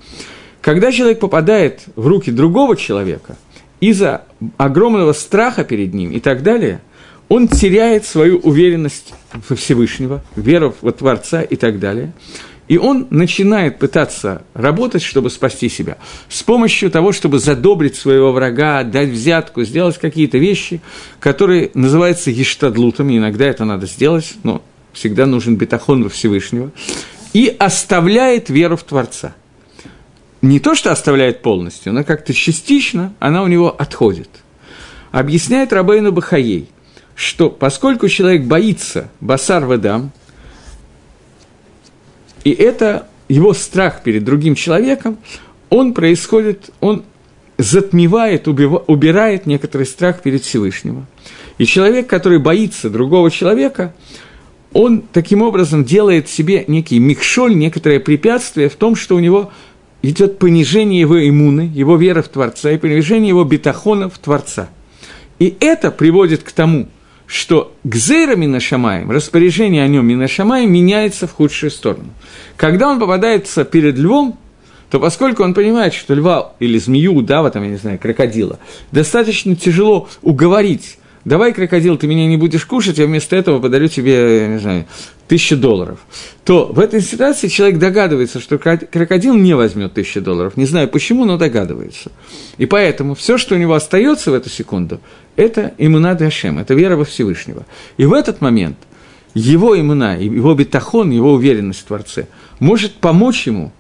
Когда 0.62 0.92
человек 0.92 1.20
попадает 1.20 1.82
в 1.96 2.06
руки 2.06 2.32
другого 2.32 2.76
человека, 2.76 3.38
из-за 3.80 4.26
огромного 4.58 5.14
страха 5.14 5.64
перед 5.64 5.94
ним 5.94 6.12
и 6.12 6.20
так 6.20 6.44
далее, 6.44 6.82
он 7.30 7.48
теряет 7.48 8.06
свою 8.06 8.38
уверенность 8.40 9.14
во 9.48 9.56
Всевышнего, 9.56 10.22
веру 10.36 10.76
в 10.82 10.92
Творца 10.92 11.42
и 11.42 11.56
так 11.56 11.80
далее– 11.80 12.14
и 12.70 12.78
он 12.78 13.08
начинает 13.10 13.80
пытаться 13.80 14.44
работать, 14.54 15.02
чтобы 15.02 15.32
спасти 15.32 15.70
себя, 15.70 15.98
с 16.30 16.44
помощью 16.44 16.92
того, 16.92 17.12
чтобы 17.12 17.40
задобрить 17.40 17.96
своего 17.96 18.32
врага, 18.32 18.84
дать 18.84 19.10
взятку, 19.10 19.64
сделать 19.64 19.98
какие-то 19.98 20.38
вещи, 20.38 20.80
которые 21.20 21.72
называются 21.74 22.30
ештадлутами, 22.30 23.18
иногда 23.18 23.46
это 23.46 23.66
надо 23.66 23.88
сделать, 23.88 24.36
но 24.44 24.62
всегда 24.94 25.26
нужен 25.26 25.56
бетахон 25.56 26.04
во 26.04 26.10
Всевышнего, 26.10 26.72
и 27.34 27.54
оставляет 27.58 28.52
веру 28.52 28.78
в 28.78 28.84
Творца. 28.84 29.36
Не 30.44 30.60
то, 30.60 30.76
что 30.76 30.92
оставляет 30.92 31.42
полностью, 31.42 31.92
но 31.92 32.04
как-то 32.04 32.36
частично 32.36 33.16
она 33.20 33.42
у 33.42 33.48
него 33.48 33.76
отходит. 33.76 34.30
Объясняет 35.12 35.74
Рабейну 35.74 36.12
Бахаей, 36.12 36.70
что 37.16 37.50
поскольку 37.50 38.08
человек 38.10 38.44
боится 38.44 39.10
басар 39.20 39.66
вадам, 39.66 40.12
и 42.44 42.52
это 42.52 43.08
его 43.28 43.54
страх 43.54 44.04
перед 44.04 44.24
другим 44.24 44.56
человеком, 44.56 45.18
он 45.70 45.94
происходит, 45.94 46.72
он 46.80 47.04
затмевает, 47.58 48.48
убирает 48.48 49.46
некоторый 49.46 49.86
страх 49.86 50.22
перед 50.22 50.44
Всевышним. 50.44 51.06
И 51.58 51.66
человек, 51.66 52.08
который 52.08 52.40
боится 52.40 52.90
другого 52.90 53.30
человека, 53.30 53.94
он 54.72 55.04
таким 55.12 55.42
образом 55.42 55.84
делает 55.84 56.30
себе 56.30 56.64
некий 56.68 57.00
микшоль, 57.00 57.56
некоторое 57.56 58.00
препятствие 58.00 58.70
в 58.70 58.76
том, 58.76 58.96
что 58.96 59.16
у 59.16 59.20
него 59.20 59.52
идет 60.02 60.40
понижение 60.40 61.02
его 61.02 61.28
иммуны, 61.28 61.70
его 61.74 61.98
веры 61.98 62.22
в 62.22 62.30
Творца 62.30 62.72
и 62.72 62.78
понижение 62.78 63.30
его 63.30 63.44
бетахона 63.44 64.10
в 64.10 64.18
Творца. 64.18 64.70
И 65.40 65.56
это 65.60 65.92
приводит 65.92 66.44
к 66.44 66.52
тому, 66.52 66.88
что 67.30 67.76
гзейра 67.84 68.36
Минашамаем, 68.36 69.12
распоряжение 69.12 69.84
о 69.84 69.88
нем 69.88 70.08
Минашамаем 70.08 70.74
меняется 70.74 71.28
в 71.28 71.34
худшую 71.34 71.70
сторону. 71.70 72.10
Когда 72.58 72.90
он 72.90 73.00
попадается 73.00 73.64
перед 73.66 74.00
львом, 74.00 74.40
то 74.90 75.00
поскольку 75.00 75.44
он 75.44 75.54
понимает, 75.54 75.94
что 75.94 76.16
льва 76.16 76.54
или 76.60 76.80
змею, 76.80 77.14
удава, 77.14 77.52
там, 77.52 77.64
я 77.64 77.70
не 77.70 77.78
знаю, 77.78 78.00
крокодила, 78.00 78.58
достаточно 78.92 79.56
тяжело 79.56 80.10
уговорить 80.24 80.98
давай, 81.26 81.54
крокодил, 81.54 81.98
ты 81.98 82.08
меня 82.08 82.26
не 82.26 82.38
будешь 82.38 82.66
кушать, 82.66 82.98
я 82.98 83.06
вместо 83.06 83.36
этого 83.36 83.60
подарю 83.60 83.88
тебе, 83.88 84.42
я 84.42 84.48
не 84.48 84.60
знаю, 84.60 84.86
тысячу 85.28 85.58
долларов, 85.58 86.00
то 86.44 86.66
в 86.66 86.80
этой 86.80 87.02
ситуации 87.02 87.48
человек 87.48 87.78
догадывается, 87.78 88.40
что 88.40 88.58
крокодил 88.58 89.36
не 89.36 89.56
возьмет 89.56 89.94
тысячу 89.94 90.22
долларов. 90.22 90.58
Не 90.58 90.66
знаю 90.66 90.88
почему, 90.88 91.26
но 91.26 91.38
догадывается. 91.38 92.12
И 92.58 92.66
поэтому 92.66 93.14
все, 93.14 93.38
что 93.38 93.56
у 93.56 93.58
него 93.58 93.76
остается 93.76 94.32
в 94.32 94.34
эту 94.34 94.50
секунду, 94.50 95.00
это 95.40 95.74
иммуна 95.78 96.16
Дашем, 96.16 96.60
это 96.60 96.74
вера 96.74 96.98
во 96.98 97.06
Всевышнего. 97.06 97.66
И 97.98 98.06
в 98.06 98.14
этот 98.14 98.42
момент 98.42 98.78
его 99.34 99.80
иммуна, 99.80 100.18
его 100.18 100.54
бетахон, 100.54 101.12
его 101.12 101.32
уверенность 101.34 101.80
в 101.80 101.86
Творце 101.86 102.28
может 102.60 102.96
помочь 102.96 103.48
ему 103.48 103.72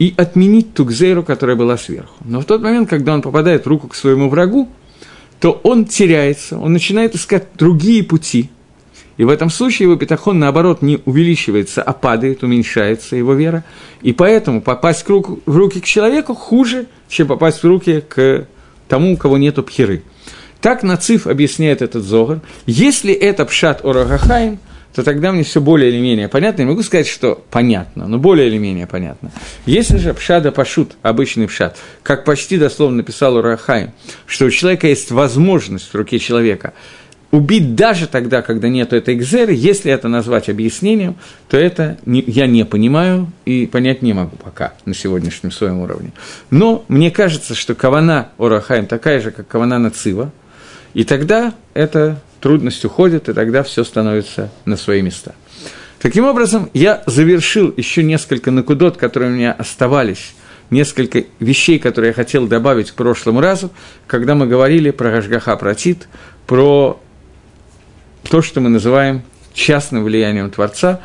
и 0.00 0.12
отменить 0.16 0.74
ту 0.74 0.84
гзейру, 0.84 1.22
которая 1.22 1.54
была 1.54 1.76
сверху. 1.76 2.16
Но 2.24 2.40
в 2.40 2.46
тот 2.46 2.62
момент, 2.62 2.88
когда 2.90 3.14
он 3.14 3.22
попадает 3.22 3.66
руку 3.66 3.86
к 3.86 3.94
своему 3.94 4.28
врагу, 4.28 4.68
то 5.38 5.60
он 5.62 5.84
теряется, 5.84 6.58
он 6.58 6.72
начинает 6.72 7.14
искать 7.14 7.46
другие 7.56 8.02
пути. 8.02 8.50
И 9.18 9.24
в 9.24 9.28
этом 9.28 9.50
случае 9.50 9.88
его 9.88 9.96
петахон, 9.96 10.40
наоборот, 10.40 10.82
не 10.82 10.98
увеличивается, 11.04 11.82
а 11.82 11.92
падает, 11.92 12.42
уменьшается 12.42 13.14
его 13.14 13.34
вера. 13.34 13.62
И 14.00 14.12
поэтому 14.12 14.60
попасть 14.60 15.06
в, 15.08 15.32
руки 15.46 15.80
к 15.80 15.84
человеку 15.84 16.34
хуже, 16.34 16.86
чем 17.08 17.28
попасть 17.28 17.62
в 17.62 17.66
руки 17.66 18.02
к 18.08 18.48
тому, 18.88 19.12
у 19.12 19.16
кого 19.16 19.38
нету 19.38 19.62
пхеры. 19.62 20.02
Так 20.62 20.82
Нациф 20.82 21.26
объясняет 21.26 21.82
этот 21.82 22.04
зогар. 22.04 22.40
Если 22.66 23.12
это 23.12 23.44
пшат 23.44 23.84
Орагахаим– 23.84 24.58
то 24.94 25.02
тогда 25.02 25.32
мне 25.32 25.42
все 25.42 25.60
более 25.60 25.90
или 25.90 26.00
менее 26.00 26.28
понятно. 26.28 26.62
Я 26.62 26.68
могу 26.68 26.82
сказать, 26.82 27.06
что 27.06 27.42
понятно, 27.50 28.06
но 28.06 28.18
более 28.18 28.48
или 28.48 28.58
менее 28.58 28.86
понятно. 28.86 29.30
Если 29.66 29.96
же 29.96 30.12
пшада 30.14 30.52
пашут, 30.52 30.96
обычный 31.02 31.48
пшат, 31.48 31.78
как 32.02 32.24
почти 32.24 32.58
дословно 32.58 32.98
написал 32.98 33.36
Урахаим, 33.36 33.92
что 34.26 34.46
у 34.46 34.50
человека 34.50 34.86
есть 34.86 35.10
возможность 35.10 35.88
в 35.90 35.94
руке 35.94 36.18
человека 36.18 36.74
убить 37.30 37.74
даже 37.74 38.06
тогда, 38.06 38.42
когда 38.42 38.68
нет 38.68 38.92
этой 38.92 39.14
экзеры, 39.14 39.54
если 39.54 39.90
это 39.90 40.06
назвать 40.08 40.50
объяснением, 40.50 41.16
то 41.48 41.56
это 41.56 41.96
не, 42.04 42.22
я 42.26 42.46
не 42.46 42.66
понимаю 42.66 43.32
и 43.46 43.64
понять 43.64 44.02
не 44.02 44.12
могу 44.12 44.36
пока 44.36 44.74
на 44.84 44.94
сегодняшнем 44.94 45.50
своем 45.50 45.78
уровне. 45.78 46.12
Но 46.50 46.84
мне 46.88 47.10
кажется, 47.10 47.54
что 47.54 47.74
кавана 47.74 48.28
Орахаем 48.36 48.86
такая 48.86 49.18
же, 49.22 49.30
как 49.30 49.48
кавана 49.48 49.78
Нацива, 49.78 50.30
и 50.94 51.04
тогда 51.04 51.54
эта 51.74 52.20
трудность 52.40 52.84
уходит, 52.84 53.28
и 53.28 53.32
тогда 53.32 53.62
все 53.62 53.84
становится 53.84 54.50
на 54.64 54.76
свои 54.76 55.02
места. 55.02 55.34
Таким 56.00 56.24
образом, 56.24 56.68
я 56.74 57.02
завершил 57.06 57.72
еще 57.76 58.02
несколько 58.02 58.50
накудот, 58.50 58.96
которые 58.96 59.30
у 59.30 59.34
меня 59.34 59.52
оставались, 59.52 60.34
несколько 60.70 61.24
вещей, 61.38 61.78
которые 61.78 62.08
я 62.08 62.14
хотел 62.14 62.48
добавить 62.48 62.90
к 62.90 62.94
прошлому 62.94 63.40
разу, 63.40 63.70
когда 64.06 64.34
мы 64.34 64.46
говорили 64.46 64.90
про 64.90 65.10
Гашгаха 65.10 65.56
Протит, 65.56 66.08
про 66.46 67.00
то, 68.28 68.42
что 68.42 68.60
мы 68.60 68.68
называем 68.68 69.22
частным 69.54 70.02
влиянием 70.04 70.50
Творца, 70.50 71.00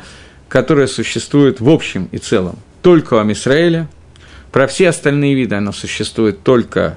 которое 0.48 0.86
существует 0.86 1.60
в 1.60 1.68
общем 1.68 2.08
и 2.10 2.18
целом 2.18 2.58
только 2.82 3.14
у 3.14 3.18
Амисраэля. 3.18 3.88
Про 4.52 4.66
все 4.66 4.88
остальные 4.88 5.34
виды 5.34 5.54
оно 5.54 5.72
существует 5.72 6.42
только 6.42 6.96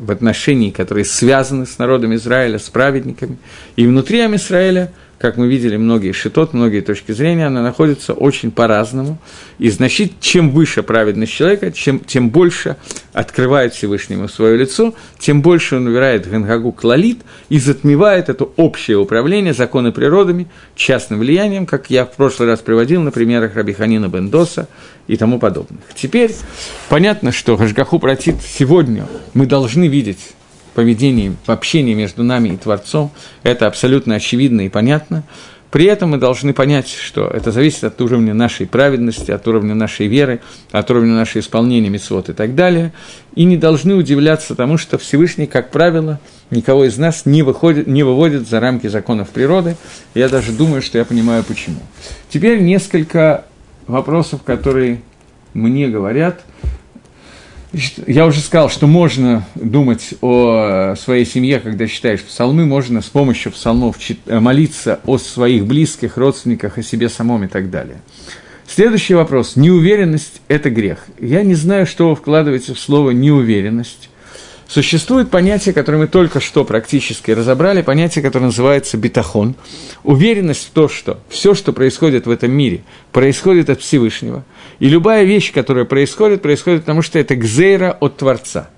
в 0.00 0.10
отношении, 0.10 0.70
которые 0.70 1.04
связаны 1.04 1.66
с 1.66 1.78
народом 1.78 2.14
Израиля, 2.14 2.58
с 2.58 2.70
праведниками. 2.70 3.36
И 3.76 3.86
внутри 3.86 4.20
Амисраэля– 4.20 4.92
как 5.20 5.36
мы 5.36 5.48
видели, 5.48 5.76
многие 5.76 6.12
шитот, 6.12 6.54
многие 6.54 6.80
точки 6.80 7.12
зрения, 7.12 7.46
она 7.46 7.62
находится 7.62 8.14
очень 8.14 8.50
по-разному. 8.50 9.18
И 9.58 9.68
значит, 9.68 10.12
чем 10.20 10.50
выше 10.50 10.82
праведность 10.82 11.32
человека, 11.32 11.72
чем, 11.72 12.00
тем 12.00 12.30
больше 12.30 12.76
открывает 13.12 13.74
Всевышнему 13.74 14.28
свое 14.28 14.56
лицо, 14.56 14.94
тем 15.18 15.42
больше 15.42 15.76
он 15.76 15.88
убирает 15.88 16.26
Гангагу 16.26 16.72
клалит 16.72 17.18
и 17.50 17.58
затмевает 17.58 18.30
это 18.30 18.44
общее 18.56 18.96
управление 18.96 19.52
законы 19.52 19.92
природами, 19.92 20.46
частным 20.74 21.18
влиянием, 21.18 21.66
как 21.66 21.90
я 21.90 22.06
в 22.06 22.12
прошлый 22.12 22.48
раз 22.48 22.60
приводил 22.60 23.02
на 23.02 23.10
примерах 23.10 23.54
Рабиханина 23.56 24.08
Бендоса 24.08 24.68
и 25.06 25.18
тому 25.18 25.38
подобных. 25.38 25.82
Теперь 25.94 26.34
понятно, 26.88 27.30
что 27.30 27.58
Гашгаху 27.58 27.98
протит 27.98 28.36
сегодня 28.40 29.06
мы 29.34 29.44
должны 29.44 29.86
видеть 29.86 30.30
поведении, 30.80 31.36
в 31.44 31.50
общении 31.50 31.92
между 31.92 32.22
нами 32.22 32.48
и 32.48 32.56
Творцом, 32.56 33.10
это 33.42 33.66
абсолютно 33.66 34.14
очевидно 34.14 34.62
и 34.62 34.70
понятно. 34.70 35.24
При 35.70 35.84
этом 35.84 36.12
мы 36.12 36.16
должны 36.16 36.54
понять, 36.54 36.88
что 36.88 37.26
это 37.26 37.52
зависит 37.52 37.84
от 37.84 38.00
уровня 38.00 38.32
нашей 38.32 38.66
праведности, 38.66 39.30
от 39.30 39.46
уровня 39.46 39.74
нашей 39.74 40.06
веры, 40.06 40.40
от 40.72 40.90
уровня 40.90 41.12
нашего 41.12 41.42
исполнения 41.42 41.90
мецвод 41.90 42.30
и 42.30 42.32
так 42.32 42.54
далее. 42.54 42.94
И 43.34 43.44
не 43.44 43.58
должны 43.58 43.94
удивляться 43.94 44.54
тому, 44.54 44.78
что 44.78 44.96
Всевышний, 44.96 45.46
как 45.46 45.70
правило, 45.70 46.18
никого 46.50 46.86
из 46.86 46.96
нас 46.96 47.26
не, 47.26 47.42
выходит, 47.42 47.86
не 47.86 48.02
выводит 48.02 48.48
за 48.48 48.58
рамки 48.58 48.86
законов 48.86 49.28
природы. 49.28 49.76
Я 50.14 50.30
даже 50.30 50.52
думаю, 50.52 50.80
что 50.80 50.96
я 50.96 51.04
понимаю, 51.04 51.44
почему. 51.44 51.80
Теперь 52.30 52.62
несколько 52.62 53.44
вопросов, 53.86 54.42
которые 54.44 55.02
мне 55.52 55.88
говорят– 55.88 56.40
я 58.06 58.26
уже 58.26 58.40
сказал, 58.40 58.68
что 58.68 58.86
можно 58.86 59.46
думать 59.54 60.14
о 60.20 60.94
своей 60.96 61.24
семье, 61.24 61.60
когда 61.60 61.86
читаешь 61.86 62.22
псалмы, 62.22 62.66
можно 62.66 63.00
с 63.00 63.06
помощью 63.06 63.52
псалмов 63.52 63.96
э, 64.26 64.40
молиться 64.40 65.00
о 65.06 65.18
своих 65.18 65.66
близких, 65.66 66.16
родственниках, 66.16 66.78
о 66.78 66.82
себе 66.82 67.08
самом 67.08 67.44
и 67.44 67.48
так 67.48 67.70
далее. 67.70 67.98
Следующий 68.66 69.14
вопрос. 69.14 69.56
Неуверенность– 69.56 70.42
это 70.48 70.70
грех. 70.70 71.06
Я 71.20 71.42
не 71.42 71.54
знаю, 71.54 71.86
что 71.86 72.08
вы 72.08 72.16
вкладываете 72.16 72.74
в 72.74 72.78
слово 72.78 73.10
«неуверенность». 73.10 74.10
Существует 74.68 75.30
понятие, 75.30 75.74
которое 75.74 75.98
мы 75.98 76.06
только 76.06 76.38
что 76.38 76.64
практически 76.64 77.32
разобрали, 77.32 77.82
понятие, 77.82 78.22
которое 78.22 78.46
называется 78.46 78.96
бетахон. 78.96 79.56
Уверенность 80.04 80.68
в 80.68 80.70
том, 80.70 80.88
что 80.88 81.18
все, 81.28 81.56
что 81.56 81.72
происходит 81.72 82.26
в 82.26 82.30
этом 82.30 82.52
мире, 82.52 82.82
происходит 83.10 83.68
от 83.68 83.80
Всевышнего. 83.80 84.44
И 84.80 84.88
любая 84.88 85.24
вещь, 85.24 85.52
которая 85.52 85.84
происходит, 85.84 86.42
происходит 86.42 86.80
потому, 86.80 87.02
что 87.02 87.18
это 87.18 87.36
гзейра 87.36 87.96
от 88.00 88.16
Творца. 88.16 88.68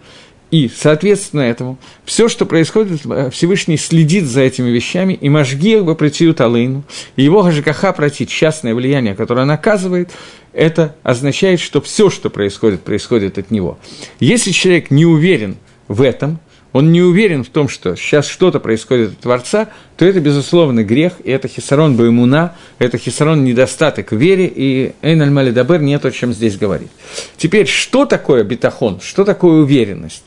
И, 0.50 0.68
соответственно 0.68 1.40
этому, 1.40 1.78
все, 2.04 2.28
что 2.28 2.44
происходит, 2.44 3.00
Всевышний 3.32 3.78
следит 3.78 4.24
за 4.26 4.42
этими 4.42 4.68
вещами, 4.68 5.14
и 5.14 5.30
Машгиях 5.30 5.84
бы 5.84 5.94
притиют 5.94 6.42
Алейну, 6.42 6.84
и 7.16 7.22
его 7.22 7.42
Гажикаха 7.42 7.94
протит, 7.94 8.28
частное 8.28 8.74
влияние, 8.74 9.14
которое 9.14 9.46
наказывает, 9.46 10.10
это 10.52 10.94
означает, 11.02 11.58
что 11.58 11.80
все, 11.80 12.10
что 12.10 12.28
происходит, 12.28 12.82
происходит 12.82 13.38
от 13.38 13.50
него. 13.50 13.78
Если 14.20 14.50
человек 14.50 14.90
не 14.90 15.06
уверен– 15.06 15.56
в 15.92 16.02
этом, 16.02 16.40
он 16.72 16.90
не 16.92 17.02
уверен 17.02 17.44
в 17.44 17.48
том, 17.48 17.68
что 17.68 17.96
сейчас 17.96 18.26
что-то 18.26 18.60
происходит 18.60 19.12
от 19.12 19.18
Творца, 19.18 19.68
то 19.96 20.04
это, 20.04 20.20
безусловно, 20.20 20.82
грех, 20.84 21.14
и 21.22 21.30
это 21.30 21.48
хисарон 21.48 21.96
баймуна, 21.96 22.54
это 22.78 22.98
хисарон 22.98 23.44
недостаток 23.44 24.12
вере, 24.12 24.50
и 24.54 24.92
Эйн 25.02 25.38
аль 25.38 25.52
Дабер 25.52 25.80
нет 25.80 26.04
о 26.04 26.10
чем 26.10 26.32
здесь 26.32 26.56
говорить. 26.56 26.90
Теперь, 27.36 27.66
что 27.66 28.06
такое 28.06 28.42
бетахон, 28.42 29.00
что 29.02 29.24
такое 29.24 29.60
уверенность? 29.62 30.24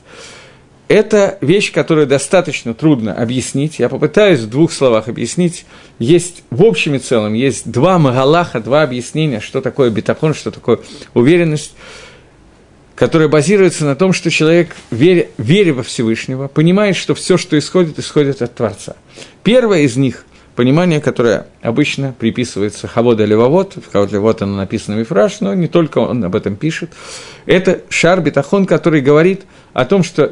Это 0.88 1.36
вещь, 1.40 1.72
которую 1.72 2.06
достаточно 2.06 2.72
трудно 2.72 3.12
объяснить. 3.12 3.80
Я 3.80 3.88
попытаюсь 3.88 4.40
в 4.40 4.48
двух 4.48 4.70
словах 4.72 5.08
объяснить. 5.08 5.66
Есть 5.98 6.44
в 6.50 6.62
общем 6.62 6.94
и 6.94 7.00
целом, 7.00 7.34
есть 7.34 7.68
два 7.68 7.98
магалаха, 7.98 8.60
два 8.60 8.82
объяснения, 8.82 9.40
что 9.40 9.60
такое 9.60 9.90
бетахон, 9.90 10.32
что 10.32 10.52
такое 10.52 10.78
уверенность 11.12 11.74
которая 12.96 13.28
базируется 13.28 13.84
на 13.84 13.94
том, 13.94 14.12
что 14.12 14.30
человек, 14.30 14.74
веря, 14.90 15.28
веря 15.38 15.74
во 15.74 15.82
Всевышнего, 15.84 16.48
понимает, 16.48 16.96
что 16.96 17.14
все, 17.14 17.36
что 17.36 17.56
исходит, 17.56 17.98
исходит 17.98 18.42
от 18.42 18.54
Творца. 18.54 18.96
Первое 19.44 19.82
из 19.82 19.96
них– 19.96 20.24
понимание, 20.56 21.00
которое 21.00 21.46
обычно 21.60 22.14
приписывается 22.18 22.88
Хавода 22.88 23.24
Левовод, 23.24 23.74
в 23.76 23.92
Хавода 23.92 24.14
Левовод 24.14 24.42
оно 24.42 24.56
написано 24.56 24.96
Мифраш, 24.96 25.40
но 25.40 25.54
не 25.54 25.68
только 25.68 25.98
он 25.98 26.24
об 26.24 26.34
этом 26.34 26.56
пишет, 26.56 26.90
это 27.44 27.82
шар 27.90 28.20
бетахон, 28.20 28.66
который 28.66 29.02
говорит 29.02 29.42
о 29.74 29.84
том, 29.84 30.02
что 30.02 30.24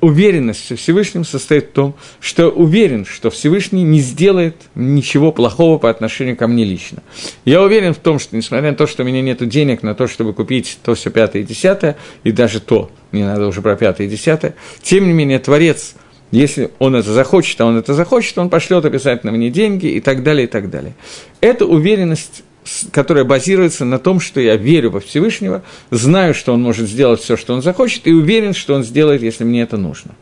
уверенность 0.00 0.70
в 0.70 0.76
Всевышнем 0.76 1.24
состоит 1.24 1.70
в 1.70 1.72
том, 1.72 1.94
что 2.20 2.50
уверен, 2.50 3.06
что 3.06 3.30
Всевышний 3.30 3.82
не 3.82 4.00
сделает 4.00 4.56
ничего 4.74 5.32
плохого 5.32 5.78
по 5.78 5.88
отношению 5.88 6.36
ко 6.36 6.46
мне 6.46 6.64
лично. 6.64 6.98
Я 7.44 7.62
уверен 7.62 7.94
в 7.94 7.98
том, 7.98 8.18
что 8.18 8.36
несмотря 8.36 8.70
на 8.70 8.76
то, 8.76 8.86
что 8.86 9.02
у 9.02 9.06
меня 9.06 9.22
нет 9.22 9.46
денег 9.48 9.82
на 9.82 9.94
то, 9.94 10.06
чтобы 10.06 10.34
купить 10.34 10.78
то, 10.84 10.94
все 10.94 11.10
пятое 11.10 11.42
и 11.42 11.44
десятое, 11.44 11.96
и 12.22 12.30
даже 12.30 12.60
то, 12.60 12.90
не 13.10 13.24
надо 13.24 13.46
уже 13.46 13.62
про 13.62 13.74
пятое 13.74 14.06
и 14.06 14.10
десятое, 14.10 14.54
тем 14.82 15.06
не 15.06 15.12
менее 15.12 15.38
Творец– 15.38 15.94
если 16.30 16.70
он 16.78 16.94
это 16.94 17.12
захочет, 17.12 17.60
а 17.60 17.66
он 17.66 17.76
это 17.78 17.94
захочет, 17.94 18.38
он 18.38 18.50
пошлет 18.50 18.84
обязательно 18.84 19.32
мне 19.32 19.50
деньги 19.50 19.86
и 19.86 20.00
так 20.00 20.22
далее, 20.22 20.44
и 20.44 20.46
так 20.46 20.70
далее. 20.70 20.94
Это 21.40 21.66
уверенность 21.66 22.44
которая 22.92 23.24
базируется 23.24 23.84
на 23.86 23.98
том, 23.98 24.20
что 24.20 24.38
я 24.38 24.54
верю 24.56 24.90
во 24.90 25.00
Всевышнего, 25.00 25.62
знаю, 25.90 26.34
что 26.34 26.52
он 26.52 26.62
может 26.62 26.88
сделать 26.88 27.20
все, 27.20 27.36
что 27.36 27.54
он 27.54 27.62
захочет, 27.62 28.06
и 28.06 28.12
уверен, 28.12 28.52
что 28.52 28.74
он 28.74 28.84
сделает, 28.84 29.22
если 29.22 29.44
мне 29.44 29.62
это 29.62 29.78
нужно. 29.78 30.14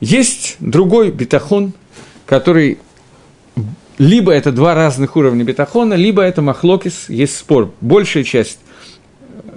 Есть 0.00 0.56
другой 0.58 1.12
бетахон, 1.12 1.72
который 2.26 2.78
либо 3.98 4.32
это 4.32 4.50
два 4.50 4.74
разных 4.74 5.16
уровня 5.16 5.44
бетахона, 5.44 5.94
либо 5.94 6.22
это 6.22 6.42
махлокис, 6.42 7.08
есть 7.08 7.36
спор. 7.36 7.72
Большая 7.80 8.24
часть 8.24 8.58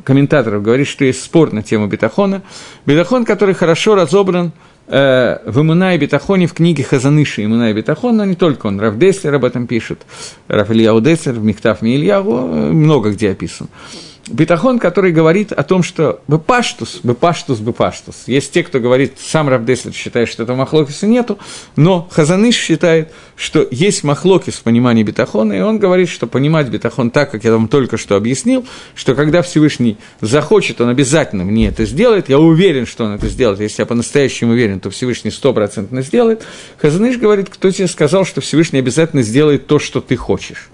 комментаторов 0.04 0.62
говорит, 0.62 0.88
что 0.88 1.04
есть 1.04 1.24
спор 1.24 1.52
на 1.52 1.64
тему 1.64 1.88
бетахона. 1.88 2.44
Бетахон, 2.86 3.26
который 3.26 3.56
хорошо 3.56 3.96
разобран– 3.96 4.52
э, 4.88 5.38
в 5.46 5.62
Имуна 5.62 5.96
и 5.96 5.98
Бетахоне 5.98 6.48
в 6.48 6.54
книге 6.54 6.84
Хазаныши 6.84 7.44
Имуна 7.44 7.72
и 7.72 7.74
Бетахон, 7.74 8.18
но 8.18 8.26
не 8.26 8.36
только 8.36 8.68
он, 8.68 8.80
Раф 8.80 8.98
Деслер 8.98 9.36
об 9.36 9.46
этом 9.46 9.68
пишет, 9.68 10.06
Раф 10.48 10.72
Ильяу 10.72 11.02
Деслер 11.02 11.34
в 11.34 11.44
Михтав 11.44 11.82
Мильяву, 11.82 12.38
э, 12.38 12.72
много 12.72 13.12
где 13.12 13.32
описан. 13.32 13.68
Бетахон, 14.30 14.80
который 14.80 15.12
говорит 15.12 15.52
о 15.52 15.64
том, 15.64 15.84
что 15.84 16.22
бепаштус, 16.28 17.00
бепаштус, 17.04 17.60
бепаштус. 17.60 18.24
Есть 18.28 18.52
те, 18.52 18.64
кто 18.64 18.80
говорит, 18.80 19.14
сам 19.20 19.48
Равдеслер 19.48 19.94
считает, 19.94 20.28
что 20.28 20.44
этого 20.44 20.58
махлокиса 20.58 21.08
нету, 21.08 21.38
но 21.76 22.08
Хазаныш 22.12 22.56
считает, 22.56 23.12
что 23.36 23.66
есть 23.72 24.04
махлокис 24.04 24.56
в 24.56 24.64
понимании 24.64 25.04
бетахона, 25.04 25.54
и 25.54 25.62
он 25.62 25.80
говорит, 25.80 26.10
что 26.10 26.28
понимать 26.28 26.68
бетахон 26.68 27.10
так, 27.10 27.32
как 27.32 27.44
я 27.44 27.54
вам 27.54 27.68
только 27.68 27.98
что 27.98 28.16
объяснил, 28.16 28.66
что 28.96 29.16
когда 29.16 29.42
Всевышний 29.42 29.98
захочет, 30.20 30.82
он 30.82 30.90
обязательно 30.90 31.44
мне 31.44 31.68
это 31.68 31.86
сделает, 31.86 32.28
я 32.30 32.40
уверен, 32.40 32.86
что 32.86 33.06
он 33.06 33.14
это 33.14 33.28
сделает, 33.28 33.62
если 33.62 33.82
я 33.82 33.86
по-настоящему 33.86 34.52
уверен, 34.52 34.80
то 34.80 34.90
Всевышний 34.90 35.32
стопроцентно 35.32 36.02
сделает. 36.02 36.44
Хазаныш 36.80 37.18
говорит, 37.18 37.50
кто 37.50 37.72
тебе 37.72 37.88
сказал, 37.88 38.26
что 38.26 38.42
Всевышний 38.42 38.80
обязательно 38.80 39.22
сделает 39.22 39.68
то, 39.68 39.80
что 39.80 40.02
ты 40.02 40.16
хочешь. 40.16 40.70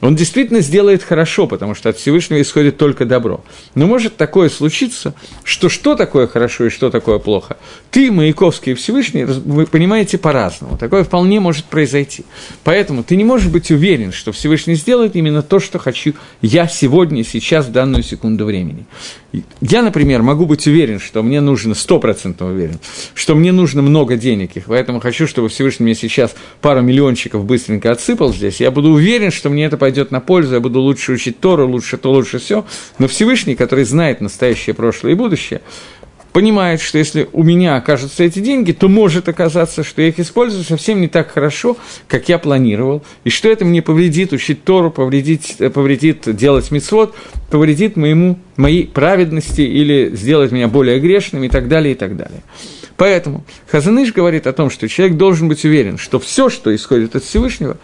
Он 0.00 0.16
действительно 0.16 0.60
сделает 0.60 1.02
хорошо, 1.02 1.46
потому 1.46 1.74
что 1.74 1.90
от 1.90 1.96
Всевышнего 1.96 2.40
исходит 2.40 2.78
только 2.78 3.04
добро. 3.04 3.42
Но 3.74 3.86
может 3.86 4.16
такое 4.16 4.48
случиться, 4.48 5.14
что 5.44 5.68
что 5.68 5.94
такое 5.94 6.26
хорошо 6.26 6.66
и 6.66 6.70
что 6.70 6.90
такое 6.90 7.18
плохо, 7.18 7.58
ты, 7.90 8.10
Маяковский 8.10 8.72
и 8.72 8.74
Всевышний, 8.74 9.24
вы 9.24 9.66
понимаете 9.66 10.16
по-разному. 10.16 10.78
Такое 10.78 11.04
вполне 11.04 11.40
может 11.40 11.66
произойти. 11.66 12.24
Поэтому 12.64 13.02
ты 13.02 13.16
не 13.16 13.24
можешь 13.24 13.48
быть 13.48 13.70
уверен, 13.70 14.12
что 14.12 14.32
Всевышний 14.32 14.74
сделает 14.74 15.16
именно 15.16 15.42
то, 15.42 15.60
что 15.60 15.78
хочу 15.78 16.14
я 16.40 16.66
сегодня, 16.66 17.24
сейчас, 17.24 17.66
в 17.66 17.72
данную 17.72 18.02
секунду 18.02 18.46
времени. 18.46 18.86
Я, 19.60 19.82
например, 19.82 20.22
могу 20.22 20.44
быть 20.46 20.66
уверен, 20.66 20.98
что 20.98 21.22
мне 21.22 21.40
нужно, 21.40 21.74
стопроцентно 21.74 22.46
уверен, 22.46 22.80
что 23.14 23.36
мне 23.36 23.52
нужно 23.52 23.80
много 23.80 24.16
денег, 24.16 24.56
и 24.56 24.60
поэтому 24.60 24.98
хочу, 24.98 25.28
чтобы 25.28 25.48
Всевышний 25.48 25.84
мне 25.84 25.94
сейчас 25.94 26.34
пару 26.60 26.80
миллиончиков 26.80 27.44
быстренько 27.44 27.92
отсыпал 27.92 28.32
здесь, 28.32 28.60
я 28.60 28.72
буду 28.72 28.90
уверен, 28.90 29.30
что 29.30 29.48
мне 29.48 29.66
это 29.66 29.76
пойдет 29.76 29.89
на 30.10 30.20
пользу, 30.20 30.54
я 30.54 30.60
буду 30.60 30.80
лучше 30.80 31.12
учить 31.12 31.40
Тору, 31.40 31.68
лучше 31.68 31.96
то, 31.96 32.10
лучше 32.12 32.38
все, 32.38 32.64
но 32.98 33.08
Всевышний, 33.08 33.54
который 33.54 33.84
знает 33.84 34.20
настоящее, 34.20 34.74
прошлое 34.74 35.12
и 35.12 35.14
будущее, 35.14 35.60
понимает, 36.32 36.80
что 36.80 36.98
если 36.98 37.28
у 37.32 37.42
меня 37.42 37.76
окажутся 37.76 38.24
эти 38.24 38.38
деньги, 38.38 38.72
то 38.72 38.88
может 38.88 39.28
оказаться, 39.28 39.82
что 39.82 40.02
я 40.02 40.08
их 40.08 40.18
использую 40.18 40.64
совсем 40.64 41.00
не 41.00 41.08
так 41.08 41.32
хорошо, 41.32 41.76
как 42.08 42.28
я 42.28 42.38
планировал, 42.38 43.02
и 43.24 43.30
что 43.30 43.48
это 43.48 43.64
мне 43.64 43.82
повредит 43.82 44.32
учить 44.32 44.64
Тору, 44.64 44.90
повредит, 44.90 45.56
повредит 45.74 46.34
делать 46.36 46.70
мицвод, 46.70 47.14
повредит 47.50 47.96
моему, 47.96 48.38
моей 48.56 48.86
праведности 48.86 49.62
или 49.62 50.14
сделать 50.14 50.52
меня 50.52 50.68
более 50.68 51.00
грешным 51.00 51.44
и 51.44 51.48
так 51.48 51.68
далее, 51.68 51.94
и 51.94 51.96
так 51.96 52.16
далее. 52.16 52.42
Поэтому 52.96 53.44
Хазаныш 53.68 54.12
говорит 54.12 54.46
о 54.46 54.52
том, 54.52 54.68
что 54.68 54.86
человек 54.86 55.16
должен 55.16 55.48
быть 55.48 55.64
уверен, 55.64 55.96
что 55.96 56.18
все, 56.18 56.50
что 56.50 56.74
исходит 56.74 57.16
от 57.16 57.24
Всевышнего, 57.24 57.78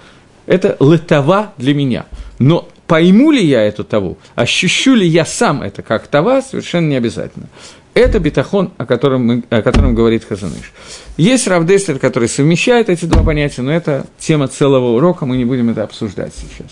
это 0.46 0.76
летова 0.80 1.52
для 1.58 1.74
меня. 1.74 2.06
Но 2.38 2.68
пойму 2.86 3.30
ли 3.30 3.44
я 3.44 3.62
эту 3.62 3.84
таву, 3.84 4.18
ощущу 4.34 4.94
ли 4.94 5.06
я 5.06 5.24
сам 5.24 5.62
это 5.62 5.82
как 5.82 6.06
тава, 6.06 6.40
совершенно 6.40 6.88
не 6.88 6.96
обязательно. 6.96 7.46
Это 7.94 8.18
бетахон, 8.20 8.72
о 8.76 8.84
котором, 8.84 9.26
мы, 9.26 9.42
о 9.48 9.62
котором 9.62 9.94
говорит 9.94 10.24
Хазаныш. 10.24 10.72
Есть 11.16 11.48
Равдестер, 11.48 11.98
который 11.98 12.28
совмещает 12.28 12.90
эти 12.90 13.06
два 13.06 13.22
понятия, 13.22 13.62
но 13.62 13.72
это 13.72 14.06
тема 14.18 14.48
целого 14.48 14.96
урока, 14.96 15.24
мы 15.24 15.38
не 15.38 15.46
будем 15.46 15.70
это 15.70 15.82
обсуждать 15.82 16.34
сейчас. 16.34 16.70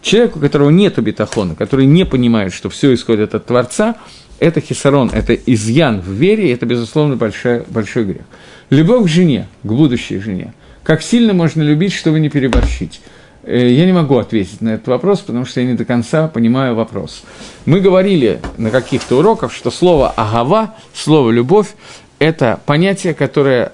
Человек, 0.00 0.36
у 0.36 0.38
которого 0.38 0.70
нет 0.70 0.96
бетахона, 0.98 1.56
который 1.56 1.86
не 1.86 2.06
понимает, 2.06 2.54
что 2.54 2.70
все 2.70 2.94
исходит 2.94 3.34
от 3.34 3.46
Творца, 3.46 3.96
это 4.38 4.60
хисарон, 4.60 5.10
это 5.12 5.34
изъян 5.34 6.00
в 6.00 6.10
вере, 6.10 6.52
это, 6.52 6.66
безусловно, 6.66 7.16
большой, 7.16 7.64
большой 7.68 8.04
грех. 8.04 8.22
Любовь 8.70 9.04
к 9.04 9.08
жене, 9.08 9.48
к 9.64 9.66
будущей 9.66 10.18
жене. 10.20 10.54
Как 10.82 11.02
сильно 11.02 11.32
можно 11.34 11.62
любить, 11.62 11.92
чтобы 11.92 12.20
не 12.20 12.28
переборщить? 12.28 13.00
Э, 13.42 13.68
я 13.70 13.86
не 13.86 13.92
могу 13.92 14.18
ответить 14.18 14.60
на 14.60 14.70
этот 14.70 14.88
вопрос, 14.88 15.20
потому 15.20 15.44
что 15.44 15.60
я 15.60 15.66
не 15.66 15.74
до 15.74 15.84
конца 15.84 16.28
понимаю 16.28 16.74
вопрос. 16.74 17.22
Мы 17.64 17.80
говорили 17.80 18.40
на 18.58 18.70
каких-то 18.70 19.18
уроках, 19.18 19.52
что 19.52 19.70
слово 19.70 20.10
«агава», 20.10 20.74
слово 20.94 21.30
«любовь»– 21.30 21.68
это 22.18 22.60
понятие, 22.66 23.14
которое 23.14 23.72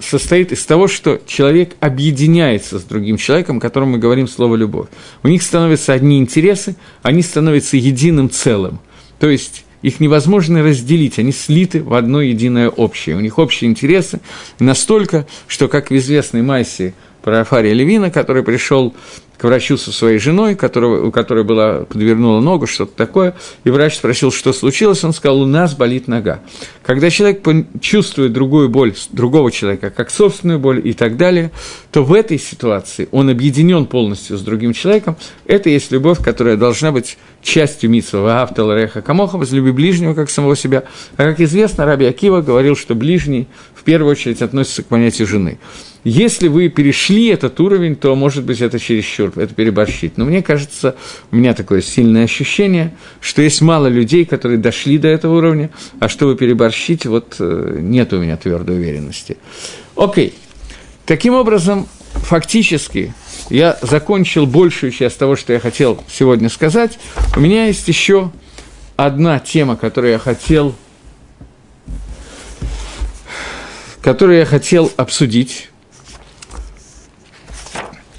состоит 0.00 0.52
из 0.52 0.64
того, 0.64 0.88
что 0.88 1.20
человек 1.26 1.76
объединяется 1.80 2.78
с 2.78 2.82
другим 2.84 3.16
человеком, 3.16 3.60
которому 3.60 3.92
мы 3.92 3.98
говорим 3.98 4.28
слово 4.28 4.56
«любовь». 4.56 4.88
У 5.22 5.28
них 5.28 5.42
становятся 5.42 5.92
одни 5.92 6.18
интересы, 6.18 6.76
они 7.02 7.22
становятся 7.22 7.76
единым 7.76 8.30
целым. 8.30 8.80
То 9.18 9.28
есть 9.28 9.65
их 9.86 10.00
невозможно 10.00 10.64
разделить, 10.64 11.20
они 11.20 11.30
слиты 11.30 11.80
в 11.80 11.94
одно 11.94 12.20
единое 12.20 12.68
общее. 12.68 13.14
У 13.14 13.20
них 13.20 13.38
общие 13.38 13.70
интересы 13.70 14.20
настолько, 14.58 15.28
что, 15.46 15.68
как 15.68 15.90
в 15.90 15.96
известной 15.96 16.42
Майсе– 16.42 16.92
про 17.26 17.40
Афария 17.40 17.72
Левина, 17.72 18.12
который 18.12 18.44
пришел 18.44 18.94
к 19.36 19.42
врачу 19.42 19.76
со 19.76 19.90
своей 19.90 20.20
женой, 20.20 20.54
которого, 20.54 21.08
у 21.08 21.10
которой 21.10 21.42
была, 21.42 21.80
подвернула 21.80 22.40
ногу, 22.40 22.68
что-то 22.68 22.92
такое, 22.96 23.34
и 23.64 23.70
врач 23.70 23.96
спросил, 23.96 24.30
что 24.30 24.52
случилось, 24.52 25.02
он 25.02 25.12
сказал, 25.12 25.40
у 25.40 25.44
нас 25.44 25.74
болит 25.74 26.06
нога. 26.06 26.38
Когда 26.84 27.10
человек 27.10 27.42
чувствует 27.80 28.32
другую 28.32 28.68
боль 28.68 28.94
другого 29.10 29.50
человека, 29.50 29.90
как 29.90 30.12
собственную 30.12 30.60
боль 30.60 30.80
и 30.86 30.92
так 30.92 31.16
далее, 31.16 31.50
то 31.90 32.04
в 32.04 32.12
этой 32.12 32.38
ситуации 32.38 33.08
он 33.10 33.28
объединен 33.28 33.86
полностью 33.86 34.38
с 34.38 34.42
другим 34.42 34.72
человеком, 34.72 35.16
это 35.46 35.68
есть 35.68 35.90
любовь, 35.90 36.22
которая 36.22 36.56
должна 36.56 36.92
быть 36.92 37.18
частью 37.46 37.90
митсва 37.90 38.42
Автал 38.42 38.74
Реха 38.74 39.00
Камоха, 39.00 39.38
возлюби 39.38 39.70
ближнего, 39.70 40.14
как 40.14 40.28
самого 40.28 40.56
себя. 40.56 40.84
А 41.16 41.24
как 41.24 41.40
известно, 41.40 41.86
Раби 41.86 42.04
Акива 42.04 42.42
говорил, 42.42 42.76
что 42.76 42.94
ближний 42.94 43.46
в 43.74 43.84
первую 43.84 44.10
очередь 44.10 44.42
относится 44.42 44.82
к 44.82 44.86
понятию 44.86 45.26
жены. 45.28 45.58
Если 46.02 46.48
вы 46.48 46.68
перешли 46.68 47.28
этот 47.28 47.58
уровень, 47.60 47.96
то, 47.96 48.14
может 48.14 48.44
быть, 48.44 48.60
это 48.60 48.78
чересчур, 48.78 49.32
это 49.36 49.54
переборщить. 49.54 50.18
Но 50.18 50.24
мне 50.24 50.42
кажется, 50.42 50.96
у 51.30 51.36
меня 51.36 51.54
такое 51.54 51.80
сильное 51.80 52.24
ощущение, 52.24 52.94
что 53.20 53.42
есть 53.42 53.60
мало 53.60 53.86
людей, 53.86 54.24
которые 54.24 54.58
дошли 54.58 54.98
до 54.98 55.08
этого 55.08 55.38
уровня, 55.38 55.70
а 56.00 56.08
чтобы 56.08 56.36
переборщить, 56.36 57.06
вот 57.06 57.36
э, 57.38 57.78
нет 57.80 58.12
у 58.12 58.18
меня 58.18 58.36
твердой 58.36 58.76
уверенности. 58.76 59.36
Окей. 59.96 60.34
Таким 61.06 61.34
образом, 61.34 61.86
фактически, 62.12 63.14
я 63.50 63.78
закончил 63.82 64.46
большую 64.46 64.92
часть 64.92 65.18
того, 65.18 65.36
что 65.36 65.52
я 65.52 65.60
хотел 65.60 66.02
сегодня 66.08 66.48
сказать. 66.48 66.98
У 67.36 67.40
меня 67.40 67.66
есть 67.66 67.86
еще 67.88 68.32
одна 68.96 69.38
тема, 69.38 69.76
которую 69.76 70.12
я 70.12 70.18
хотел, 70.18 70.74
которую 74.00 74.38
я 74.38 74.46
хотел 74.46 74.90
обсудить 74.96 75.70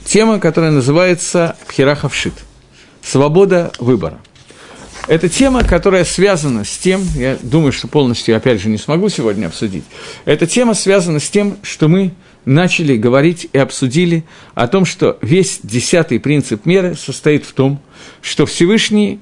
тема, 0.05 0.39
которая 0.39 0.71
называется 0.71 1.55
Пхирахавшит– 1.67 2.33
свобода 3.07 3.71
выбора. 3.79 4.19
Это 5.07 5.29
тема, 5.29 5.63
которая 5.63 6.03
связана 6.03 6.65
с 6.65 6.77
тем, 6.77 7.01
я 7.15 7.37
думаю, 7.41 7.71
что 7.71 7.87
полностью, 7.87 8.35
опять 8.35 8.61
же, 8.61 8.67
не 8.67 8.77
смогу 8.77 9.07
сегодня 9.07 9.47
обсудить, 9.47 9.85
эта 10.25 10.45
тема 10.45 10.73
связана 10.73 11.19
с 11.19 11.29
тем, 11.29 11.57
что 11.63 11.87
мы 11.87 12.11
начали 12.47 12.97
говорить 12.97 13.47
и 13.53 13.57
обсудили 13.57 14.23
о 14.55 14.67
том, 14.67 14.85
что 14.85 15.17
весь 15.21 15.59
десятый 15.63 16.19
принцип 16.19 16.65
меры 16.65 16.95
состоит 16.95 17.45
в 17.45 17.53
том, 17.53 17.79
что 18.21 18.45
Всевышний 18.45 19.19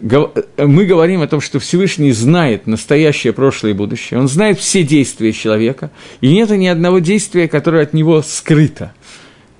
мы 0.00 0.84
говорим 0.84 1.22
о 1.22 1.26
том, 1.26 1.40
что 1.40 1.58
Всевышний 1.58 2.12
знает 2.12 2.66
настоящее, 2.66 3.32
прошлое 3.32 3.70
и 3.70 3.74
будущее. 3.74 4.20
Он 4.20 4.28
знает 4.28 4.58
все 4.58 4.82
действия 4.82 5.32
человека, 5.32 5.90
и 6.20 6.30
нет 6.30 6.50
ни 6.50 6.66
одного 6.66 6.98
действия, 6.98 7.48
которое 7.48 7.82
от 7.82 7.94
него 7.94 8.20
скрыто– 8.22 8.92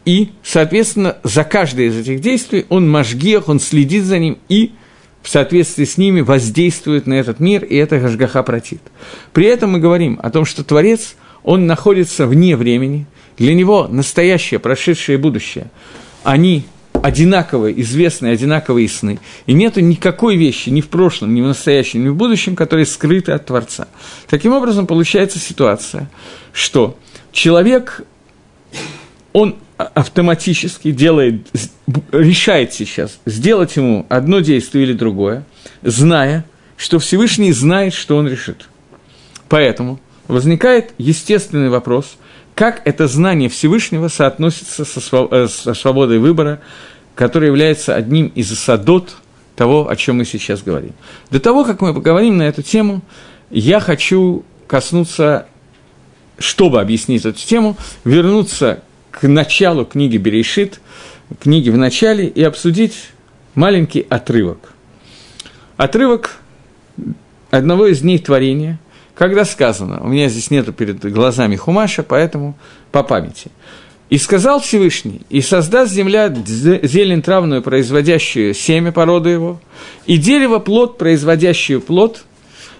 и, 0.06 0.30
соответственно, 0.44 1.18
за 1.24 1.42
каждое 1.42 1.88
из 1.88 1.98
этих 1.98 2.20
действий 2.20 2.64
он 2.68 2.88
мажгех, 2.88 3.48
он 3.48 3.58
следит 3.58 4.04
за 4.04 4.18
ним 4.18 4.38
и 4.48 4.72
в 5.20 5.28
соответствии 5.28 5.84
с 5.84 5.98
ними 5.98 6.20
воздействует 6.20 7.08
на 7.08 7.14
этот 7.14 7.40
мир, 7.40 7.64
и 7.64 7.74
это 7.74 7.98
Гашгаха 7.98 8.44
протит. 8.44 8.80
При 9.32 9.46
этом 9.46 9.72
мы 9.72 9.80
говорим 9.80 10.20
о 10.22 10.30
том, 10.30 10.44
что 10.44 10.62
Творец, 10.62 11.16
он 11.46 11.66
находится 11.66 12.26
вне 12.26 12.56
времени, 12.56 13.06
для 13.38 13.54
него 13.54 13.86
настоящее, 13.88 14.58
прошедшее 14.58 15.16
и 15.16 15.20
будущее, 15.20 15.70
они 16.24 16.64
одинаковые, 16.92 17.80
известные, 17.82 18.32
одинаковые 18.32 18.88
сны. 18.88 19.20
И 19.46 19.52
нету 19.52 19.80
никакой 19.80 20.36
вещи 20.36 20.70
ни 20.70 20.80
в 20.80 20.88
прошлом, 20.88 21.34
ни 21.34 21.40
в 21.40 21.46
настоящем, 21.46 22.04
ни 22.04 22.08
в 22.08 22.16
будущем, 22.16 22.56
которая 22.56 22.84
скрыта 22.84 23.36
от 23.36 23.46
Творца. 23.46 23.86
Таким 24.28 24.52
образом, 24.52 24.88
получается 24.88 25.38
ситуация, 25.38 26.10
что 26.52 26.98
человек, 27.30 28.02
он 29.32 29.54
автоматически 29.76 30.90
делает, 30.90 31.46
решает 32.10 32.72
сейчас 32.72 33.20
сделать 33.24 33.76
ему 33.76 34.04
одно 34.08 34.40
действие 34.40 34.84
или 34.84 34.94
другое, 34.94 35.44
зная, 35.82 36.44
что 36.76 36.98
Всевышний 36.98 37.52
знает, 37.52 37.94
что 37.94 38.16
он 38.16 38.26
решит. 38.26 38.68
Поэтому 39.48 40.00
возникает 40.28 40.92
естественный 40.98 41.68
вопрос, 41.68 42.16
как 42.54 42.82
это 42.84 43.06
знание 43.06 43.48
Всевышнего 43.48 44.08
соотносится 44.08 44.84
со, 44.84 45.28
э, 45.30 45.48
со 45.48 45.74
свободой 45.74 46.18
выбора, 46.18 46.60
которая 47.14 47.50
является 47.50 47.94
одним 47.94 48.28
из 48.28 48.56
садот 48.58 49.16
того, 49.56 49.88
о 49.88 49.96
чем 49.96 50.18
мы 50.18 50.24
сейчас 50.24 50.62
говорим. 50.62 50.92
До 51.30 51.40
того, 51.40 51.64
как 51.64 51.80
мы 51.80 51.94
поговорим 51.94 52.36
на 52.38 52.44
эту 52.44 52.62
тему, 52.62 53.02
я 53.50 53.80
хочу 53.80 54.44
коснуться, 54.66 55.46
чтобы 56.38 56.80
объяснить 56.80 57.24
эту 57.24 57.38
тему, 57.38 57.76
вернуться 58.04 58.82
к 59.10 59.26
началу 59.26 59.84
книги 59.84 60.18
Берешит, 60.18 60.80
книги 61.40 61.70
в 61.70 61.76
начале, 61.76 62.26
и 62.26 62.42
обсудить 62.42 63.10
маленький 63.54 64.06
отрывок. 64.08 64.72
Отрывок 65.76 66.36
одного 67.50 67.86
из 67.86 68.00
дней 68.00 68.18
творения, 68.18 68.78
когда 69.16 69.46
сказано, 69.46 70.00
у 70.02 70.08
меня 70.08 70.28
здесь 70.28 70.50
нету 70.50 70.72
перед 70.72 71.00
глазами 71.10 71.56
Хумаша, 71.56 72.02
поэтому 72.02 72.54
по 72.92 73.02
памяти. 73.02 73.50
«И 74.10 74.18
сказал 74.18 74.60
Всевышний, 74.60 75.22
и 75.30 75.40
создаст 75.40 75.90
земля 75.90 76.28
зелень 76.28 77.22
травную, 77.22 77.62
производящую 77.62 78.54
семя 78.54 78.92
породы 78.92 79.30
его, 79.30 79.60
и 80.04 80.16
дерево 80.16 80.60
плод, 80.60 80.96
производящую 80.96 81.80
плод, 81.80 82.24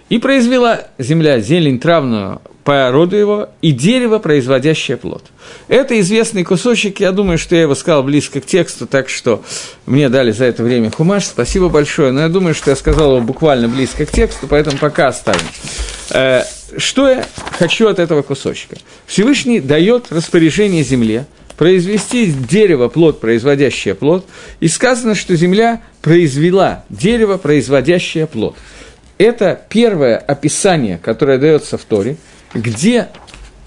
и 0.08 0.18
произвела 0.18 0.82
земля 0.98 1.40
зелень 1.40 1.80
травную, 1.80 2.40
по 2.66 2.90
роду 2.90 3.14
его, 3.14 3.48
и 3.62 3.70
дерево, 3.70 4.18
производящее 4.18 4.96
плод. 4.96 5.22
Это 5.68 5.98
известный 6.00 6.42
кусочек, 6.42 6.98
я 6.98 7.12
думаю, 7.12 7.38
что 7.38 7.54
я 7.54 7.62
его 7.62 7.76
сказал 7.76 8.02
близко 8.02 8.40
к 8.40 8.46
тексту, 8.46 8.88
так 8.88 9.08
что 9.08 9.40
мне 9.86 10.08
дали 10.08 10.32
за 10.32 10.46
это 10.46 10.64
время 10.64 10.90
хумаш, 10.90 11.26
спасибо 11.26 11.68
большое, 11.68 12.10
но 12.10 12.22
я 12.22 12.28
думаю, 12.28 12.56
что 12.56 12.70
я 12.70 12.76
сказал 12.76 13.18
его 13.18 13.24
буквально 13.24 13.68
близко 13.68 14.04
к 14.04 14.10
тексту, 14.10 14.48
поэтому 14.48 14.78
пока 14.78 15.06
оставим. 15.06 15.46
Э, 16.10 16.42
что 16.76 17.08
я 17.08 17.24
хочу 17.56 17.86
от 17.86 18.00
этого 18.00 18.22
кусочка? 18.22 18.74
Всевышний 19.06 19.60
дает 19.60 20.10
распоряжение 20.10 20.82
земле 20.82 21.26
произвести 21.56 22.26
дерево, 22.32 22.88
плод, 22.88 23.20
производящее 23.20 23.94
плод, 23.94 24.26
и 24.58 24.66
сказано, 24.66 25.14
что 25.14 25.36
земля 25.36 25.82
произвела 26.02 26.84
дерево, 26.90 27.36
производящее 27.36 28.26
плод. 28.26 28.56
Это 29.18 29.58
первое 29.68 30.16
описание, 30.18 30.98
которое 31.00 31.38
дается 31.38 31.78
в 31.78 31.84
Торе, 31.84 32.16
где 32.54 33.08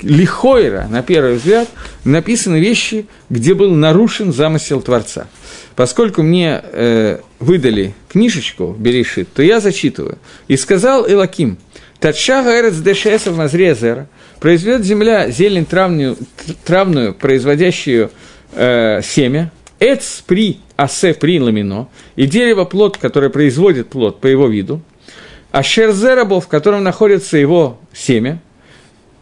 лихойра, 0.02 0.88
на 0.90 1.04
первый 1.04 1.36
взгляд, 1.36 1.68
написаны 2.04 2.60
вещи, 2.60 3.08
где 3.30 3.54
был 3.54 3.72
нарушен 3.72 4.32
замысел 4.32 4.82
Творца. 4.82 5.28
Поскольку 5.76 6.24
мне 6.24 6.62
э, 6.64 7.20
выдали 7.40 7.94
книжечку 8.10 8.76
Берешит, 8.78 9.32
то 9.34 9.42
я 9.42 9.60
зачитываю. 9.60 10.18
«И 10.48 10.58
сказал 10.58 11.10
Элаким, 11.10 11.58
Татша 12.00 12.44
Гэрец 12.44 12.76
Дешесов 12.78 13.36
Мазрезера, 13.36 14.08
произведет 14.40 14.86
земля 14.86 15.30
зелень 15.30 15.66
травную, 15.66 16.18
травную 16.66 17.14
производящую 17.14 18.12
э, 18.54 19.02
семя, 19.04 19.52
эц 19.80 20.22
при 20.26 20.60
асе 20.76 21.14
при 21.14 21.40
ламино, 21.40 21.90
и 22.16 22.26
дерево 22.26 22.66
плод, 22.66 22.98
которое 22.98 23.30
производит 23.30 23.90
плод 23.90 24.22
по 24.22 24.28
его 24.28 24.48
виду, 24.48 24.82
а 25.52 25.64
шерзерабов, 25.64 26.46
в 26.46 26.48
котором 26.48 26.84
находится 26.84 27.38
его 27.38 27.80
семя, 27.94 28.42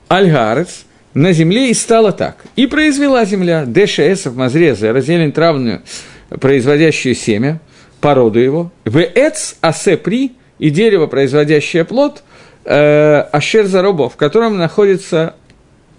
альгарец, 0.07 0.85
на 1.13 1.33
земле 1.33 1.71
и 1.71 1.73
стало 1.73 2.11
так. 2.11 2.43
И 2.55 2.67
произвела 2.67 3.25
земля 3.25 3.65
ДШС 3.65 4.27
в 4.27 4.35
Мазрезе, 4.35 4.91
разделен 4.91 5.31
травную, 5.31 5.81
производящую 6.29 7.15
семя, 7.15 7.59
породу 8.01 8.39
его, 8.39 8.71
в 8.85 8.99
эц 8.99 9.55
асе 9.61 9.97
при, 9.97 10.33
и 10.59 10.69
дерево, 10.69 11.07
производящее 11.07 11.85
плод, 11.85 12.23
э, 12.65 13.25
ашер 13.31 13.65
заробов, 13.65 14.13
в 14.13 14.17
котором 14.17 14.57
находится 14.57 15.35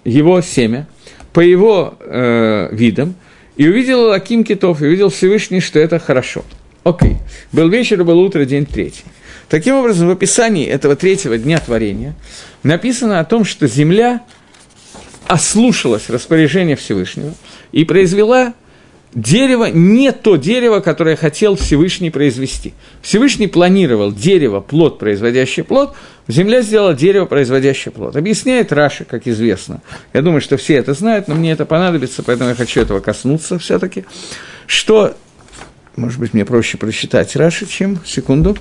его 0.05 0.41
семя, 0.41 0.87
по 1.33 1.41
его 1.41 1.95
э, 2.01 2.69
видам, 2.73 3.15
и 3.57 3.69
увидел 3.69 4.09
Лаким 4.09 4.45
Китов, 4.45 4.83
и 4.83 4.87
увидел 4.87 5.11
Всевышний, 5.11 5.61
что 5.61 5.79
это 5.81 5.99
хорошо. 5.99 6.45
Окей. 6.85 7.17
Был 7.53 7.69
вечер, 7.69 8.05
был 8.05 8.21
утро, 8.21 8.45
день 8.45 8.67
третий. 8.67 9.05
Таким 9.49 9.77
образом, 9.77 10.09
в 10.09 10.11
описании 10.11 10.67
этого 10.67 10.97
третьего 10.97 11.39
дня 11.39 11.59
творения 11.59 12.15
написано 12.63 13.21
о 13.21 13.25
том, 13.25 13.45
что 13.45 13.67
земля 13.67 14.23
ослушалась 15.27 16.09
распоряжения 16.11 16.77
Всевышнего 16.77 17.35
и 17.73 17.85
произвела 17.85 18.55
дерево 19.15 19.67
не 19.67 20.13
то 20.13 20.37
дерево, 20.37 20.81
которое 20.81 21.17
хотел 21.17 21.57
Всевышний 21.57 22.11
произвести. 22.11 22.75
Всевышний 23.01 23.47
планировал 23.47 24.13
дерево, 24.13 24.61
плод, 24.61 24.99
производящий 24.99 25.65
плод, 25.65 25.95
земля 26.29 26.61
сделала 26.61 26.95
дерево, 26.95 27.25
производящее 27.25 27.93
плод. 27.93 28.17
Объясняет 28.17 28.73
Раши, 28.73 29.05
как 29.05 29.27
известно. 29.27 29.81
Я 30.13 30.23
думаю, 30.23 30.43
что 30.43 30.57
все 30.57 30.75
это 30.75 30.93
знают, 30.93 31.27
но 31.27 31.35
мне 31.35 31.53
это 31.53 31.65
понадобится, 31.65 32.23
поэтому 32.23 32.51
я 32.51 32.55
хочу 32.55 32.81
этого 32.81 33.01
коснуться 33.01 33.59
все 33.59 33.79
таки 33.79 34.05
что, 34.69 35.17
может 35.97 36.21
быть, 36.21 36.35
мне 36.35 36.45
проще 36.45 36.77
прочитать 36.77 37.35
Раши, 37.35 37.67
чем, 37.67 37.99
секунду, 38.05 38.57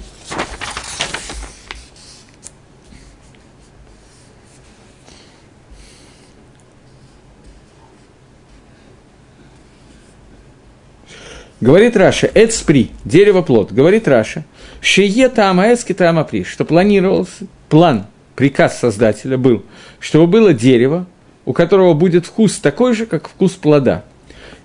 Говорит 11.60 11.98
Раша, 11.98 12.30
עץ 12.34 12.59
פרי, 12.59 12.92
дерево 13.04 13.42
плод, 13.42 13.72
говорит 13.72 14.08
Раша, 14.08 14.46
שיהא 14.80 15.28
טעם 15.28 15.60
העץ 15.60 15.94
כטעם 15.94 16.20
הפרי, 16.20 16.44
что 16.44 16.66
планировался, 16.66 17.48
план, 17.68 18.06
приказ 18.36 18.80
Создателя 18.80 19.40
был, 19.40 19.64
чтобы 20.00 20.28
было 20.28 20.54
дерево, 20.54 21.08
у 21.46 21.54
которого 21.54 21.96
будет 21.96 22.28
вкус 22.28 22.58
такой 22.58 22.94
же, 22.94 23.08
как 23.08 23.28
вкус 23.28 23.54
плода. 23.54 24.04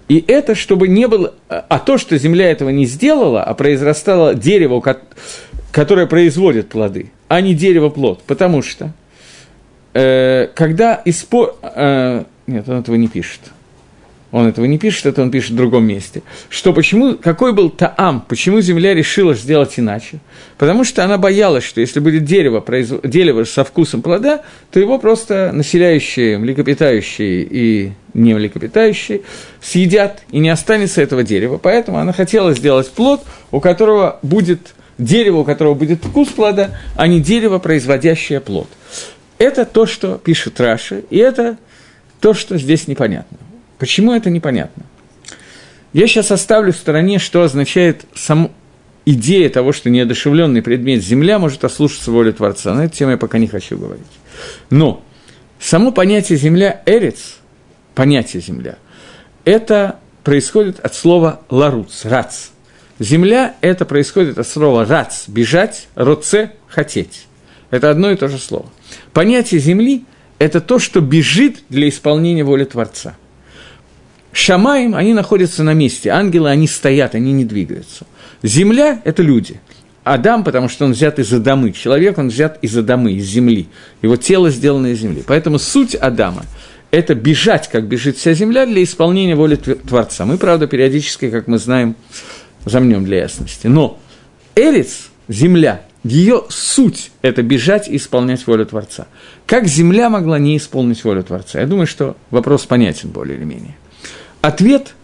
И 0.08 0.22
это, 0.26 0.54
чтобы 0.54 0.88
не 0.88 1.08
было... 1.08 1.32
А 1.48 1.78
то, 1.78 1.96
что 1.96 2.18
земля 2.18 2.50
этого 2.50 2.68
не 2.68 2.84
сделала, 2.84 3.42
а 3.42 3.54
произрастало 3.54 4.34
дерево, 4.34 4.82
которое 5.70 6.06
производит 6.06 6.68
плоды, 6.68 7.10
а 7.28 7.40
не 7.40 7.54
дерево-плод. 7.54 8.22
Потому 8.26 8.60
что, 8.60 8.92
э, 9.94 10.48
когда 10.54 11.00
испо... 11.06 11.56
Э, 11.62 12.24
нет, 12.46 12.68
он 12.68 12.80
этого 12.80 12.96
не 12.96 13.08
пишет 13.08 13.40
он 14.32 14.46
этого 14.48 14.64
не 14.64 14.78
пишет, 14.78 15.06
это 15.06 15.22
он 15.22 15.30
пишет 15.30 15.50
в 15.50 15.56
другом 15.56 15.84
месте, 15.84 16.22
что 16.48 16.72
почему, 16.72 17.14
какой 17.14 17.52
был 17.52 17.68
Таам, 17.68 18.24
почему 18.26 18.60
земля 18.62 18.94
решила 18.94 19.34
сделать 19.34 19.78
иначе? 19.78 20.18
Потому 20.56 20.84
что 20.84 21.04
она 21.04 21.18
боялась, 21.18 21.64
что 21.64 21.80
если 21.82 22.00
будет 22.00 22.24
дерево, 22.24 22.60
произв... 22.60 23.00
дерево 23.04 23.44
со 23.44 23.62
вкусом 23.62 24.00
плода, 24.00 24.42
то 24.70 24.80
его 24.80 24.98
просто 24.98 25.52
населяющие, 25.52 26.38
млекопитающие 26.38 27.46
и 27.48 27.92
не 28.14 28.34
млекопитающие 28.34 29.20
съедят, 29.60 30.22
и 30.30 30.38
не 30.38 30.48
останется 30.48 31.02
этого 31.02 31.22
дерева. 31.22 31.58
Поэтому 31.58 31.98
она 31.98 32.12
хотела 32.12 32.54
сделать 32.54 32.90
плод, 32.90 33.22
у 33.50 33.60
которого 33.60 34.18
будет 34.22 34.74
дерево, 34.96 35.38
у 35.38 35.44
которого 35.44 35.74
будет 35.74 36.02
вкус 36.04 36.28
плода, 36.28 36.78
а 36.96 37.06
не 37.06 37.20
дерево, 37.20 37.58
производящее 37.58 38.40
плод. 38.40 38.68
Это 39.36 39.66
то, 39.66 39.84
что 39.84 40.16
пишет 40.16 40.58
Раши, 40.58 41.04
и 41.10 41.18
это 41.18 41.58
то, 42.20 42.32
что 42.32 42.56
здесь 42.56 42.88
непонятно. 42.88 43.38
Почему 43.82 44.12
это 44.12 44.30
непонятно? 44.30 44.84
Я 45.92 46.06
сейчас 46.06 46.30
оставлю 46.30 46.72
в 46.72 46.76
стороне, 46.76 47.18
что 47.18 47.42
означает 47.42 48.04
сам 48.14 48.52
идея 49.04 49.50
того, 49.50 49.72
что 49.72 49.90
неодушевленный 49.90 50.62
предмет 50.62 51.02
Земля 51.02 51.40
может 51.40 51.64
ослушаться 51.64 52.12
воли 52.12 52.30
Творца. 52.30 52.72
На 52.74 52.84
эту 52.84 52.94
тему 52.94 53.10
я 53.10 53.16
пока 53.16 53.38
не 53.38 53.48
хочу 53.48 53.76
говорить. 53.76 54.06
Но 54.70 55.02
само 55.58 55.90
понятие 55.90 56.38
Земля 56.38 56.80
Эрец, 56.86 57.38
понятие 57.96 58.40
Земля, 58.40 58.78
это 59.44 59.98
происходит 60.22 60.78
от 60.78 60.94
слова 60.94 61.40
ларуц, 61.50 62.04
рац. 62.04 62.50
Земля– 63.00 63.56
это 63.62 63.84
происходит 63.84 64.38
от 64.38 64.46
слова 64.46 64.84
рац, 64.86 65.26
бежать, 65.26 65.88
роце, 65.96 66.52
хотеть. 66.68 67.26
Это 67.70 67.90
одно 67.90 68.12
и 68.12 68.16
то 68.16 68.28
же 68.28 68.38
слово. 68.38 68.66
Понятие 69.12 69.60
Земли– 69.60 70.04
это 70.38 70.60
то, 70.60 70.78
что 70.78 71.00
бежит 71.00 71.64
для 71.68 71.88
исполнения 71.88 72.44
воли 72.44 72.62
Творца. 72.64 73.16
Шамаем, 74.32 74.94
они 74.94 75.12
находятся 75.12 75.62
на 75.62 75.74
месте, 75.74 76.10
ангелы, 76.10 76.48
они 76.50 76.66
стоят, 76.66 77.14
они 77.14 77.32
не 77.32 77.44
двигаются. 77.44 78.06
Земля– 78.42 79.00
это 79.04 79.22
люди. 79.22 79.60
Адам, 80.04 80.42
потому 80.42 80.68
что 80.68 80.84
он 80.84 80.92
взят 80.92 81.18
из 81.18 81.32
Адамы. 81.32 81.72
Человек, 81.72 82.18
он 82.18 82.28
взят 82.28 82.58
из 82.62 82.76
Адамы, 82.76 83.12
из 83.12 83.26
земли. 83.26 83.68
Его 84.00 84.16
тело 84.16 84.50
сделано 84.50 84.88
из 84.88 84.98
земли. 84.98 85.22
Поэтому 85.24 85.58
суть 85.58 85.94
Адама– 85.94 86.44
это 86.90 87.14
бежать, 87.14 87.68
как 87.68 87.86
бежит 87.86 88.16
вся 88.16 88.32
земля, 88.34 88.66
для 88.66 88.82
исполнения 88.82 89.36
воли 89.36 89.56
Творца. 89.56 90.24
Мы, 90.24 90.38
правда, 90.38 90.66
периодически, 90.66 91.30
как 91.30 91.46
мы 91.46 91.58
знаем, 91.58 91.94
замнем 92.64 93.04
для 93.04 93.18
ясности. 93.18 93.66
Но 93.66 94.00
Эрец, 94.56 95.10
земля, 95.28 95.82
ее 96.04 96.42
суть– 96.48 97.12
это 97.22 97.42
бежать 97.42 97.86
и 97.88 97.96
исполнять 97.96 98.44
волю 98.46 98.66
Творца. 98.66 99.06
Как 99.46 99.68
земля 99.68 100.10
могла 100.10 100.38
не 100.38 100.56
исполнить 100.56 101.04
волю 101.04 101.22
Творца? 101.22 101.60
Я 101.60 101.66
думаю, 101.66 101.86
что 101.86 102.16
вопрос 102.30 102.66
понятен 102.66 103.10
более 103.10 103.36
или 103.36 103.44
менее. 103.44 103.76
Ответ, 104.42 104.94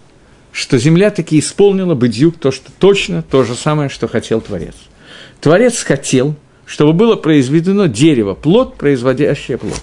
что 0.53 0.78
земля 0.78 1.11
таки 1.11 1.39
исполнила 1.39 1.95
быдюк 1.95 2.36
то, 2.39 2.51
что 2.51 2.70
точно 2.78 3.22
то 3.22 3.45
же 3.45 3.55
самое, 3.55 3.89
что 3.89 4.09
хотел 4.09 4.41
Творец. 4.41 4.74
Творец 5.41 5.82
хотел, 5.84 6.34
чтобы 6.66 6.93
было 6.93 7.14
произведено 7.14 7.86
дерево, 7.86 8.34
плод, 8.34 8.76
производящее 8.76 9.57
плод. 9.57 9.80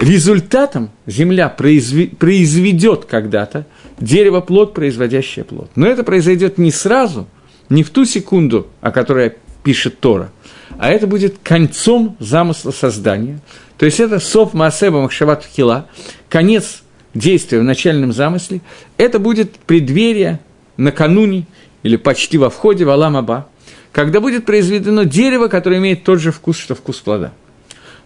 Результатом 0.00 0.90
земля 1.06 1.48
произведет 1.48 3.04
когда-то 3.04 3.66
дерево, 4.00 4.40
плод, 4.40 4.74
производящее 4.74 5.44
плод. 5.44 5.70
Но 5.76 5.86
это 5.86 6.02
произойдет 6.02 6.58
не 6.58 6.72
сразу, 6.72 7.28
не 7.68 7.84
в 7.84 7.90
ту 7.90 8.04
секунду, 8.04 8.66
о 8.80 8.90
которой 8.90 9.34
пишет 9.62 10.00
Тора, 10.00 10.32
а 10.78 10.90
это 10.90 11.06
будет 11.06 11.36
концом 11.44 12.16
замысла 12.18 12.72
создания. 12.72 13.40
То 13.78 13.86
есть 13.86 14.00
это 14.00 14.18
сов 14.18 14.52
Маасеба 14.52 15.00
Махшават 15.00 15.44
Хила, 15.44 15.86
конец 16.28 16.82
действия 17.14 17.60
в 17.60 17.64
начальном 17.64 18.12
замысле, 18.12 18.60
это 18.96 19.18
будет 19.18 19.52
преддверие 19.56 20.40
накануне 20.76 21.46
или 21.82 21.96
почти 21.96 22.38
во 22.38 22.50
входе 22.50 22.84
в 22.84 22.90
Аламаба, 22.90 23.48
когда 23.92 24.20
будет 24.20 24.44
произведено 24.46 25.02
дерево, 25.02 25.48
которое 25.48 25.78
имеет 25.78 26.04
тот 26.04 26.20
же 26.20 26.32
вкус, 26.32 26.58
что 26.58 26.74
вкус 26.74 26.98
плода. 26.98 27.32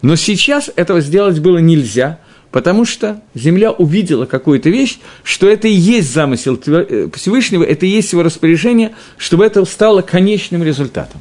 Но 0.03 0.17
сейчас 0.17 0.71
этого 0.77 1.01
сделать 1.01 1.39
было 1.41 1.59
нельзя, 1.59 2.19
потому 2.51 2.85
что 2.85 3.23
земля 3.35 3.73
увидела 3.73 4.27
какую-то 4.27 4.71
вещь, 4.71 4.99
что 5.23 5.49
это 5.49 5.67
и 5.67 5.73
есть 5.73 6.13
замысел 6.13 6.61
э, 6.67 7.09
Всевышнего, 7.15 7.65
это 7.65 7.87
и 7.87 7.89
есть 7.89 8.13
его 8.13 8.23
распоряжение, 8.23 8.93
чтобы 9.17 9.45
это 9.45 9.65
стало 9.65 10.03
конечным 10.03 10.63
результатом. 10.63 11.21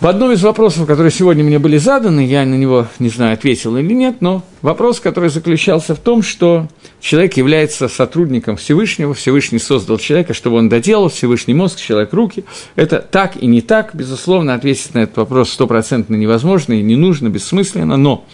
В 0.00 0.06
одном 0.06 0.32
из 0.32 0.42
вопросов, 0.42 0.86
которые 0.86 1.10
сегодня 1.10 1.44
мне 1.44 1.58
были 1.58 1.76
заданы, 1.76 2.24
я 2.24 2.46
на 2.46 2.54
него, 2.54 2.86
не 2.98 3.10
знаю, 3.10 3.34
ответил 3.34 3.76
или 3.76 3.92
нет, 3.92 4.22
но 4.22 4.42
вопрос, 4.62 4.98
который 4.98 5.28
заключался 5.28 5.94
в 5.94 5.98
том, 5.98 6.22
что 6.22 6.68
человек 7.02 7.36
является 7.36 7.86
сотрудником 7.86 8.56
Всевышнего, 8.56 9.12
Всевышний 9.12 9.58
создал 9.58 9.98
человека, 9.98 10.32
чтобы 10.32 10.56
он 10.56 10.70
доделал, 10.70 11.10
Всевышний 11.10 11.52
мозг, 11.52 11.78
человек 11.78 12.14
руки. 12.14 12.44
Это 12.76 13.00
так 13.00 13.36
и 13.36 13.46
не 13.46 13.60
так, 13.60 13.90
безусловно, 13.92 14.54
ответить 14.54 14.94
на 14.94 15.00
этот 15.00 15.18
вопрос 15.18 15.50
стопроцентно 15.50 16.14
невозможно 16.14 16.72
и 16.72 16.82
не 16.82 16.96
нужно, 16.96 17.28
бессмысленно, 17.28 17.98
но 17.98 18.24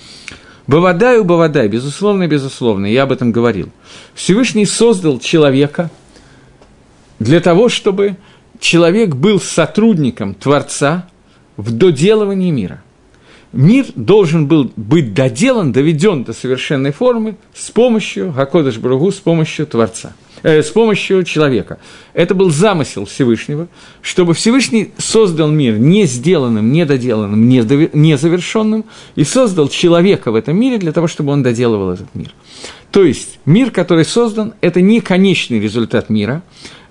Бавадай 0.68 1.18
у 1.18 1.24
Бавадай, 1.24 1.66
безусловно, 1.66 2.28
безусловно, 2.28 2.86
я 2.86 3.02
об 3.02 3.10
этом 3.10 3.32
говорил. 3.32 3.70
Всевышний 4.14 4.66
создал 4.66 5.18
человека 5.18 5.90
для 7.18 7.40
того, 7.40 7.68
чтобы 7.68 8.18
человек 8.60 9.16
был 9.16 9.40
сотрудником 9.40 10.32
Творца– 10.34 11.08
в 11.56 11.72
доделывании 11.72 12.50
мира. 12.50 12.82
Мир 13.52 13.86
должен 13.94 14.46
был 14.46 14.70
быть 14.76 15.14
доделан, 15.14 15.72
доведен 15.72 16.24
до 16.24 16.32
совершенной 16.32 16.92
формы 16.92 17.36
с 17.54 17.70
помощью 17.70 18.32
Гакодыш 18.32 18.76
Бругу, 18.78 19.10
с 19.10 19.16
помощью 19.16 19.66
Творца, 19.66 20.12
э, 20.42 20.62
с 20.62 20.68
помощью 20.68 21.22
человека. 21.22 21.78
Это 22.12 22.34
был 22.34 22.50
замысел 22.50 23.06
Всевышнего, 23.06 23.68
чтобы 24.02 24.34
Всевышний 24.34 24.92
создал 24.98 25.50
мир 25.50 25.78
не 25.78 26.04
сделанным, 26.04 26.70
не 26.70 26.84
доделанным, 26.84 27.48
не, 27.48 28.16
завершенным, 28.18 28.84
и 29.14 29.24
создал 29.24 29.68
человека 29.68 30.32
в 30.32 30.34
этом 30.34 30.58
мире 30.58 30.76
для 30.76 30.92
того, 30.92 31.06
чтобы 31.06 31.32
он 31.32 31.42
доделывал 31.42 31.92
этот 31.92 32.14
мир. 32.14 32.34
То 32.90 33.04
есть 33.04 33.38
мир, 33.46 33.70
который 33.70 34.04
создан, 34.04 34.54
это 34.60 34.82
не 34.82 35.00
конечный 35.00 35.60
результат 35.60 36.10
мира, 36.10 36.42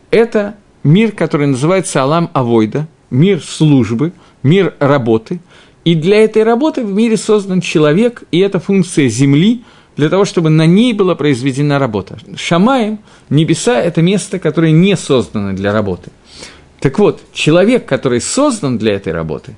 это 0.09 0.55
мир, 0.83 1.11
который 1.11 1.47
называется 1.47 2.01
Алам 2.01 2.31
Авойда, 2.33 2.87
мир 3.11 3.43
службы– 3.43 4.13
мир 4.45 4.75
работы, 4.79 5.39
и 5.83 5.95
для 5.95 6.23
этой 6.23 6.43
работы 6.43 6.85
в 6.85 6.93
мире 6.93 7.17
создан 7.17 7.61
человек, 7.61 8.23
и 8.31 8.39
это 8.39 8.59
функция 8.59 9.09
Земли, 9.09 9.63
для 9.97 10.09
того, 10.09 10.23
чтобы 10.25 10.49
на 10.49 10.65
ней 10.65 10.93
была 10.93 11.15
произведена 11.15 11.79
работа. 11.79 12.17
Шамаем, 12.35 12.99
небеса– 13.29 13.81
это 13.83 14.01
место, 14.01 14.39
которое 14.39 14.71
не 14.71 14.95
создано 14.95 15.53
для 15.53 15.73
работы. 15.73 16.11
Так 16.79 16.99
вот, 16.99 17.21
человек, 17.33 17.85
который 17.85 18.21
создан 18.21 18.77
для 18.77 18.93
этой 18.93 19.13
работы, 19.13 19.55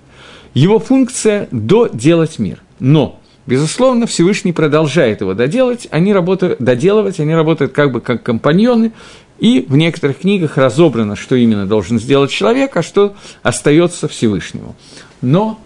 его 0.54 0.80
функция– 0.80 1.50
доделать 1.52 2.40
мир. 2.40 2.62
Но, 2.80 3.20
безусловно, 3.46 4.06
Всевышний 4.08 4.54
продолжает 4.54 5.20
его 5.22 5.34
доделать, 5.34 5.88
они 5.92 6.14
работают, 6.14 6.60
доделывать, 6.60 7.20
они 7.20 7.34
работают 7.36 7.74
как 7.74 7.92
бы 7.92 8.00
как 8.00 8.24
компаньоны, 8.24 8.94
и 9.40 9.66
в 9.68 9.76
некоторых 9.76 10.20
книгах 10.20 10.58
разобрано, 10.58 11.16
что 11.16 11.36
именно 11.36 11.68
должен 11.68 12.00
сделать 12.00 12.32
человек, 12.32 12.76
а 12.78 12.84
что 12.84 13.16
остается 13.44 14.08
Всевышнему. 14.08 14.76
Но 15.22 15.60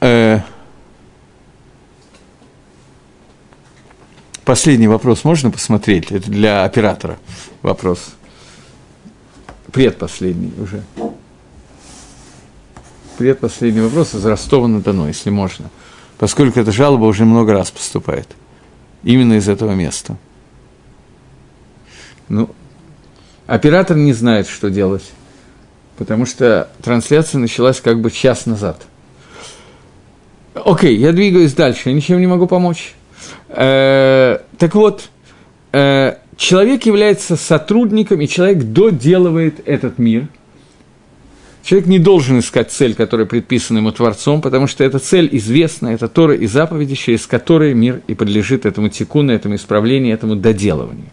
э, 0.00 0.40
последний 4.44 4.88
вопрос 4.88 5.24
можно 5.24 5.50
посмотреть? 5.50 6.10
Это 6.10 6.30
для 6.30 6.64
оператора 6.64 7.18
вопрос. 7.62 8.10
Предпоследний 9.72 10.52
уже. 10.60 10.82
Предпоследний 13.18 13.82
вопрос 13.82 14.14
из 14.14 14.24
Ростова-на-Дону, 14.24 15.08
если 15.08 15.30
можно. 15.30 15.70
Поскольку 16.18 16.58
эта 16.58 16.72
жалоба 16.72 17.04
уже 17.04 17.24
много 17.24 17.52
раз 17.52 17.70
поступает 17.70 18.28
именно 19.02 19.34
из 19.34 19.48
этого 19.48 19.72
места. 19.72 20.16
Ну, 22.28 22.50
оператор 23.46 23.96
не 23.96 24.12
знает, 24.12 24.48
что 24.48 24.70
делать, 24.70 25.10
потому 25.96 26.26
что 26.26 26.68
трансляция 26.82 27.38
началась 27.38 27.80
как 27.80 28.00
бы 28.00 28.10
час 28.10 28.46
назад. 28.46 28.86
Окей, 30.54 30.96
я 30.96 31.12
двигаюсь 31.12 31.54
дальше, 31.54 31.90
я 31.90 31.94
ничем 31.94 32.20
не 32.20 32.26
могу 32.26 32.46
помочь. 32.46 32.94
Э, 33.48 34.38
так 34.58 34.74
вот, 34.74 35.08
э, 35.72 36.16
человек 36.36 36.84
является 36.86 37.36
сотрудником, 37.36 38.20
и 38.20 38.28
человек 38.28 38.64
доделывает 38.64 39.66
этот 39.66 39.98
мир– 39.98 40.28
Человек 41.62 41.88
не 41.88 41.98
должен 41.98 42.38
искать 42.38 42.70
цель, 42.72 42.94
которая 42.94 43.26
предписана 43.26 43.78
ему 43.78 43.92
Творцом, 43.92 44.40
потому 44.40 44.66
что 44.66 44.84
эта 44.84 44.98
цель 44.98 45.28
известна, 45.32 45.88
это 45.88 46.08
Тора 46.08 46.34
и 46.34 46.46
заповеди, 46.46 46.94
через 46.94 47.26
которые 47.26 47.74
мир 47.74 48.00
и 48.06 48.14
подлежит 48.14 48.64
этому 48.64 48.88
тикуну, 48.88 49.32
этому 49.32 49.56
исправлению, 49.56 50.14
этому 50.14 50.36
доделыванию. 50.36 51.10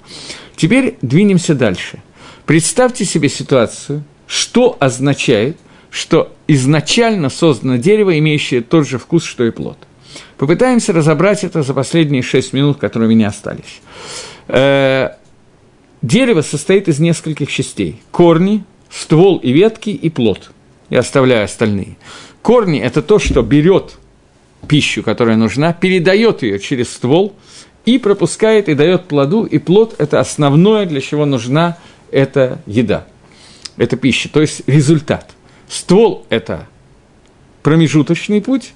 Теперь 0.55 0.97
двинемся 1.01 1.55
дальше. 1.55 1.99
Представьте 2.45 3.05
себе 3.05 3.27
ситуацию, 3.27 4.03
что 4.27 4.77
означает, 4.79 5.57
что 5.89 6.33
изначально 6.47 7.29
создано 7.29 7.77
дерево, 7.77 8.17
имеющее 8.19 8.61
тот 8.61 8.87
же 8.87 8.97
вкус, 8.97 9.23
что 9.23 9.45
и 9.45 9.51
плод. 9.51 9.77
Попытаемся 10.37 10.93
разобрать 10.93 11.43
это 11.43 11.63
за 11.63 11.73
последние 11.73 12.21
шесть 12.21 12.53
минут, 12.53 12.77
которые 12.77 13.07
у 13.07 13.11
меня 13.11 13.29
остались. 13.29 13.81
Э, 14.47 15.11
дерево 16.01 16.41
состоит 16.41 16.87
из 16.87 16.99
нескольких 16.99 17.51
частей. 17.51 18.01
Корни, 18.11 18.63
ствол 18.95 19.37
и 19.37 19.51
ветки 19.51 19.89
и 19.89 20.09
плод. 20.09 20.51
Я 20.89 20.99
оставляю 20.99 21.45
остальные. 21.45 21.97
Корни– 22.41 22.79
это 22.81 23.01
то, 23.01 23.19
что 23.19 23.41
берет 23.41 23.97
пищу, 24.67 25.03
которая 25.03 25.35
нужна, 25.35 25.73
передает 25.73 26.43
ее 26.43 26.59
через 26.59 26.93
ствол 26.93 27.35
и 27.85 27.97
пропускает 27.97 28.69
и 28.69 28.73
дает 28.73 29.05
плоду, 29.05 29.43
и 29.43 29.57
плод– 29.57 29.95
это 29.97 30.19
основное, 30.19 30.85
для 30.85 31.01
чего 31.01 31.25
нужна 31.25 31.77
эта 32.11 32.61
еда, 32.65 33.05
эта 33.77 33.97
пища, 33.97 34.29
то 34.29 34.41
есть 34.41 34.61
результат. 34.67 35.31
Ствол– 35.67 36.25
это 36.29 36.67
промежуточный 37.63 38.41
путь, 38.41 38.73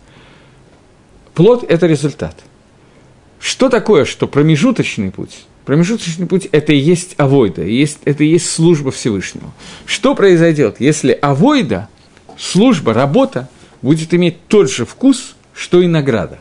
плод– 1.34 1.63
это 1.70 1.88
результат. 1.88 2.36
Что 3.39 3.70
такое, 3.70 4.05
что 4.05 4.28
промежуточный 4.28 5.11
путь? 5.11 5.45
Промежуточный 5.70 6.26
путь– 6.26 6.47
это 6.51 6.74
и 6.74 6.78
есть 6.78 7.13
авойда, 7.17 7.61
есть, 7.61 7.99
это 8.03 8.24
и 8.24 8.28
есть 8.28 8.49
служба 8.49 8.89
Всевышнего. 8.89 9.53
Что 9.86 10.15
произойдет, 10.15 10.78
если 10.80 11.11
авойда, 11.11 11.89
служба, 12.39 12.91
работа, 12.91 13.47
будет 13.84 14.11
иметь 14.15 14.47
тот 14.47 14.72
же 14.72 14.84
вкус, 14.88 15.36
что 15.53 15.80
и 15.80 15.86
награда? 15.86 16.39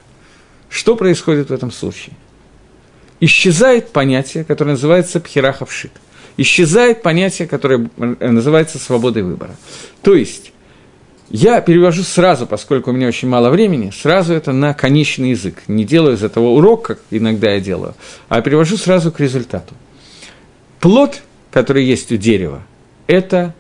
Что 0.71 0.97
происходит 0.97 1.51
в 1.51 1.53
этом 1.53 1.71
случае? 1.71 2.15
Исчезает 3.21 3.91
понятие, 3.91 4.45
которое 4.45 4.71
называется 4.71 5.21
пхераховшит. 5.21 5.93
Исчезает 6.39 7.03
понятие, 7.03 7.47
которое 7.49 7.91
называется 7.99 8.79
свободой 8.79 9.25
выбора. 9.25 9.57
То 10.01 10.15
есть, 10.15 10.53
я 11.31 11.61
перевожу 11.61 12.03
сразу, 12.03 12.47
поскольку 12.47 12.91
у 12.91 12.93
меня 12.93 13.09
очень 13.09 13.29
мало 13.29 13.51
времени, 13.51 13.91
сразу 13.91 14.33
это 14.33 14.53
на 14.53 14.73
конечный 14.73 15.31
язык. 15.31 15.63
Не 15.69 15.85
делаю 15.85 16.17
из 16.17 16.23
этого 16.23 16.49
урок, 16.49 16.87
как 16.87 17.01
иногда 17.11 17.53
я 17.53 17.61
делаю, 17.61 17.95
а 18.29 18.41
перевожу 18.41 18.77
сразу 18.77 19.13
к 19.13 19.21
результату. 19.21 19.75
Плод, 20.81 21.23
который 21.51 21.85
есть 21.85 22.11
у 22.13 22.17
дерева, 22.17 22.63
это 23.07 23.55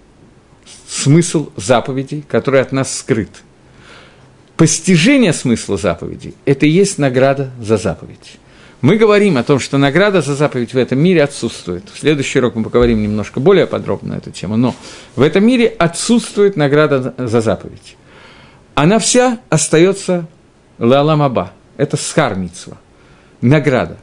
смысл 0.86 1.50
заповедей, 1.56 2.24
который 2.26 2.60
от 2.60 2.72
нас 2.72 2.96
скрыт. 2.96 3.30
Постижение 4.56 5.32
смысла 5.32 5.76
заповедей– 5.76 6.34
это 6.44 6.66
и 6.66 6.70
есть 6.70 6.98
награда 6.98 7.50
за 7.60 7.76
заповедь. 7.76 8.38
Мы 8.80 8.96
говорим 8.96 9.36
о 9.36 9.42
том, 9.42 9.58
что 9.58 9.76
награда 9.76 10.22
за 10.22 10.36
заповедь 10.36 10.72
в 10.72 10.78
этом 10.78 11.00
мире 11.00 11.24
отсутствует. 11.24 11.82
В 11.92 11.98
следующий 11.98 12.38
урок 12.38 12.54
мы 12.54 12.62
поговорим 12.62 13.02
немножко 13.02 13.40
более 13.40 13.66
подробно 13.66 14.14
эту 14.14 14.30
тему, 14.30 14.56
но 14.56 14.74
в 15.16 15.22
этом 15.22 15.44
мире 15.44 15.66
отсутствует 15.66 16.56
награда 16.56 17.12
за 17.18 17.40
заповедь. 17.40 17.96
Она 18.76 19.00
вся 19.00 19.40
остается 19.50 20.28
лаламаба, 20.78 21.52
это 21.76 21.96
схармитсва, 21.96 22.78
награда. 23.40 23.96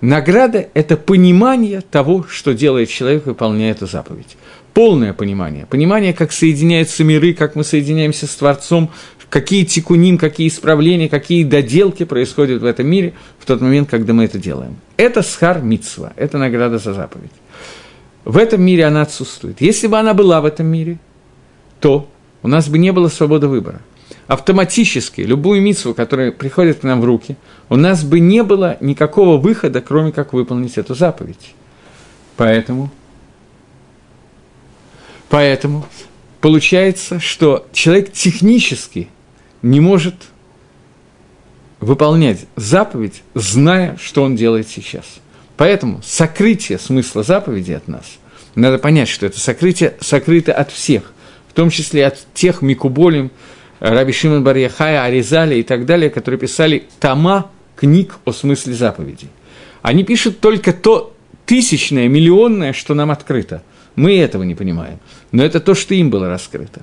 Награда– 0.00 0.66
это 0.74 0.96
понимание 0.96 1.82
того, 1.82 2.24
что 2.28 2.52
делает 2.52 2.88
человек, 2.88 3.26
выполняя 3.26 3.72
эту 3.72 3.86
заповедь. 3.86 4.36
Полное 4.74 5.12
понимание. 5.12 5.66
Понимание, 5.66 6.14
как 6.14 6.32
соединяются 6.32 7.04
миры, 7.04 7.34
как 7.34 7.54
мы 7.54 7.64
соединяемся 7.64 8.26
с 8.26 8.34
Творцом, 8.34 8.90
какие 9.30 9.64
тикуним, 9.64 10.18
какие 10.18 10.48
исправления, 10.48 11.08
какие 11.08 11.44
доделки 11.44 12.04
происходят 12.04 12.60
в 12.60 12.64
этом 12.66 12.86
мире 12.86 13.14
в 13.38 13.46
тот 13.46 13.60
момент, 13.60 13.88
когда 13.88 14.12
мы 14.12 14.24
это 14.24 14.38
делаем. 14.38 14.76
Это 14.96 15.22
схар 15.22 15.62
митсва, 15.62 16.12
это 16.16 16.36
награда 16.36 16.78
за 16.78 16.92
заповедь. 16.92 17.30
В 18.24 18.36
этом 18.36 18.60
мире 18.60 18.84
она 18.84 19.02
отсутствует. 19.02 19.60
Если 19.60 19.86
бы 19.86 19.98
она 19.98 20.12
была 20.12 20.40
в 20.40 20.44
этом 20.44 20.66
мире, 20.66 20.98
то 21.78 22.10
у 22.42 22.48
нас 22.48 22.68
бы 22.68 22.76
не 22.76 22.92
было 22.92 23.08
свободы 23.08 23.46
выбора. 23.46 23.80
Автоматически 24.26 25.22
любую 25.22 25.62
митсву, 25.62 25.94
которая 25.94 26.32
приходит 26.32 26.80
к 26.80 26.82
нам 26.82 27.00
в 27.00 27.04
руки, 27.04 27.36
у 27.68 27.76
нас 27.76 28.04
бы 28.04 28.20
не 28.20 28.42
было 28.42 28.76
никакого 28.80 29.38
выхода, 29.38 29.80
кроме 29.80 30.12
как 30.12 30.32
выполнить 30.32 30.76
эту 30.76 30.94
заповедь. 30.94 31.54
Поэтому, 32.36 32.90
поэтому 35.28 35.86
получается, 36.40 37.20
что 37.20 37.66
человек 37.72 38.12
технически– 38.12 39.08
не 39.62 39.80
может 39.80 40.14
выполнять 41.80 42.46
заповедь, 42.56 43.22
зная, 43.34 43.96
что 44.00 44.22
он 44.22 44.36
делает 44.36 44.68
сейчас. 44.68 45.04
Поэтому 45.56 46.00
сокрытие 46.02 46.78
смысла 46.78 47.22
заповеди 47.22 47.72
от 47.72 47.88
нас, 47.88 48.18
надо 48.54 48.78
понять, 48.78 49.08
что 49.08 49.26
это 49.26 49.38
сокрытие 49.38 49.94
сокрыто 50.00 50.52
от 50.52 50.70
всех, 50.70 51.12
в 51.48 51.52
том 51.52 51.70
числе 51.70 52.06
от 52.06 52.18
тех 52.34 52.62
Микуболим, 52.62 53.30
Раби 53.80 54.12
Шимон 54.12 54.44
Барьяхая, 54.44 55.02
Аризали 55.02 55.56
и 55.56 55.62
так 55.62 55.86
далее, 55.86 56.10
которые 56.10 56.38
писали 56.38 56.84
тома 56.98 57.50
книг 57.76 58.18
о 58.24 58.32
смысле 58.32 58.74
заповедей. 58.74 59.28
Они 59.82 60.04
пишут 60.04 60.40
только 60.40 60.72
то 60.72 61.14
тысячное, 61.46 62.08
миллионное, 62.08 62.72
что 62.72 62.94
нам 62.94 63.10
открыто. 63.10 63.62
Мы 63.96 64.18
этого 64.18 64.42
не 64.42 64.54
понимаем. 64.54 64.98
Но 65.32 65.42
это 65.42 65.60
то, 65.60 65.74
что 65.74 65.94
им 65.94 66.10
было 66.10 66.28
раскрыто. 66.28 66.82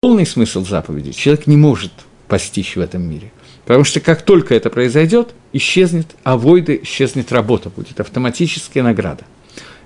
Полный 0.00 0.26
смысл 0.26 0.64
заповеди 0.64 1.10
человек 1.10 1.48
не 1.48 1.56
может 1.56 1.90
постичь 2.28 2.76
в 2.76 2.80
этом 2.80 3.02
мире. 3.02 3.32
Потому 3.64 3.82
что 3.82 3.98
как 3.98 4.22
только 4.22 4.54
это 4.54 4.70
произойдет, 4.70 5.34
исчезнет 5.52 6.14
авойды, 6.22 6.78
исчезнет 6.84 7.32
работа, 7.32 7.68
будет 7.68 7.98
автоматическая 7.98 8.84
награда. 8.84 9.24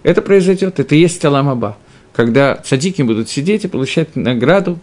Это 0.02 0.20
произойдет, 0.20 0.78
это 0.78 0.94
и 0.94 0.98
есть 0.98 1.24
Аламаба, 1.24 1.78
когда 2.12 2.56
цадики 2.56 3.00
будут 3.00 3.30
сидеть 3.30 3.64
и 3.64 3.68
получать 3.68 4.14
награду 4.14 4.78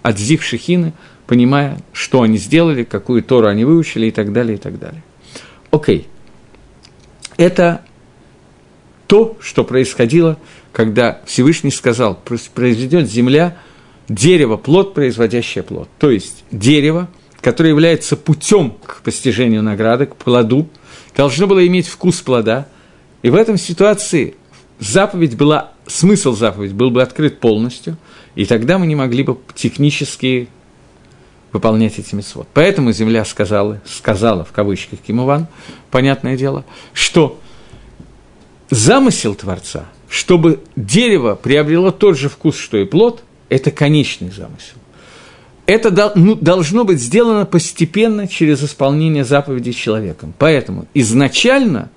от 0.00 0.18
Зих 0.18 0.42
Шехины, 0.42 0.94
понимая, 1.26 1.76
что 1.92 2.22
они 2.22 2.38
сделали, 2.38 2.84
какую 2.84 3.22
Тору 3.22 3.48
они 3.48 3.66
выучили 3.66 4.06
и 4.06 4.10
так 4.10 4.32
далее, 4.32 4.54
и 4.54 4.58
так 4.58 4.78
далее. 4.78 5.02
Окей. 5.70 6.08
Это 7.36 7.82
то, 9.06 9.36
что 9.38 9.64
происходило, 9.64 10.38
когда 10.72 11.20
Всевышний 11.26 11.70
сказал, 11.70 12.18
произведет 12.54 13.10
земля 13.10 13.58
дерево, 14.08 14.56
плод, 14.56 14.94
производящее 14.94 15.62
плод. 15.62 15.88
То 15.98 16.10
есть 16.10 16.44
дерево, 16.50 17.08
которое 17.40 17.70
является 17.70 18.16
путем 18.16 18.74
к 18.84 19.02
постижению 19.02 19.62
награды, 19.62 20.06
к 20.06 20.16
плоду, 20.16 20.68
должно 21.16 21.46
было 21.46 21.66
иметь 21.66 21.88
вкус 21.88 22.20
плода. 22.20 22.68
И 23.22 23.30
в 23.30 23.34
этом 23.34 23.56
ситуации 23.56 24.34
заповедь 24.78 25.36
была, 25.36 25.72
смысл 25.86 26.34
заповеди 26.34 26.72
был 26.72 26.90
бы 26.90 27.02
открыт 27.02 27.40
полностью, 27.40 27.96
и 28.34 28.46
тогда 28.46 28.78
мы 28.78 28.86
не 28.86 28.94
могли 28.94 29.22
бы 29.22 29.38
технически 29.54 30.48
выполнять 31.52 31.98
эти 31.98 32.14
митцвот. 32.14 32.48
Поэтому 32.54 32.92
земля 32.92 33.24
сказала, 33.24 33.80
сказала 33.86 34.44
в 34.44 34.52
кавычках 34.52 35.00
Кимуван, 35.00 35.46
понятное 35.90 36.36
дело, 36.36 36.64
что 36.94 37.38
замысел 38.70 39.34
Творца, 39.34 39.86
чтобы 40.08 40.60
дерево 40.76 41.34
приобрело 41.34 41.90
тот 41.90 42.16
же 42.16 42.28
вкус, 42.28 42.56
что 42.56 42.78
и 42.78 42.84
плод, 42.84 43.22
это 43.52 43.70
конечный 43.70 44.30
замысел. 44.30 44.76
Это 45.66 46.12
ну, 46.16 46.34
должно 46.34 46.84
быть 46.84 47.00
сделано 47.00 47.44
постепенно 47.44 48.26
через 48.26 48.64
исполнение 48.64 49.24
заповедей 49.24 49.74
человеком. 49.74 50.32
Поэтому 50.38 50.86
изначально 50.94 51.90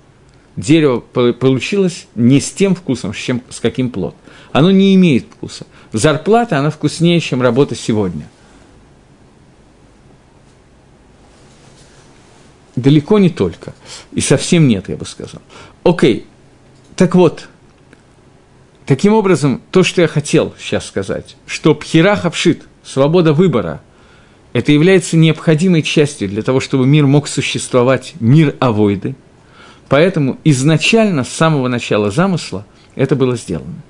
дерево 0.56 1.00
получилось 1.00 2.08
не 2.14 2.40
с 2.40 2.52
тем 2.52 2.74
вкусом, 2.74 3.14
с, 3.14 3.16
чем, 3.16 3.42
с 3.48 3.58
каким 3.60 3.90
плод. 3.90 4.14
Оно 4.52 4.70
не 4.70 4.94
имеет 4.94 5.24
вкуса. 5.24 5.66
Зарплата, 5.92 6.58
она 6.58 6.68
вкуснее, 6.68 7.20
чем 7.20 7.40
работа 7.40 7.74
сегодня. 7.74 8.28
Далеко 12.76 13.18
не 13.18 13.30
только. 13.30 13.74
И 14.12 14.20
совсем 14.20 14.68
нет, 14.68 14.90
я 14.90 14.96
бы 14.96 15.06
сказал. 15.06 15.40
Окей, 15.84 16.26
так 16.96 17.14
вот, 17.14 17.48
таким 18.86 19.12
образом, 19.12 19.60
то, 19.70 19.82
что 19.82 20.00
я 20.00 20.08
хотел 20.08 20.54
сейчас 20.58 20.86
сказать, 20.86 21.36
что 21.46 21.74
пхирах 21.74 22.24
обшит, 22.24 22.62
свобода 22.82 23.32
выбора, 23.32 23.82
это 24.52 24.72
является 24.72 25.16
необходимой 25.16 25.82
частью 25.82 26.28
для 26.28 26.42
того, 26.42 26.60
чтобы 26.60 26.86
мир 26.86 27.06
мог 27.06 27.28
существовать, 27.28 28.14
мир 28.20 28.54
авойды. 28.60 29.14
Поэтому 29.88 30.38
изначально, 30.44 31.24
с 31.24 31.28
самого 31.28 31.68
начала 31.68 32.10
замысла, 32.10 32.64
это 32.94 33.16
было 33.16 33.36
сделано. 33.36 33.82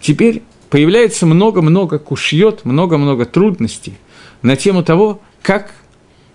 Теперь 0.00 0.42
появляется 0.68 1.26
много-много 1.26 1.98
кушьет, 1.98 2.64
много-много 2.64 3.24
трудностей 3.24 3.94
на 4.42 4.56
тему 4.56 4.82
того, 4.82 5.20
как 5.42 5.72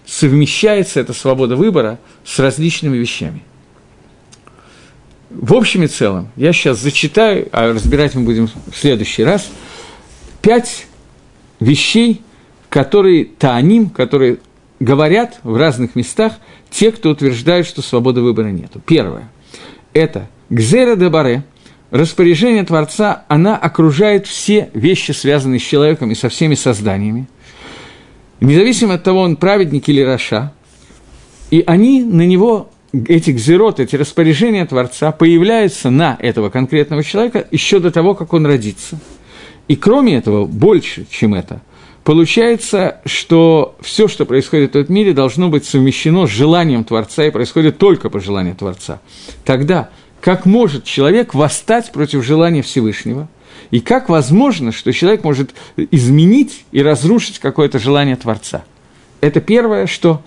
совмещается 0.05 0.99
эта 0.99 1.13
свобода 1.13 1.55
выбора 1.55 1.99
с 2.23 2.39
различными 2.39 2.97
вещами– 2.97 3.43
в 5.35 5.53
общем 5.53 5.83
и 5.83 5.87
целом, 5.87 6.29
я 6.35 6.53
сейчас 6.53 6.79
зачитаю, 6.79 7.49
а 7.51 7.73
разбирать 7.73 8.15
мы 8.15 8.21
будем 8.21 8.47
в 8.47 8.75
следующий 8.75 9.23
раз, 9.23 9.49
пять 10.41 10.87
вещей, 11.59 12.21
которые 12.69 13.25
тааним, 13.25 13.89
которые 13.89 14.37
говорят 14.79 15.39
в 15.43 15.55
разных 15.57 15.95
местах 15.95 16.33
те, 16.69 16.91
кто 16.91 17.09
утверждают, 17.09 17.67
что 17.67 17.81
свободы 17.81 18.21
выбора 18.21 18.47
нет. 18.47 18.71
Первое– 18.85 19.29
это 19.93 20.27
гзера 20.49 20.95
де 20.95 21.09
баре, 21.09 21.43
распоряжение 21.91 22.63
Творца, 22.63 23.23
она 23.27 23.57
окружает 23.57 24.27
все 24.27 24.69
вещи, 24.73 25.11
связанные 25.11 25.59
с 25.59 25.63
человеком 25.63 26.11
и 26.11 26.15
со 26.15 26.29
всеми 26.29 26.55
созданиями, 26.55 27.27
независимо 28.39 28.95
от 28.95 29.03
того, 29.03 29.21
он 29.21 29.35
праведник 29.35 29.87
или 29.89 30.01
раша, 30.01 30.53
и 31.51 31.63
они 31.65 32.03
на 32.03 32.25
него 32.25 32.69
эти 33.07 33.31
гзерот, 33.31 33.79
эти 33.79 33.95
распоряжения 33.95 34.65
Творца 34.65 35.11
появляются 35.11 35.89
на 35.89 36.17
этого 36.19 36.49
конкретного 36.49 37.03
человека 37.03 37.47
еще 37.51 37.79
до 37.79 37.91
того, 37.91 38.15
как 38.15 38.33
он 38.33 38.45
родится. 38.45 38.99
И 39.67 39.75
кроме 39.75 40.17
этого, 40.17 40.45
больше, 40.45 41.05
чем 41.09 41.33
это, 41.33 41.61
получается, 42.03 43.01
что 43.05 43.75
все, 43.81 44.07
что 44.07 44.25
происходит 44.25 44.73
в 44.73 44.77
этом 44.77 44.93
мире, 44.93 45.13
должно 45.13 45.49
быть 45.49 45.65
совмещено 45.65 46.27
с 46.27 46.29
желанием 46.29 46.83
Творца 46.83 47.25
и 47.25 47.31
происходит 47.31 47.77
только 47.77 48.09
по 48.09 48.19
желанию 48.19 48.55
Творца. 48.55 49.01
Тогда 49.43 49.89
как 50.21 50.45
может 50.45 50.85
человек 50.85 51.35
восстать 51.35 51.91
против 51.91 52.23
желания 52.23 52.61
Всевышнего? 52.63 53.27
И 53.71 53.79
как 53.79 54.09
возможно, 54.09 54.71
что 54.71 54.91
человек 54.91 55.23
может 55.23 55.53
изменить 55.77 56.65
и 56.71 56.81
разрушить 56.81 57.39
какое-то 57.39 57.79
желание 57.79 58.15
Творца? 58.15 58.63
Это 59.21 59.41
первое, 59.41 59.87
что 59.87 60.21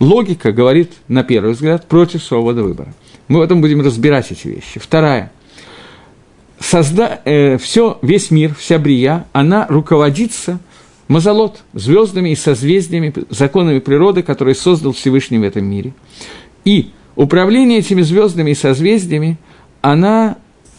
логика 0.00 0.52
говорит, 0.52 0.92
на 1.08 1.22
первый 1.22 1.52
взгляд, 1.52 1.86
против 1.86 2.22
свободы 2.22 2.62
выбора. 2.62 2.94
Мы 3.28 3.40
в 3.40 3.42
этом 3.42 3.60
будем 3.60 3.80
разбирать 3.80 4.30
эти 4.30 4.48
вещи. 4.48 4.78
Вторая. 4.78 5.32
Созда... 6.58 7.20
Э, 7.24 7.58
все, 7.58 7.98
весь 8.02 8.30
мир, 8.30 8.54
вся 8.54 8.78
брия, 8.78 9.26
она 9.32 9.66
руководится 9.68 10.58
мазолот, 11.08 11.62
звездами 11.72 12.30
и 12.30 12.36
созвездиями, 12.36 13.12
законами 13.30 13.78
природы, 13.78 14.22
которые 14.22 14.54
создал 14.54 14.92
Всевышний 14.92 15.38
в 15.38 15.42
этом 15.42 15.64
мире. 15.64 15.92
И 16.64 16.90
управление 17.14 17.78
этими 17.78 18.02
звездами 18.02 18.50
и 18.52 18.54
созвездиями, 18.54 19.38
она 19.82 20.38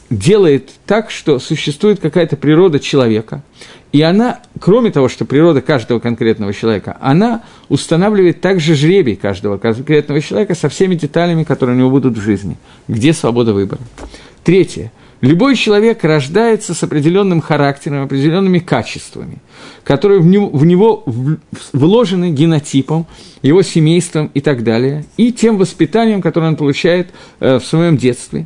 делает 0.09 0.71
так, 0.85 1.11
что 1.11 1.39
существует 1.39 1.99
какая-то 1.99 2.37
природа 2.37 2.79
человека, 2.79 3.43
и 3.91 4.01
она, 4.01 4.41
кроме 4.59 4.91
того, 4.91 5.07
что 5.09 5.25
природа 5.25 5.61
каждого 5.61 5.99
конкретного 5.99 6.53
человека, 6.53 6.97
она 6.99 7.43
устанавливает 7.69 8.41
также 8.41 8.75
жребий 8.75 9.15
каждого 9.15 9.57
конкретного 9.57 10.21
человека 10.21 10.55
со 10.55 10.69
всеми 10.69 10.95
деталями, 10.95 11.43
которые 11.43 11.75
у 11.75 11.79
него 11.79 11.89
будут 11.89 12.17
в 12.17 12.21
жизни, 12.21 12.57
где 12.87 13.13
свобода 13.13 13.53
выбора. 13.53 13.81
Третье. 14.43 14.91
Любой 15.19 15.55
человек 15.55 16.03
рождается 16.03 16.75
с 16.75 16.83
определенным 16.83 17.41
характером, 17.41 18.03
определенными 18.03 18.59
качествами, 18.59 19.39
которые 19.83 20.19
в 20.19 20.27
него, 20.27 20.49
в 20.49 20.63
него 20.63 21.03
вложены 21.73 22.29
генотипом, 22.31 23.07
его 23.41 23.63
семейством 23.63 24.29
и 24.35 24.41
так 24.41 24.63
далее, 24.63 25.05
и 25.15 25.31
тем 25.31 25.57
воспитанием, 25.57 26.21
которое 26.21 26.49
он 26.49 26.55
получает 26.55 27.09
э, 27.39 27.57
в 27.57 27.65
своем 27.65 27.97
детстве. 27.97 28.45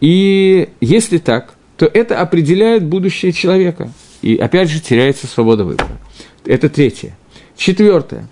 И 0.00 0.68
если 0.80 1.18
так, 1.18 1.54
то 1.76 1.86
это 1.86 2.20
определяет 2.20 2.84
будущее 2.84 3.32
человека. 3.32 3.92
И 4.22 4.36
опять 4.36 4.68
же 4.68 4.80
теряется 4.80 5.26
свобода 5.26 5.64
выбора. 5.64 5.98
Это 6.44 6.68
третье. 6.68 7.16
Четвертое. 7.56 8.28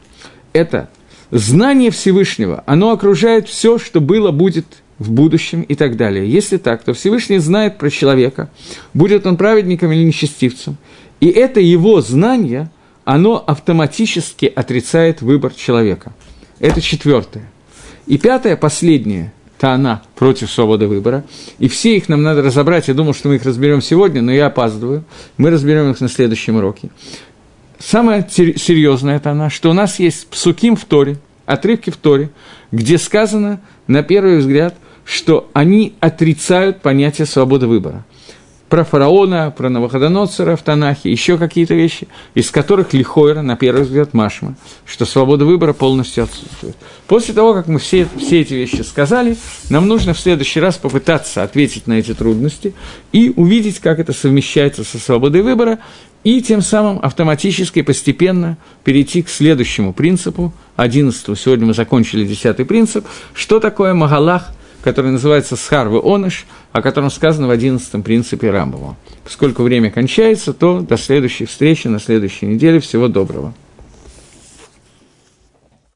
Это 0.53 0.91
знание 1.31 1.91
Всевышнего. 1.91 2.62
Оно 2.66 2.91
окружает 2.91 3.49
все, 3.49 3.79
что 3.79 4.01
было, 4.01 4.31
будет 4.31 4.66
в 4.99 5.12
будущем 5.12 5.62
и 5.62 5.75
так 5.75 5.97
далее. 5.97 6.31
Если 6.31 6.57
так, 6.57 6.83
то 6.83 6.93
Всевышний 6.93 7.39
знает 7.39 7.79
про 7.79 7.91
человека, 7.91 8.51
будет 8.95 9.27
он 9.27 9.37
праведником 9.37 9.93
или 9.93 10.03
нечестивцем. 10.03 10.77
И 11.21 11.29
это 11.29 11.61
его 11.61 12.01
знание, 12.01 12.71
оно 13.05 13.43
автоматически 13.47 14.47
отрицает 14.47 15.23
выбор 15.23 15.55
человека. 15.55 16.12
Это 16.59 16.81
четвертое. 16.81 17.49
И 18.07 18.19
пятое, 18.19 18.57
последнее, 18.57 19.33
Таана 19.59 20.02
против 20.14 20.50
свободы 20.50 20.86
выбора. 20.86 21.24
И 21.59 21.68
все 21.68 21.96
их 21.96 22.09
нам 22.09 22.22
надо 22.22 22.42
разобрать. 22.42 22.88
Я 22.88 22.94
думал, 22.94 23.14
что 23.14 23.28
мы 23.28 23.36
их 23.36 23.44
разберем 23.44 23.82
сегодня, 23.82 24.22
но 24.22 24.32
я 24.32 24.46
опаздываю. 24.46 25.04
Мы 25.36 25.50
разберем 25.50 25.90
их 25.90 26.00
на 26.00 26.09
следующем 26.09 26.56
уроке. 26.56 26.90
Самое 27.78 28.26
серьезное 28.28 29.16
это 29.16 29.30
она, 29.30 29.50
что 29.50 29.70
у 29.70 29.72
нас 29.72 29.98
есть 29.98 30.28
псуким 30.28 30.76
в 30.76 30.84
Торе, 30.84 31.18
отрывки 31.46 31.90
в 31.90 31.96
Торе, 31.96 32.30
где 32.72 32.98
сказано, 32.98 33.61
на 33.86 34.02
первый 34.02 34.38
взгляд, 34.38 34.74
что 35.04 35.48
они 35.52 35.94
отрицают 36.00 36.82
понятие 36.82 37.26
свободы 37.26 37.66
выбора. 37.66 38.04
Про 38.69 38.85
фараона, 38.85 39.51
про 39.51 39.71
Навуходоноцера 39.71 40.57
в 40.57 40.62
Танахе, 40.62 41.11
еще 41.11 41.39
какие-то 41.39 41.75
вещи, 41.75 42.09
из 42.35 42.51
которых 42.51 42.93
Лихойра, 42.93 43.43
на 43.43 43.57
первый 43.57 43.83
взгляд, 43.83 44.14
Машма, 44.14 44.57
что 44.85 45.07
свобода 45.07 45.45
выбора 45.45 45.73
полностью 45.73 46.25
отсутствует. 46.25 46.77
После 47.07 47.35
того, 47.35 47.55
как 47.55 47.66
мы 47.66 47.79
все, 47.79 48.07
все 48.19 48.41
эти 48.41 48.55
вещи 48.55 48.83
сказали, 48.83 49.37
нам 49.71 49.89
нужно 49.89 50.12
в 50.12 50.21
следующий 50.21 50.61
раз 50.61 50.77
попытаться 50.77 51.43
ответить 51.43 51.87
на 51.87 51.95
эти 51.95 52.14
трудности 52.14 52.75
и 53.12 53.33
увидеть, 53.35 53.79
как 53.79 53.99
это 53.99 54.12
совмещается 54.12 54.85
со 54.85 54.99
свободой 54.99 55.43
выбора, 55.43 55.79
и 56.25 56.43
тем 56.43 56.62
самым 56.62 56.99
автоматически, 57.01 57.83
постепенно 57.83 58.59
перейти 58.85 59.23
к 59.23 59.29
следующему 59.29 59.93
принципу, 59.93 60.53
11 60.77 61.39
сегодня 61.39 61.66
мы 61.66 61.75
закончили 61.75 62.27
10 62.27 62.66
принцип, 62.66 63.07
что 63.35 63.61
такое 63.61 63.95
Магалах, 63.95 64.51
который 64.89 65.11
называется 65.11 65.55
Схарвы 65.55 66.01
Оныш, 66.03 66.47
о 66.72 66.80
котором 66.80 67.11
сказано 67.11 67.47
в 67.47 67.51
11 67.51 68.03
принципе 68.03 68.51
Рамбова. 68.51 68.97
Поскольку 69.22 69.62
время 69.62 69.91
кончается, 69.91 70.55
то 70.55 70.80
до 70.80 70.97
следующей 70.97 71.45
встречи 71.45 71.89
на 71.89 72.01
следующей 72.01 72.47
неделе. 72.47 72.80
Всего 72.80 73.07
доброго. 73.07 73.53